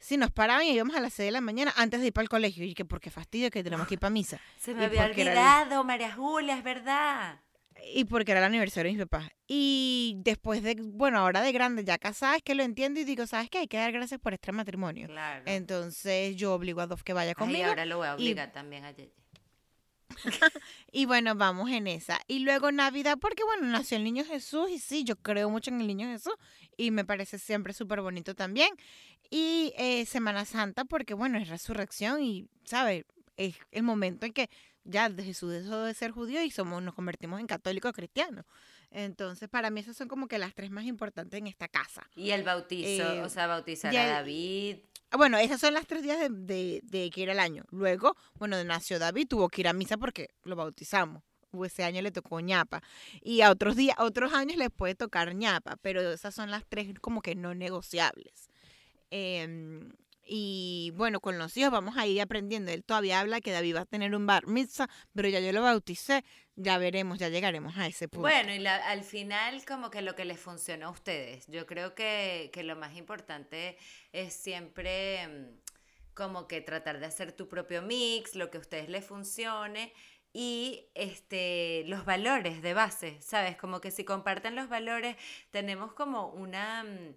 si 0.00 0.16
nos 0.16 0.30
paraban 0.30 0.64
y 0.64 0.72
íbamos 0.72 0.96
a 0.96 1.00
las 1.00 1.12
6 1.12 1.28
de 1.28 1.32
la 1.32 1.40
mañana 1.40 1.72
antes 1.76 2.00
de 2.00 2.08
ir 2.08 2.12
para 2.12 2.24
el 2.24 2.28
colegio. 2.28 2.64
Y 2.64 2.74
que 2.74 2.84
porque 2.84 3.10
fastidio 3.10 3.50
que 3.50 3.62
tenemos 3.62 3.86
que 3.86 3.94
ir 3.94 4.00
para 4.00 4.10
misa. 4.10 4.40
Se 4.58 4.74
me 4.74 4.86
había 4.86 5.04
olvidado, 5.04 5.84
María 5.84 6.12
Julia, 6.12 6.56
es 6.56 6.64
verdad. 6.64 7.40
Y 7.94 8.04
porque 8.04 8.32
era 8.32 8.40
el 8.40 8.46
aniversario 8.46 8.90
de 8.90 8.98
mis 8.98 9.06
papás. 9.06 9.30
Y 9.46 10.16
después 10.18 10.62
de, 10.62 10.76
bueno, 10.78 11.18
ahora 11.18 11.40
de 11.40 11.52
grande, 11.52 11.84
ya 11.84 11.98
casada, 11.98 12.36
es 12.36 12.42
que 12.42 12.54
lo 12.54 12.62
entiendo 12.62 13.00
y 13.00 13.04
digo, 13.04 13.26
¿sabes 13.26 13.48
qué? 13.48 13.58
Hay 13.58 13.68
que 13.68 13.78
dar 13.78 13.92
gracias 13.92 14.20
por 14.20 14.34
este 14.34 14.52
matrimonio. 14.52 15.06
Claro. 15.06 15.42
Entonces 15.46 16.36
yo 16.36 16.54
obligo 16.54 16.80
a 16.80 16.86
Dov 16.86 17.02
que 17.02 17.12
vaya 17.12 17.34
conmigo. 17.34 17.60
Y 17.60 17.62
ahora 17.62 17.84
lo 17.86 17.98
voy 17.98 18.08
a 18.08 18.14
obligar 18.14 18.52
también 18.52 18.84
a 18.84 18.90
Yeye. 18.90 19.19
y 20.92 21.06
bueno, 21.06 21.34
vamos 21.34 21.70
en 21.70 21.86
esa. 21.86 22.20
Y 22.26 22.40
luego 22.40 22.72
Navidad, 22.72 23.18
porque 23.20 23.44
bueno, 23.44 23.66
nació 23.66 23.96
el 23.96 24.04
niño 24.04 24.24
Jesús 24.24 24.70
y 24.70 24.78
sí, 24.78 25.04
yo 25.04 25.16
creo 25.16 25.50
mucho 25.50 25.70
en 25.70 25.80
el 25.80 25.86
niño 25.86 26.08
Jesús 26.08 26.34
y 26.76 26.90
me 26.90 27.04
parece 27.04 27.38
siempre 27.38 27.72
súper 27.72 28.00
bonito 28.00 28.34
también. 28.34 28.70
Y 29.30 29.72
eh, 29.76 30.06
Semana 30.06 30.44
Santa, 30.44 30.84
porque 30.84 31.14
bueno, 31.14 31.38
es 31.38 31.48
resurrección 31.48 32.22
y, 32.22 32.48
¿sabes? 32.64 33.04
Es 33.36 33.56
el 33.70 33.82
momento 33.82 34.26
en 34.26 34.32
que 34.32 34.50
ya 34.84 35.10
Jesús 35.10 35.52
dejó 35.52 35.78
de 35.78 35.94
ser 35.94 36.10
judío 36.10 36.42
y 36.42 36.50
somos, 36.50 36.82
nos 36.82 36.94
convertimos 36.94 37.40
en 37.40 37.46
católicos 37.46 37.92
cristianos. 37.92 38.44
Entonces, 38.90 39.48
para 39.48 39.70
mí 39.70 39.80
esas 39.80 39.96
son 39.96 40.08
como 40.08 40.26
que 40.26 40.38
las 40.38 40.54
tres 40.54 40.70
más 40.70 40.84
importantes 40.84 41.38
en 41.38 41.46
esta 41.46 41.68
casa. 41.68 42.08
Y 42.16 42.30
el 42.30 42.42
bautizo, 42.42 43.08
o 43.22 43.26
eh, 43.26 43.30
sea, 43.30 43.46
bautizar 43.46 43.96
a 43.96 44.06
David. 44.06 44.78
Ah, 45.10 45.16
bueno, 45.16 45.38
esas 45.38 45.60
son 45.60 45.74
las 45.74 45.86
tres 45.86 46.02
días 46.02 46.18
de, 46.30 47.10
que 47.12 47.20
ir 47.20 47.30
al 47.30 47.40
año. 47.40 47.64
Luego, 47.70 48.16
bueno, 48.34 48.62
nació 48.62 48.98
David, 49.00 49.26
tuvo 49.28 49.48
que 49.48 49.62
ir 49.62 49.68
a 49.68 49.72
misa 49.72 49.96
porque 49.96 50.30
lo 50.44 50.54
bautizamos. 50.54 51.22
ese 51.64 51.82
año 51.82 52.00
le 52.00 52.12
tocó 52.12 52.38
ñapa. 52.40 52.80
Y 53.20 53.40
a 53.40 53.50
otros 53.50 53.74
días, 53.74 53.96
otros 53.98 54.32
años 54.32 54.56
les 54.56 54.70
puede 54.70 54.94
tocar 54.94 55.34
ñapa, 55.34 55.76
pero 55.82 56.00
esas 56.12 56.34
son 56.34 56.50
las 56.50 56.64
tres 56.64 56.94
como 57.00 57.22
que 57.22 57.34
no 57.34 57.54
negociables. 57.54 58.48
Em, 59.10 59.92
y 60.32 60.92
bueno, 60.94 61.18
con 61.18 61.38
los 61.38 61.56
hijos 61.56 61.72
vamos 61.72 61.96
a 61.96 62.06
ir 62.06 62.20
aprendiendo. 62.20 62.70
Él 62.70 62.84
todavía 62.84 63.18
habla 63.18 63.40
que 63.40 63.50
David 63.50 63.74
va 63.74 63.80
a 63.80 63.84
tener 63.84 64.14
un 64.14 64.28
bar 64.28 64.46
mitzvah, 64.46 64.88
pero 65.12 65.28
ya 65.28 65.40
yo 65.40 65.50
lo 65.50 65.60
bauticé. 65.60 66.24
Ya 66.54 66.78
veremos, 66.78 67.18
ya 67.18 67.28
llegaremos 67.30 67.76
a 67.76 67.88
ese 67.88 68.06
punto. 68.06 68.28
Bueno, 68.28 68.54
y 68.54 68.64
al 68.64 69.02
final 69.02 69.64
como 69.64 69.90
que 69.90 70.02
lo 70.02 70.14
que 70.14 70.24
les 70.24 70.38
funciona 70.38 70.86
a 70.86 70.90
ustedes. 70.90 71.48
Yo 71.48 71.66
creo 71.66 71.96
que, 71.96 72.50
que 72.52 72.62
lo 72.62 72.76
más 72.76 72.96
importante 72.96 73.76
es 74.12 74.32
siempre 74.32 75.26
mm, 75.26 76.14
como 76.14 76.46
que 76.46 76.60
tratar 76.60 77.00
de 77.00 77.06
hacer 77.06 77.32
tu 77.32 77.48
propio 77.48 77.82
mix, 77.82 78.36
lo 78.36 78.50
que 78.50 78.58
a 78.58 78.60
ustedes 78.60 78.88
les 78.88 79.04
funcione 79.04 79.92
y 80.32 80.84
este 80.94 81.82
los 81.86 82.04
valores 82.04 82.62
de 82.62 82.72
base, 82.72 83.20
¿sabes? 83.20 83.56
Como 83.56 83.80
que 83.80 83.90
si 83.90 84.04
comparten 84.04 84.54
los 84.54 84.68
valores, 84.68 85.16
tenemos 85.50 85.92
como 85.92 86.28
una 86.28 86.84
mm, 86.84 87.14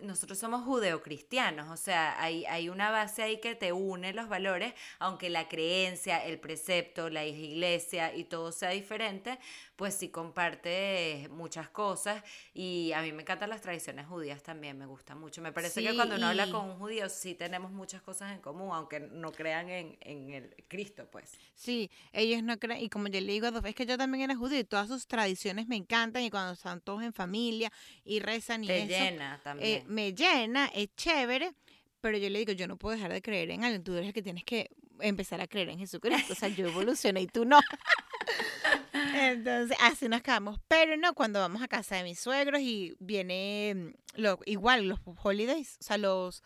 nosotros 0.00 0.38
somos 0.38 0.64
judeocristianos, 0.64 1.68
o 1.70 1.76
sea, 1.76 2.20
hay, 2.20 2.46
hay 2.46 2.70
una 2.70 2.90
base 2.90 3.22
ahí 3.22 3.40
que 3.40 3.54
te 3.54 3.72
une 3.72 4.14
los 4.14 4.28
valores, 4.28 4.72
aunque 4.98 5.28
la 5.28 5.48
creencia, 5.48 6.24
el 6.24 6.40
precepto, 6.40 7.10
la 7.10 7.26
iglesia 7.26 8.14
y 8.14 8.24
todo 8.24 8.52
sea 8.52 8.70
diferente, 8.70 9.38
pues 9.76 9.94
sí 9.94 10.08
comparte 10.08 11.28
muchas 11.30 11.68
cosas 11.68 12.22
y 12.54 12.92
a 12.92 13.02
mí 13.02 13.12
me 13.12 13.22
encantan 13.22 13.50
las 13.50 13.60
tradiciones 13.60 14.06
judías 14.06 14.42
también, 14.42 14.78
me 14.78 14.86
gusta 14.86 15.14
mucho. 15.14 15.42
Me 15.42 15.52
parece 15.52 15.82
que 15.82 15.94
cuando 15.94 16.16
uno 16.16 16.26
habla 16.26 16.50
con 16.50 16.64
un 16.70 16.78
judío 16.78 17.08
sí 17.10 17.34
tenemos 17.34 17.70
muchas 17.70 18.00
cosas 18.00 18.32
en 18.32 18.40
común, 18.40 18.70
aunque 18.72 19.00
no 19.00 19.32
crean 19.32 19.68
en, 19.68 19.98
en 20.00 20.30
el 20.30 20.64
Cristo, 20.66 21.06
pues. 21.10 21.38
Sí, 21.54 21.90
ellos 22.12 22.42
no 22.42 22.58
creen, 22.58 22.82
y 22.82 22.88
como 22.88 23.08
yo 23.08 23.20
le 23.20 23.32
digo, 23.32 23.48
es 23.48 23.74
que 23.74 23.86
yo 23.86 23.98
también 23.98 24.24
era 24.24 24.36
judío 24.36 24.58
y 24.58 24.64
todas 24.64 24.88
sus 24.88 25.06
tradiciones 25.06 25.66
me 25.68 25.76
encantan 25.76 26.22
y 26.22 26.30
cuando 26.30 26.54
están 26.54 26.80
todos 26.80 27.02
en 27.02 27.12
familia 27.12 27.70
y 28.04 28.20
rezan 28.20 28.64
y 28.64 28.68
Te 28.68 28.86
llena 28.86 29.40
también. 29.42 29.82
Eh, 29.82 29.84
me 29.86 30.14
llena, 30.14 30.70
es 30.74 30.88
chévere, 30.96 31.52
pero 32.00 32.18
yo 32.18 32.30
le 32.30 32.38
digo, 32.38 32.52
yo 32.52 32.66
no 32.66 32.76
puedo 32.76 32.94
dejar 32.94 33.12
de 33.12 33.20
creer 33.20 33.50
en 33.50 33.64
alguien, 33.64 33.82
tú 33.82 33.92
eres 33.94 34.06
el 34.06 34.12
que 34.12 34.22
tienes 34.22 34.44
que 34.44 34.70
empezar 35.00 35.40
a 35.40 35.46
creer 35.46 35.70
en 35.70 35.78
Jesucristo, 35.78 36.32
o 36.32 36.36
sea, 36.36 36.48
yo 36.48 36.66
evolucioné 36.66 37.22
y 37.22 37.26
tú 37.26 37.44
no. 37.44 37.58
Entonces, 39.14 39.76
así 39.80 40.08
nos 40.08 40.22
quedamos. 40.22 40.58
Pero 40.68 40.96
no, 40.96 41.14
cuando 41.14 41.40
vamos 41.40 41.62
a 41.62 41.68
casa 41.68 41.96
de 41.96 42.02
mis 42.02 42.18
suegros 42.18 42.60
y 42.60 42.96
viene 42.98 43.74
mm, 43.74 44.20
lo, 44.20 44.38
igual 44.44 44.88
los 44.88 45.00
holidays, 45.22 45.76
o 45.80 45.84
sea, 45.84 45.98
los 45.98 46.42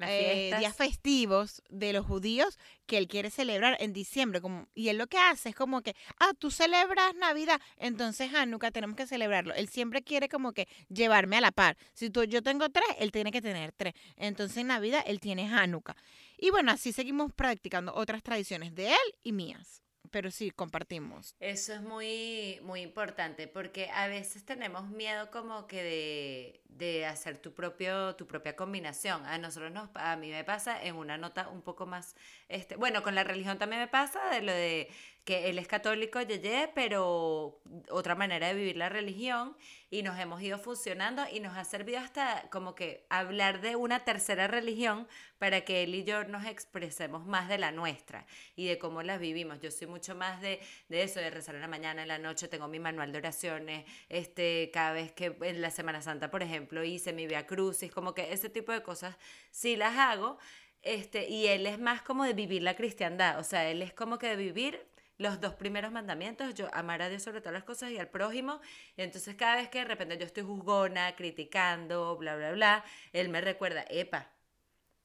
eh, 0.00 0.54
días 0.58 0.76
festivos 0.76 1.62
de 1.68 1.92
los 1.92 2.06
judíos 2.06 2.58
que 2.86 2.98
él 2.98 3.08
quiere 3.08 3.30
celebrar 3.30 3.76
en 3.80 3.92
diciembre. 3.92 4.40
Como, 4.40 4.68
y 4.74 4.88
él 4.88 4.98
lo 4.98 5.06
que 5.06 5.18
hace 5.18 5.50
es 5.50 5.54
como 5.54 5.82
que, 5.82 5.94
ah, 6.18 6.32
tú 6.38 6.50
celebras 6.50 7.14
Navidad, 7.14 7.60
entonces 7.76 8.32
Hanukkah 8.34 8.70
tenemos 8.70 8.96
que 8.96 9.06
celebrarlo. 9.06 9.54
Él 9.54 9.68
siempre 9.68 10.02
quiere 10.02 10.28
como 10.28 10.52
que 10.52 10.68
llevarme 10.88 11.36
a 11.36 11.40
la 11.40 11.52
par. 11.52 11.76
Si 11.92 12.10
tú, 12.10 12.24
yo 12.24 12.42
tengo 12.42 12.68
tres, 12.68 12.88
él 12.98 13.12
tiene 13.12 13.30
que 13.30 13.42
tener 13.42 13.72
tres. 13.72 13.94
Entonces 14.16 14.58
en 14.58 14.68
Navidad 14.68 15.02
él 15.06 15.20
tiene 15.20 15.52
Hanukkah. 15.52 15.96
Y 16.38 16.50
bueno, 16.50 16.72
así 16.72 16.92
seguimos 16.92 17.32
practicando 17.32 17.94
otras 17.94 18.22
tradiciones 18.22 18.74
de 18.74 18.88
él 18.88 19.14
y 19.22 19.32
mías 19.32 19.81
pero 20.12 20.30
sí 20.30 20.50
compartimos. 20.50 21.34
Eso 21.40 21.72
es 21.72 21.80
muy, 21.80 22.60
muy 22.62 22.82
importante 22.82 23.48
porque 23.48 23.90
a 23.90 24.06
veces 24.06 24.44
tenemos 24.44 24.88
miedo 24.90 25.30
como 25.30 25.66
que 25.66 25.82
de, 25.82 26.60
de, 26.68 27.06
hacer 27.06 27.38
tu, 27.38 27.54
propio, 27.54 28.14
tu 28.14 28.26
propia 28.26 28.54
combinación. 28.54 29.24
A 29.26 29.38
nosotros 29.38 29.72
nos, 29.72 29.88
a 29.94 30.14
mí 30.16 30.30
me 30.30 30.44
pasa 30.44 30.80
en 30.84 30.96
una 30.96 31.16
nota 31.16 31.48
un 31.48 31.62
poco 31.62 31.86
más, 31.86 32.14
este, 32.48 32.76
bueno, 32.76 33.02
con 33.02 33.14
la 33.14 33.24
religión 33.24 33.58
también 33.58 33.80
me 33.80 33.88
pasa 33.88 34.20
de 34.30 34.42
lo 34.42 34.52
de 34.52 34.90
que 35.24 35.48
él 35.48 35.58
es 35.58 35.68
católico, 35.68 36.20
Yeye, 36.20 36.68
pero 36.74 37.60
otra 37.90 38.14
manera 38.16 38.48
de 38.48 38.54
vivir 38.54 38.76
la 38.76 38.88
religión 38.88 39.56
y 39.88 40.02
nos 40.02 40.18
hemos 40.18 40.42
ido 40.42 40.58
funcionando 40.58 41.22
y 41.30 41.38
nos 41.38 41.56
ha 41.56 41.64
servido 41.64 42.00
hasta 42.00 42.48
como 42.50 42.74
que 42.74 43.06
hablar 43.08 43.60
de 43.60 43.76
una 43.76 44.04
tercera 44.04 44.48
religión 44.48 45.06
para 45.38 45.60
que 45.60 45.84
él 45.84 45.94
y 45.94 46.02
yo 46.02 46.24
nos 46.24 46.44
expresemos 46.46 47.24
más 47.24 47.48
de 47.48 47.58
la 47.58 47.70
nuestra 47.70 48.26
y 48.56 48.66
de 48.66 48.78
cómo 48.78 49.02
las 49.02 49.20
vivimos. 49.20 49.60
Yo 49.60 49.70
soy 49.70 49.86
mucho 49.86 50.16
más 50.16 50.40
de, 50.40 50.60
de 50.88 51.02
eso, 51.04 51.20
de 51.20 51.30
rezar 51.30 51.54
en 51.54 51.60
la 51.60 51.68
mañana, 51.68 52.02
en 52.02 52.08
la 52.08 52.18
noche, 52.18 52.48
tengo 52.48 52.66
mi 52.66 52.80
manual 52.80 53.12
de 53.12 53.18
oraciones, 53.18 53.84
este, 54.08 54.70
cada 54.72 54.92
vez 54.92 55.12
que 55.12 55.36
en 55.42 55.60
la 55.60 55.70
Semana 55.70 56.02
Santa, 56.02 56.30
por 56.30 56.42
ejemplo, 56.42 56.82
hice 56.82 57.12
mi 57.12 57.26
Via 57.28 57.46
Crucis, 57.46 57.92
como 57.92 58.12
que 58.12 58.32
ese 58.32 58.48
tipo 58.48 58.72
de 58.72 58.82
cosas 58.82 59.16
sí 59.50 59.76
las 59.76 59.96
hago. 59.96 60.38
Este, 60.82 61.28
y 61.28 61.46
él 61.46 61.64
es 61.66 61.78
más 61.78 62.02
como 62.02 62.24
de 62.24 62.32
vivir 62.32 62.62
la 62.62 62.74
cristiandad, 62.74 63.38
o 63.38 63.44
sea, 63.44 63.70
él 63.70 63.82
es 63.82 63.92
como 63.92 64.18
que 64.18 64.26
de 64.26 64.34
vivir 64.34 64.84
los 65.22 65.40
dos 65.40 65.54
primeros 65.54 65.92
mandamientos, 65.92 66.54
yo 66.54 66.68
amar 66.74 67.00
a 67.00 67.08
Dios 67.08 67.22
sobre 67.22 67.40
todas 67.40 67.54
las 67.54 67.64
cosas 67.64 67.90
y 67.92 67.98
al 67.98 68.08
prójimo. 68.08 68.60
Y 68.96 69.02
entonces 69.02 69.34
cada 69.36 69.56
vez 69.56 69.68
que 69.68 69.78
de 69.78 69.84
repente 69.84 70.18
yo 70.18 70.26
estoy 70.26 70.42
juzgona, 70.42 71.14
criticando, 71.16 72.16
bla, 72.16 72.36
bla, 72.36 72.52
bla, 72.52 72.84
él 73.12 73.28
me 73.28 73.40
recuerda, 73.40 73.84
epa, 73.88 74.30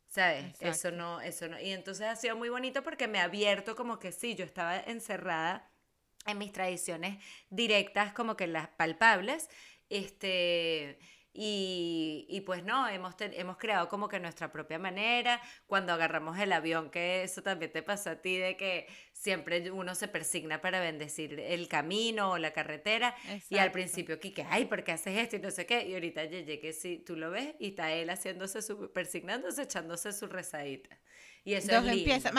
¿sabes? 0.08 0.60
Eso 0.60 0.92
no, 0.92 1.22
eso 1.22 1.48
no. 1.48 1.60
Y 1.60 1.72
entonces 1.72 2.08
ha 2.08 2.16
sido 2.16 2.36
muy 2.36 2.50
bonito 2.50 2.84
porque 2.84 3.08
me 3.08 3.20
ha 3.20 3.26
abierto 3.26 3.76
como 3.76 4.00
que 4.00 4.12
sí, 4.12 4.36
yo 4.36 4.44
estaba 4.44 4.78
encerrada 4.80 5.70
en 6.26 6.38
mis 6.40 6.52
tradiciones 6.52 7.24
directas, 7.50 8.12
como 8.14 8.36
que 8.36 8.48
las 8.48 8.68
palpables, 8.70 9.50
este 9.90 11.00
y, 11.40 12.26
y, 12.30 12.42
pues 12.42 12.64
no, 12.64 12.90
hemos, 12.90 13.14
hemos 13.20 13.58
creado 13.58 13.88
como 13.90 14.08
que 14.10 14.20
nuestra 14.20 14.52
propia 14.52 14.80
manera. 14.80 15.40
Cuando 15.68 15.94
agarramos 15.94 16.40
el 16.40 16.52
avión, 16.52 16.90
que 16.90 17.22
eso 17.22 17.44
también 17.44 17.72
te 17.72 17.84
pasó 17.84 18.10
a 18.10 18.16
ti, 18.16 18.38
de 18.38 18.58
que 18.58 18.88
siempre 19.14 19.70
uno 19.70 19.94
se 19.94 20.08
persigna 20.08 20.62
para 20.62 20.80
bendecir 20.80 21.40
el 21.40 21.68
camino 21.68 22.32
o 22.32 22.38
la 22.40 22.54
carretera. 22.54 23.16
Y 23.52 23.60
al 23.60 23.72
principio, 23.72 24.20
que 24.20 24.34
ay, 24.50 24.66
¿por 24.66 24.84
qué 24.84 24.94
haces 24.94 25.16
esto? 25.16 25.36
Y 25.36 25.40
no 25.40 25.52
sé 25.52 25.68
qué. 25.68 25.88
Y 25.88 25.94
ahorita 25.94 26.26
llegué 26.26 26.60
que 26.60 26.74
sí, 26.74 27.04
tú 27.06 27.16
lo 27.16 27.30
ves 27.30 27.54
y 27.60 27.68
está 27.68 27.92
él 27.92 28.10
haciéndose 28.10 28.64
su, 28.64 28.92
persignándose, 28.92 29.62
echándose 29.62 30.14
su 30.14 30.26
rezadita. 30.26 31.00
Y 31.44 31.54
eso 31.54 31.72
es 31.72 31.84
lindo. 31.84 31.92
empieza, 31.92 32.32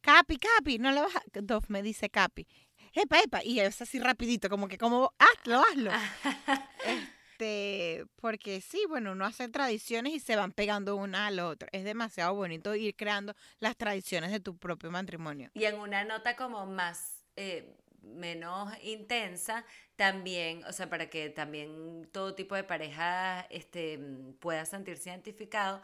capi, 0.00 0.38
capi, 0.38 0.78
no 0.78 0.92
lo 0.92 1.02
vas 1.02 1.16
a... 1.16 1.22
Dov 1.42 1.64
me 1.66 1.82
dice 1.82 2.08
capi. 2.08 2.46
Epa, 2.92 3.18
epa. 3.18 3.42
Y 3.42 3.58
es 3.58 3.82
así 3.82 3.98
rapidito, 3.98 4.48
como 4.48 4.68
que 4.68 4.78
como, 4.78 5.12
hazlo, 5.18 5.58
hazlo. 5.58 5.90
Este, 7.38 8.04
porque 8.16 8.60
sí, 8.60 8.82
bueno, 8.88 9.12
uno 9.12 9.24
hace 9.24 9.48
tradiciones 9.48 10.12
y 10.12 10.18
se 10.18 10.34
van 10.34 10.50
pegando 10.50 10.96
una 10.96 11.28
al 11.28 11.38
otro. 11.38 11.68
Es 11.70 11.84
demasiado 11.84 12.34
bonito 12.34 12.74
ir 12.74 12.96
creando 12.96 13.34
las 13.60 13.76
tradiciones 13.76 14.32
de 14.32 14.40
tu 14.40 14.56
propio 14.58 14.90
matrimonio. 14.90 15.48
Y 15.54 15.64
en 15.64 15.78
una 15.78 16.04
nota 16.04 16.34
como 16.34 16.66
más, 16.66 17.22
eh, 17.36 17.76
menos 18.02 18.72
intensa, 18.82 19.64
también, 19.94 20.64
o 20.64 20.72
sea, 20.72 20.90
para 20.90 21.08
que 21.10 21.30
también 21.30 22.08
todo 22.10 22.34
tipo 22.34 22.56
de 22.56 22.64
pareja 22.64 23.46
este, 23.50 24.00
pueda 24.40 24.64
sentirse 24.64 25.10
identificado, 25.10 25.80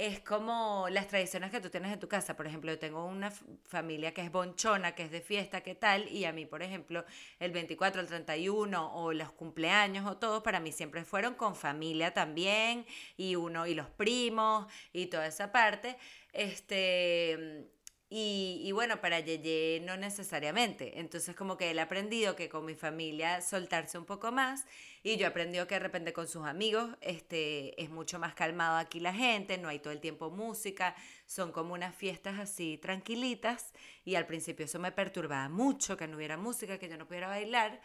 es 0.00 0.20
como 0.20 0.86
las 0.90 1.08
tradiciones 1.08 1.50
que 1.50 1.60
tú 1.60 1.68
tienes 1.68 1.92
en 1.92 2.00
tu 2.00 2.08
casa. 2.08 2.34
Por 2.34 2.46
ejemplo, 2.46 2.72
yo 2.72 2.78
tengo 2.78 3.04
una 3.04 3.30
familia 3.66 4.14
que 4.14 4.22
es 4.22 4.32
bonchona, 4.32 4.94
que 4.94 5.02
es 5.02 5.10
de 5.10 5.20
fiesta, 5.20 5.60
¿qué 5.60 5.74
tal? 5.74 6.08
Y 6.08 6.24
a 6.24 6.32
mí, 6.32 6.46
por 6.46 6.62
ejemplo, 6.62 7.04
el 7.38 7.52
24, 7.52 8.00
el 8.00 8.06
31 8.06 8.94
o 8.94 9.12
los 9.12 9.30
cumpleaños 9.32 10.06
o 10.06 10.16
todo, 10.16 10.42
para 10.42 10.58
mí 10.58 10.72
siempre 10.72 11.04
fueron 11.04 11.34
con 11.34 11.54
familia 11.54 12.14
también 12.14 12.86
y 13.18 13.36
uno 13.36 13.66
y 13.66 13.74
los 13.74 13.90
primos 13.90 14.72
y 14.94 15.08
toda 15.08 15.26
esa 15.26 15.52
parte. 15.52 15.98
Este, 16.32 17.68
y, 18.12 18.72
bueno, 18.72 19.00
para 19.00 19.20
Yeye 19.20 19.80
no 19.86 19.96
necesariamente. 19.96 20.98
Entonces 20.98 21.36
como 21.36 21.56
que 21.56 21.70
él 21.70 21.78
ha 21.78 21.82
aprendido 21.82 22.34
que 22.34 22.48
con 22.48 22.64
mi 22.66 22.74
familia 22.74 23.40
soltarse 23.40 23.98
un 23.98 24.04
poco 24.04 24.32
más 24.32 24.66
y 25.04 25.16
yo 25.16 25.26
he 25.26 25.28
aprendido 25.28 25.68
que 25.68 25.76
de 25.76 25.78
repente 25.78 26.12
con 26.12 26.26
sus 26.26 26.44
amigos 26.44 26.90
este, 27.02 27.80
es 27.80 27.88
mucho 27.88 28.18
más 28.18 28.34
calmado 28.34 28.78
aquí 28.78 28.98
la 28.98 29.14
gente, 29.14 29.58
no 29.58 29.68
hay 29.68 29.78
todo 29.78 29.92
el 29.92 30.00
tiempo 30.00 30.28
música, 30.28 30.96
son 31.24 31.52
como 31.52 31.72
unas 31.72 31.94
fiestas 31.94 32.40
así 32.40 32.78
tranquilitas 32.78 33.72
y 34.04 34.16
al 34.16 34.26
principio 34.26 34.64
eso 34.64 34.80
me 34.80 34.90
perturbaba 34.90 35.48
mucho, 35.48 35.96
que 35.96 36.08
no 36.08 36.16
hubiera 36.16 36.36
música, 36.36 36.78
que 36.78 36.88
yo 36.88 36.96
no 36.96 37.06
pudiera 37.06 37.28
bailar. 37.28 37.80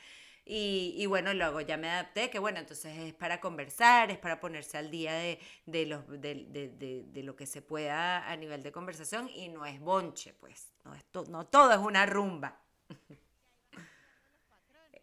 Y, 0.48 0.94
y, 0.98 1.08
bueno, 1.08 1.34
luego 1.34 1.60
ya 1.62 1.76
me 1.76 1.90
adapté, 1.90 2.30
que 2.30 2.38
bueno, 2.38 2.60
entonces 2.60 2.96
es 2.98 3.14
para 3.16 3.42
conversar, 3.42 4.12
es 4.12 4.20
para 4.20 4.40
ponerse 4.40 4.78
al 4.78 4.92
día 4.92 5.14
de, 5.14 5.40
de, 5.66 5.88
los, 5.88 6.08
de, 6.08 6.46
de, 6.48 7.04
de, 7.08 7.24
lo 7.24 7.36
que 7.36 7.48
se 7.48 7.64
pueda 7.64 8.30
a 8.30 8.36
nivel 8.38 8.62
de 8.62 8.72
conversación 8.72 9.28
y 9.30 9.50
no 9.50 9.66
es 9.66 9.80
bonche, 9.80 10.34
pues, 10.34 10.72
no, 10.84 10.94
es 10.94 11.04
no 11.30 11.48
todo 11.48 11.72
es 11.72 11.80
una 11.80 12.06
rumba. 12.06 12.62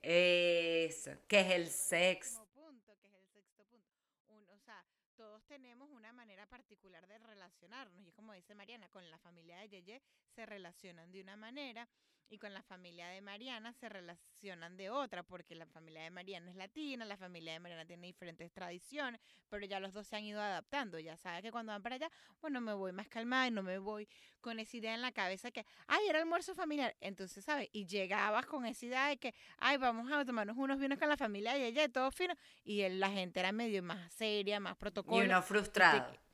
Eso, 0.02 1.10
que 1.26 1.40
es 1.40 1.50
el 1.50 1.68
sexto 1.68 2.42
todos 5.22 5.44
tenemos 5.46 5.88
una 5.92 6.12
manera 6.12 6.41
particular 6.52 7.06
de 7.06 7.18
relacionarnos. 7.18 7.98
Y 8.02 8.08
es 8.08 8.14
como 8.14 8.34
dice 8.34 8.54
Mariana, 8.54 8.86
con 8.90 9.10
la 9.10 9.18
familia 9.18 9.56
de 9.56 9.70
Yeye 9.70 10.02
se 10.34 10.44
relacionan 10.44 11.10
de 11.10 11.22
una 11.22 11.34
manera 11.34 11.88
y 12.28 12.38
con 12.38 12.52
la 12.52 12.62
familia 12.62 13.08
de 13.08 13.22
Mariana 13.22 13.72
se 13.72 13.88
relacionan 13.88 14.76
de 14.76 14.90
otra, 14.90 15.22
porque 15.22 15.54
la 15.54 15.66
familia 15.66 16.02
de 16.02 16.10
Mariana 16.10 16.50
es 16.50 16.56
latina, 16.56 17.06
la 17.06 17.16
familia 17.16 17.54
de 17.54 17.60
Mariana 17.60 17.86
tiene 17.86 18.06
diferentes 18.06 18.52
tradiciones, 18.52 19.20
pero 19.48 19.64
ya 19.64 19.80
los 19.80 19.94
dos 19.94 20.06
se 20.06 20.16
han 20.16 20.24
ido 20.24 20.40
adaptando. 20.40 20.98
Ya 20.98 21.16
sabes 21.16 21.42
que 21.42 21.50
cuando 21.50 21.72
van 21.72 21.82
para 21.82 21.96
allá, 21.96 22.10
bueno, 22.42 22.60
me 22.60 22.74
voy 22.74 22.92
más 22.92 23.08
calmada 23.08 23.48
y 23.48 23.50
no 23.50 23.62
me 23.62 23.78
voy 23.78 24.06
con 24.40 24.60
esa 24.60 24.76
idea 24.76 24.94
en 24.94 25.02
la 25.02 25.12
cabeza 25.12 25.50
que, 25.50 25.64
ay, 25.86 26.06
era 26.06 26.18
almuerzo 26.20 26.54
familiar. 26.54 26.94
Entonces, 27.00 27.44
¿sabes? 27.44 27.68
Y 27.72 27.86
llegabas 27.86 28.44
con 28.44 28.66
esa 28.66 28.84
idea 28.84 29.08
de 29.08 29.16
que, 29.16 29.34
ay, 29.58 29.78
vamos 29.78 30.10
a 30.12 30.24
tomarnos 30.24 30.56
unos 30.56 30.78
vinos 30.78 30.98
con 30.98 31.08
la 31.08 31.16
familia 31.16 31.54
de 31.54 31.72
Yeye, 31.72 31.88
todo 31.88 32.10
fino. 32.10 32.34
Y 32.62 32.86
la 32.90 33.10
gente 33.10 33.40
era 33.40 33.52
medio 33.52 33.82
más 33.82 34.12
seria, 34.12 34.60
más 34.60 34.76
protocolo. 34.76 35.22
Y 35.22 35.26
uno 35.26 35.42
frustrado 35.42 36.14
y 36.14 36.31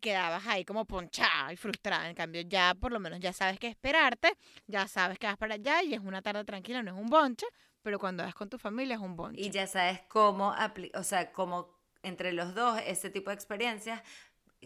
quedabas 0.00 0.46
ahí 0.46 0.64
como 0.64 0.84
ponchada 0.84 1.52
y 1.52 1.56
frustrada. 1.56 2.08
En 2.08 2.14
cambio, 2.14 2.42
ya 2.42 2.74
por 2.74 2.92
lo 2.92 3.00
menos 3.00 3.20
ya 3.20 3.32
sabes 3.32 3.58
qué 3.58 3.68
esperarte, 3.68 4.36
ya 4.66 4.88
sabes 4.88 5.18
que 5.18 5.26
vas 5.26 5.36
para 5.36 5.54
allá 5.54 5.82
y 5.82 5.94
es 5.94 6.00
una 6.00 6.22
tarde 6.22 6.44
tranquila, 6.44 6.82
no 6.82 6.92
es 6.92 6.96
un 6.96 7.08
bonche, 7.08 7.46
pero 7.82 7.98
cuando 7.98 8.22
vas 8.24 8.34
con 8.34 8.48
tu 8.48 8.58
familia 8.58 8.96
es 8.96 9.00
un 9.00 9.16
bonche. 9.16 9.40
Y 9.40 9.50
ya 9.50 9.66
sabes 9.66 10.00
cómo, 10.08 10.54
o 10.94 11.02
sea, 11.02 11.32
cómo 11.32 11.74
entre 12.02 12.32
los 12.32 12.54
dos 12.54 12.80
ese 12.84 13.10
tipo 13.10 13.30
de 13.30 13.34
experiencias 13.34 14.02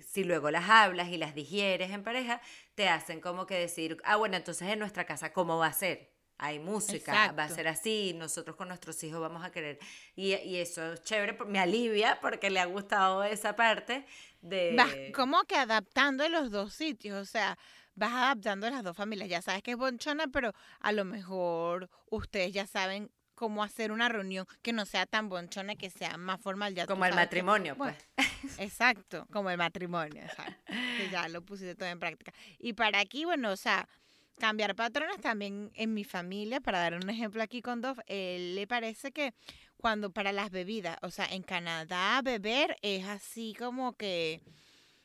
si 0.03 0.25
luego 0.25 0.51
las 0.51 0.69
hablas 0.69 1.09
y 1.09 1.17
las 1.17 1.35
digieres 1.35 1.91
en 1.91 2.03
pareja, 2.03 2.41
te 2.75 2.89
hacen 2.89 3.21
como 3.21 3.47
que 3.47 3.59
decir, 3.59 3.97
ah, 4.05 4.17
bueno, 4.17 4.37
entonces 4.37 4.69
en 4.69 4.79
nuestra 4.79 5.05
casa, 5.05 5.33
¿cómo 5.33 5.59
va 5.59 5.67
a 5.67 5.73
ser? 5.73 6.13
Hay 6.39 6.61
música, 6.61 7.33
va 7.33 7.45
a 7.45 7.49
ser 7.49 7.67
así, 7.67 8.15
nosotros 8.15 8.57
con 8.57 8.69
nuestros 8.69 9.03
hijos 9.03 9.21
vamos 9.21 9.45
a 9.45 9.51
querer. 9.51 9.79
Y, 10.15 10.33
eso 10.33 10.93
es 10.93 11.03
chévere, 11.03 11.37
me 11.47 11.59
alivia 11.59 12.19
porque 12.21 12.49
le 12.49 12.61
ha 12.61 12.67
gustado 12.67 13.25
esa 13.25 13.57
parte 13.57 14.07
de... 14.41 14.75
Vas 14.77 14.95
como 15.15 15.43
que 15.45 15.57
adaptando 15.57 16.29
los 16.29 16.51
dos 16.53 16.73
sitios, 16.73 17.21
o 17.21 17.25
sea, 17.25 17.59
vas 17.97 18.13
adaptando 18.13 18.71
las 18.71 18.85
dos 18.85 18.97
familias. 18.97 19.29
Ya 19.29 19.43
sabes 19.43 19.63
que 19.63 19.73
es 19.73 19.77
bonchona, 19.77 20.29
pero 20.29 20.53
a 20.81 20.93
lo 20.93 21.05
mejor 21.05 21.91
ustedes 22.09 22.53
ya 22.53 22.67
saben 22.67 23.11
cómo 23.35 23.63
hacer 23.63 23.91
una 23.91 24.09
reunión 24.09 24.47
que 24.63 24.73
no 24.73 24.87
sea 24.87 25.07
tan 25.07 25.29
bonchona, 25.29 25.75
que 25.75 25.91
sea 25.91 26.17
más 26.17 26.41
formal. 26.41 26.75
Ya 26.75 26.87
como 26.87 27.05
el 27.05 27.15
matrimonio, 27.15 27.77
pues. 27.77 27.97
Exacto, 28.59 29.27
como 29.33 29.51
el 29.51 29.59
matrimonio, 29.59 30.23
exacto, 30.23 30.73
que 30.97 31.09
ya 31.11 31.29
lo 31.29 31.43
pusiste 31.43 31.75
todo 31.75 31.89
en 31.89 31.99
práctica. 31.99 32.33
Y 32.59 32.73
para 32.73 33.01
aquí, 33.01 33.25
bueno, 33.25 33.51
o 33.51 33.57
sea 33.57 33.89
cambiar 34.39 34.75
patrones 34.75 35.21
también 35.21 35.71
en 35.75 35.95
mi 35.95 36.05
familia, 36.05 36.61
para 36.61 36.79
dar 36.81 36.95
un 36.95 37.09
ejemplo 37.11 37.43
aquí 37.43 37.63
con 37.63 37.81
Dov, 37.81 38.03
él 38.07 38.55
le 38.55 38.67
parece 38.67 39.13
que 39.13 39.35
cuando 39.77 40.11
para 40.11 40.33
las 40.33 40.51
bebidas, 40.51 40.97
o 41.03 41.11
sea, 41.11 41.27
en 41.27 41.43
Canadá 41.43 42.21
beber 42.23 42.77
es 42.83 43.05
así 43.07 43.55
como 43.59 43.93
que 43.93 44.41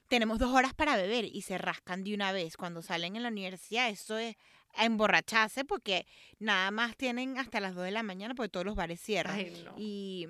tenemos 0.07 0.39
dos 0.39 0.53
horas 0.53 0.73
para 0.73 0.95
beber 0.95 1.25
y 1.25 1.41
se 1.41 1.57
rascan 1.57 2.03
de 2.03 2.13
una 2.13 2.31
vez. 2.31 2.57
Cuando 2.57 2.81
salen 2.81 3.15
en 3.15 3.23
la 3.23 3.29
universidad, 3.29 3.89
eso 3.89 4.17
es 4.17 4.35
a 4.75 4.85
emborracharse 4.85 5.65
porque 5.65 6.07
nada 6.39 6.71
más 6.71 6.95
tienen 6.97 7.37
hasta 7.37 7.59
las 7.59 7.75
dos 7.75 7.85
de 7.85 7.91
la 7.91 8.03
mañana 8.03 8.33
porque 8.33 8.49
todos 8.49 8.65
los 8.65 8.75
bares 8.75 8.99
cierran. 8.99 9.39
Y 9.77 10.27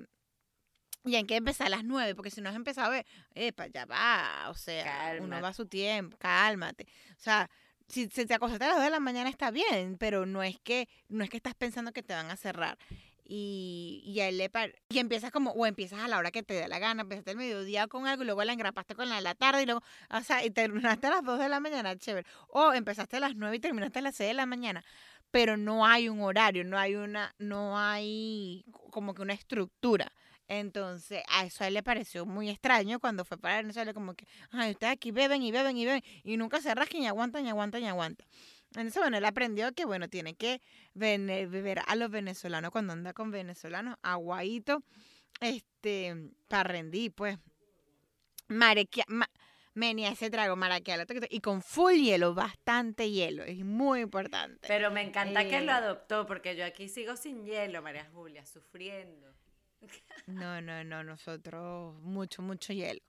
y 1.04 1.16
hay 1.16 1.24
que 1.24 1.36
empezar 1.36 1.66
a 1.66 1.70
las 1.70 1.84
nueve, 1.84 2.14
porque 2.14 2.30
si 2.30 2.40
no 2.40 2.48
has 2.48 2.56
empezado 2.56 2.86
a 2.86 2.90
ver, 2.90 3.06
epa, 3.34 3.66
ya 3.66 3.84
va, 3.84 4.46
o 4.48 4.54
sea, 4.54 5.16
uno 5.20 5.40
va 5.40 5.48
a 5.48 5.54
su 5.54 5.66
tiempo, 5.66 6.16
cálmate. 6.16 6.86
O 7.18 7.20
sea, 7.20 7.50
si, 7.88 8.08
se 8.08 8.26
te 8.26 8.34
acostaste 8.34 8.64
a 8.64 8.68
las 8.68 8.76
2 8.76 8.84
de 8.84 8.90
la 8.90 9.00
mañana 9.00 9.28
está 9.30 9.50
bien, 9.50 9.96
pero 9.98 10.26
no 10.26 10.42
es 10.42 10.58
que 10.60 10.88
no 11.08 11.24
es 11.24 11.30
que 11.30 11.36
estás 11.36 11.54
pensando 11.54 11.92
que 11.92 12.02
te 12.02 12.14
van 12.14 12.30
a 12.30 12.36
cerrar. 12.36 12.78
Y, 13.26 14.02
y 14.04 14.32
le 14.32 14.50
y 14.90 14.98
empiezas 14.98 15.30
como, 15.30 15.52
o 15.52 15.64
empiezas 15.64 16.00
a 16.00 16.08
la 16.08 16.18
hora 16.18 16.30
que 16.30 16.42
te 16.42 16.52
dé 16.52 16.68
la 16.68 16.78
gana, 16.78 17.02
empezaste 17.02 17.30
el 17.30 17.38
mediodía 17.38 17.86
con 17.86 18.06
algo 18.06 18.22
y 18.22 18.26
luego 18.26 18.44
la 18.44 18.52
engrapaste 18.52 18.94
con 18.94 19.08
la 19.08 19.16
de 19.16 19.22
la 19.22 19.34
tarde 19.34 19.62
y 19.62 19.66
luego, 19.66 19.82
o 20.10 20.20
sea, 20.20 20.44
y 20.44 20.50
terminaste 20.50 21.06
a 21.06 21.10
las 21.10 21.24
2 21.24 21.38
de 21.38 21.48
la 21.48 21.58
mañana, 21.58 21.96
chévere. 21.96 22.26
O 22.48 22.74
empezaste 22.74 23.16
a 23.16 23.20
las 23.20 23.34
9 23.34 23.56
y 23.56 23.60
terminaste 23.60 24.00
a 24.00 24.02
las 24.02 24.16
6 24.16 24.28
de 24.28 24.34
la 24.34 24.44
mañana, 24.44 24.84
pero 25.30 25.56
no 25.56 25.86
hay 25.86 26.10
un 26.10 26.20
horario, 26.20 26.64
no 26.64 26.78
hay 26.78 26.96
una, 26.96 27.34
no 27.38 27.78
hay 27.78 28.64
como 28.90 29.14
que 29.14 29.22
una 29.22 29.32
estructura. 29.32 30.12
Entonces, 30.48 31.22
a 31.28 31.46
eso 31.46 31.64
a 31.64 31.68
él 31.68 31.74
le 31.74 31.82
pareció 31.82 32.26
muy 32.26 32.50
extraño 32.50 33.00
cuando 33.00 33.24
fue 33.24 33.38
para 33.38 33.56
Venezuela, 33.56 33.94
como 33.94 34.14
que, 34.14 34.26
ay, 34.50 34.72
ustedes 34.72 34.92
aquí 34.92 35.10
beben 35.10 35.42
y 35.42 35.50
beben 35.50 35.76
y 35.76 35.86
beben, 35.86 36.02
y 36.22 36.36
nunca 36.36 36.60
se 36.60 36.74
rasquen 36.74 37.02
y 37.02 37.06
aguantan 37.06 37.46
y 37.46 37.50
aguantan 37.50 37.82
y 37.82 37.88
aguantan. 37.88 38.26
Entonces, 38.70 39.00
bueno, 39.00 39.16
él 39.16 39.24
aprendió 39.24 39.72
que, 39.72 39.84
bueno, 39.84 40.08
tiene 40.08 40.34
que 40.34 40.60
beber 40.94 41.80
a 41.86 41.96
los 41.96 42.10
venezolanos 42.10 42.70
cuando 42.70 42.92
anda 42.92 43.12
con 43.12 43.30
venezolanos, 43.30 43.96
aguadito, 44.02 44.82
este, 45.40 46.30
para 46.48 46.64
rendir, 46.64 47.12
pues. 47.12 47.38
Marequia, 48.48 49.04
ma, 49.08 49.30
menía 49.74 50.10
ese 50.10 50.28
trago, 50.28 50.56
maraquealo, 50.56 51.04
y 51.30 51.40
con 51.40 51.62
full 51.62 51.94
hielo, 51.94 52.34
bastante 52.34 53.10
hielo, 53.10 53.44
es 53.44 53.64
muy 53.64 54.00
importante. 54.00 54.66
Pero 54.66 54.90
me 54.90 55.02
encanta 55.02 55.44
que 55.44 55.60
lo 55.60 55.72
eh, 55.72 55.76
adoptó, 55.76 56.26
porque 56.26 56.56
yo 56.56 56.64
aquí 56.64 56.88
sigo 56.88 57.16
sin 57.16 57.44
hielo, 57.44 57.80
María 57.80 58.08
Julia, 58.12 58.44
sufriendo. 58.44 59.32
No, 60.26 60.60
no, 60.60 60.84
no, 60.84 61.04
nosotros 61.04 61.94
mucho, 62.00 62.42
mucho 62.42 62.72
hielo. 62.72 63.00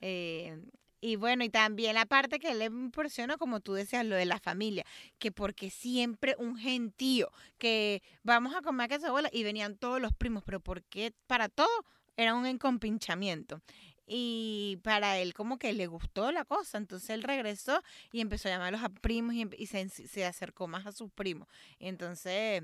Eh, 0.00 0.58
y 1.00 1.16
bueno, 1.16 1.44
y 1.44 1.50
también 1.50 1.94
la 1.94 2.06
parte 2.06 2.38
que 2.38 2.54
le 2.54 2.64
impresiona, 2.64 3.36
como 3.36 3.60
tú 3.60 3.74
decías, 3.74 4.06
lo 4.06 4.16
de 4.16 4.24
la 4.24 4.38
familia, 4.38 4.86
que 5.18 5.30
porque 5.30 5.68
siempre 5.68 6.34
un 6.38 6.56
gentío, 6.56 7.30
que 7.58 8.02
vamos 8.22 8.54
a 8.54 8.62
comer 8.62 8.90
a 8.90 9.08
abuela 9.08 9.28
y 9.30 9.44
venían 9.44 9.76
todos 9.76 10.00
los 10.00 10.14
primos, 10.14 10.42
pero 10.46 10.60
porque 10.60 11.12
para 11.26 11.50
todo 11.50 11.68
era 12.16 12.34
un 12.34 12.46
encompinchamiento. 12.46 13.60
Y 14.06 14.78
para 14.82 15.18
él 15.18 15.34
como 15.34 15.58
que 15.58 15.74
le 15.74 15.86
gustó 15.88 16.32
la 16.32 16.46
cosa, 16.46 16.78
entonces 16.78 17.10
él 17.10 17.22
regresó 17.22 17.82
y 18.10 18.22
empezó 18.22 18.48
a 18.48 18.52
llamarlos 18.52 18.82
a 18.82 18.88
primos 18.88 19.34
y, 19.34 19.66
se, 19.66 19.88
se, 19.90 20.24
acercó 20.24 20.68
más 20.68 20.86
a 20.86 20.92
sus 20.92 21.10
primos. 21.10 21.48
Entonces 21.78 22.62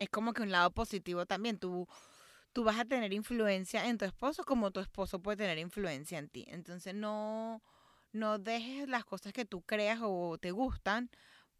es 0.00 0.08
como 0.10 0.32
que 0.32 0.42
un 0.42 0.50
lado 0.50 0.72
positivo 0.72 1.24
también. 1.24 1.58
Tú 1.58 1.88
tú 2.56 2.64
vas 2.64 2.78
a 2.78 2.86
tener 2.86 3.12
influencia 3.12 3.86
en 3.86 3.98
tu 3.98 4.06
esposo 4.06 4.42
como 4.42 4.70
tu 4.70 4.80
esposo 4.80 5.20
puede 5.20 5.36
tener 5.36 5.58
influencia 5.58 6.18
en 6.18 6.30
ti. 6.30 6.46
Entonces 6.48 6.94
no, 6.94 7.62
no 8.12 8.38
dejes 8.38 8.88
las 8.88 9.04
cosas 9.04 9.34
que 9.34 9.44
tú 9.44 9.60
creas 9.60 9.98
o 10.00 10.38
te 10.38 10.52
gustan 10.52 11.10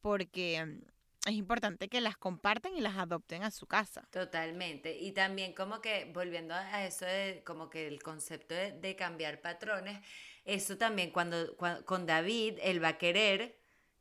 porque 0.01 0.65
mm, 0.65 1.29
es 1.29 1.35
importante 1.35 1.91
que 1.91 2.01
las 2.01 2.17
compartan 2.17 2.75
y 2.75 2.81
las 2.81 2.97
adopten 2.97 3.43
a 3.43 3.51
su 3.51 3.67
casa. 3.67 4.09
Totalmente. 4.11 4.97
Y 4.99 5.13
también 5.13 5.53
como 5.53 5.83
que 5.83 6.11
volviendo 6.15 6.55
a 6.55 6.87
eso 6.87 7.05
de 7.05 7.43
como 7.45 7.69
que 7.69 7.89
el 7.89 8.03
concepto 8.03 8.55
de, 8.55 8.97
cambiar 8.97 9.43
patrones, 9.43 10.01
eso 10.47 10.79
también 10.79 11.11
cuando, 11.11 11.59
con 11.85 12.07
David, 12.07 12.59
él 12.63 12.83
va 12.83 12.89
a 12.89 12.97
querer 12.97 13.55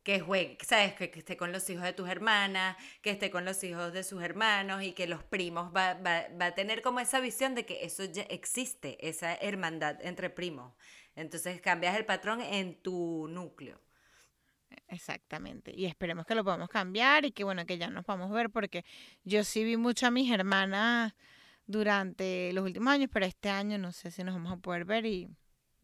que 0.06 0.20
juegue, 0.20 0.56
sabes, 0.64 0.94
que, 0.94 1.10
esté 1.12 1.36
con 1.36 1.50
los 1.50 1.68
hijos 1.68 1.82
de 1.82 1.92
tus 1.92 2.08
hermanas, 2.08 2.76
que 3.02 3.10
esté 3.10 3.28
con 3.28 3.44
los 3.44 3.64
hijos 3.64 3.92
de 3.92 4.04
sus 4.04 4.22
hermanos 4.22 4.84
y 4.84 4.92
que 4.92 5.08
los 5.08 5.24
primos 5.24 5.74
va, 5.74 5.94
va, 5.94 6.28
va 6.40 6.46
a 6.46 6.54
tener 6.54 6.80
como 6.80 7.00
esa 7.00 7.18
visión 7.18 7.56
de 7.56 7.66
que 7.66 7.84
eso 7.84 8.04
ya 8.04 8.22
existe, 8.22 9.04
esa 9.08 9.34
hermandad 9.34 9.96
entre 10.02 10.30
primos. 10.30 10.72
Entonces 11.16 11.60
cambias 11.60 11.96
el 11.96 12.04
patrón 12.04 12.40
en 12.40 12.80
tu 12.80 13.26
núcleo. 13.28 13.80
Exactamente. 14.86 15.72
Y 15.74 15.86
esperemos 15.86 16.24
que 16.24 16.36
lo 16.36 16.44
podamos 16.44 16.68
cambiar 16.68 17.24
y 17.24 17.32
que 17.32 17.42
bueno, 17.42 17.66
que 17.66 17.76
ya 17.76 17.90
nos 17.90 18.04
podamos 18.04 18.30
ver 18.30 18.50
porque 18.50 18.84
yo 19.24 19.42
sí 19.42 19.64
vi 19.64 19.76
mucho 19.76 20.06
a 20.06 20.12
mis 20.12 20.30
hermanas 20.30 21.14
durante 21.66 22.52
los 22.52 22.64
últimos 22.64 22.92
años, 22.94 23.10
pero 23.12 23.26
este 23.26 23.50
año 23.50 23.76
no 23.76 23.90
sé 23.90 24.12
si 24.12 24.22
nos 24.22 24.36
vamos 24.36 24.52
a 24.52 24.58
poder 24.58 24.84
ver 24.84 25.04
y 25.04 25.28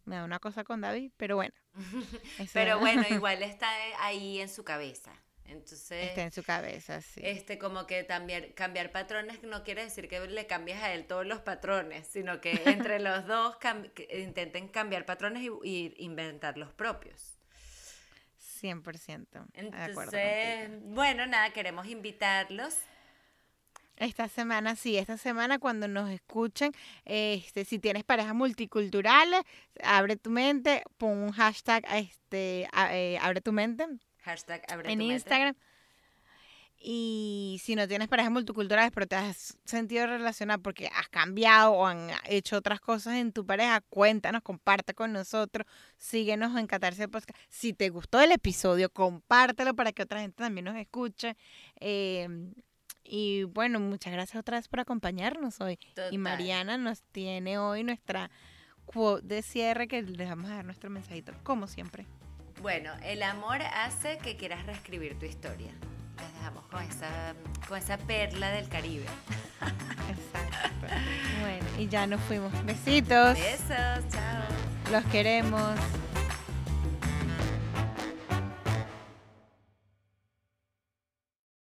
me 0.04 0.16
da 0.16 0.24
una 0.24 0.38
cosa 0.38 0.64
con 0.64 0.80
David, 0.80 1.12
pero 1.16 1.36
bueno. 1.36 1.54
pero 2.52 2.78
bueno, 2.78 3.02
igual 3.10 3.42
está 3.42 3.68
ahí 4.00 4.40
en 4.40 4.48
su 4.48 4.64
cabeza. 4.64 5.12
Entonces, 5.44 6.08
está 6.08 6.22
en 6.22 6.32
su 6.32 6.42
cabeza, 6.42 7.02
sí. 7.02 7.20
Este, 7.22 7.58
como 7.58 7.86
que 7.86 8.06
cambiar, 8.06 8.54
cambiar 8.54 8.90
patrones 8.90 9.42
no 9.42 9.64
quiere 9.64 9.84
decir 9.84 10.08
que 10.08 10.20
le 10.20 10.46
cambies 10.46 10.78
a 10.78 10.92
él 10.94 11.06
todos 11.06 11.26
los 11.26 11.40
patrones, 11.40 12.06
sino 12.06 12.40
que 12.40 12.52
entre 12.66 13.00
los 13.00 13.26
dos 13.26 13.56
intenten 14.10 14.68
cambiar 14.68 15.04
patrones 15.04 15.42
y, 15.62 15.94
inventar 15.98 16.56
los 16.56 16.72
propios. 16.72 17.38
100%. 18.62 19.26
Entonces, 19.54 20.70
bueno, 20.84 21.26
nada, 21.26 21.52
queremos 21.52 21.86
invitarlos 21.86 22.78
esta 24.02 24.28
semana, 24.28 24.76
sí, 24.76 24.96
esta 24.96 25.16
semana 25.16 25.58
cuando 25.58 25.88
nos 25.88 26.10
escuchen, 26.10 26.72
este, 27.04 27.64
si 27.64 27.78
tienes 27.78 28.04
parejas 28.04 28.34
multiculturales, 28.34 29.42
abre 29.82 30.16
tu 30.16 30.30
mente, 30.30 30.82
pon 30.98 31.18
un 31.18 31.32
hashtag, 31.32 31.84
este, 31.94 32.68
eh, 32.90 33.18
abre 33.20 33.40
tu 33.40 33.52
mente. 33.52 33.86
Hashtag 34.22 34.62
abre 34.68 34.92
en 34.92 35.00
Instagram. 35.00 35.54
Y 36.84 37.60
si 37.62 37.76
no 37.76 37.86
tienes 37.86 38.08
parejas 38.08 38.32
multiculturales, 38.32 38.90
pero 38.92 39.06
te 39.06 39.14
has 39.14 39.56
sentido 39.64 40.04
relacionar 40.08 40.60
porque 40.60 40.88
has 40.88 41.08
cambiado 41.08 41.74
o 41.74 41.86
han 41.86 42.10
hecho 42.28 42.56
otras 42.56 42.80
cosas 42.80 43.14
en 43.14 43.32
tu 43.32 43.46
pareja, 43.46 43.80
cuéntanos, 43.82 44.42
comparte 44.42 44.92
con 44.92 45.12
nosotros, 45.12 45.64
síguenos 45.96 46.58
en 46.58 46.66
Catarse 46.66 47.06
Podcast. 47.06 47.38
Si 47.48 47.72
te 47.72 47.88
gustó 47.90 48.20
el 48.20 48.32
episodio, 48.32 48.90
compártelo 48.90 49.74
para 49.76 49.92
que 49.92 50.02
otra 50.02 50.22
gente 50.22 50.42
también 50.42 50.64
nos 50.64 50.76
escuche. 50.76 51.36
Eh, 51.78 52.28
y 53.04 53.44
bueno, 53.44 53.80
muchas 53.80 54.12
gracias 54.12 54.40
otra 54.40 54.58
vez 54.58 54.68
por 54.68 54.80
acompañarnos 54.80 55.60
hoy. 55.60 55.78
Y 56.10 56.18
Mariana 56.18 56.78
nos 56.78 57.02
tiene 57.02 57.58
hoy 57.58 57.84
nuestra 57.84 58.30
quote 58.84 59.26
de 59.26 59.42
cierre 59.42 59.88
que 59.88 60.02
les 60.02 60.28
vamos 60.28 60.50
a 60.50 60.56
dar 60.56 60.64
nuestro 60.64 60.90
mensajito, 60.90 61.32
como 61.42 61.66
siempre. 61.66 62.06
Bueno, 62.60 62.92
el 63.02 63.22
amor 63.22 63.62
hace 63.62 64.18
que 64.18 64.36
quieras 64.36 64.64
reescribir 64.66 65.18
tu 65.18 65.26
historia. 65.26 65.72
Les 66.18 66.32
dejamos 66.34 66.64
con 66.66 66.82
esa, 66.82 67.34
con 67.68 67.78
esa 67.78 67.98
perla 67.98 68.50
del 68.50 68.68
Caribe. 68.68 69.06
Exacto. 70.08 70.86
bueno, 71.40 71.66
y 71.78 71.88
ya 71.88 72.06
nos 72.06 72.20
fuimos. 72.22 72.52
Besitos. 72.64 73.34
Besos, 73.34 74.08
chao. 74.08 74.42
Los 74.92 75.04
queremos. 75.06 75.78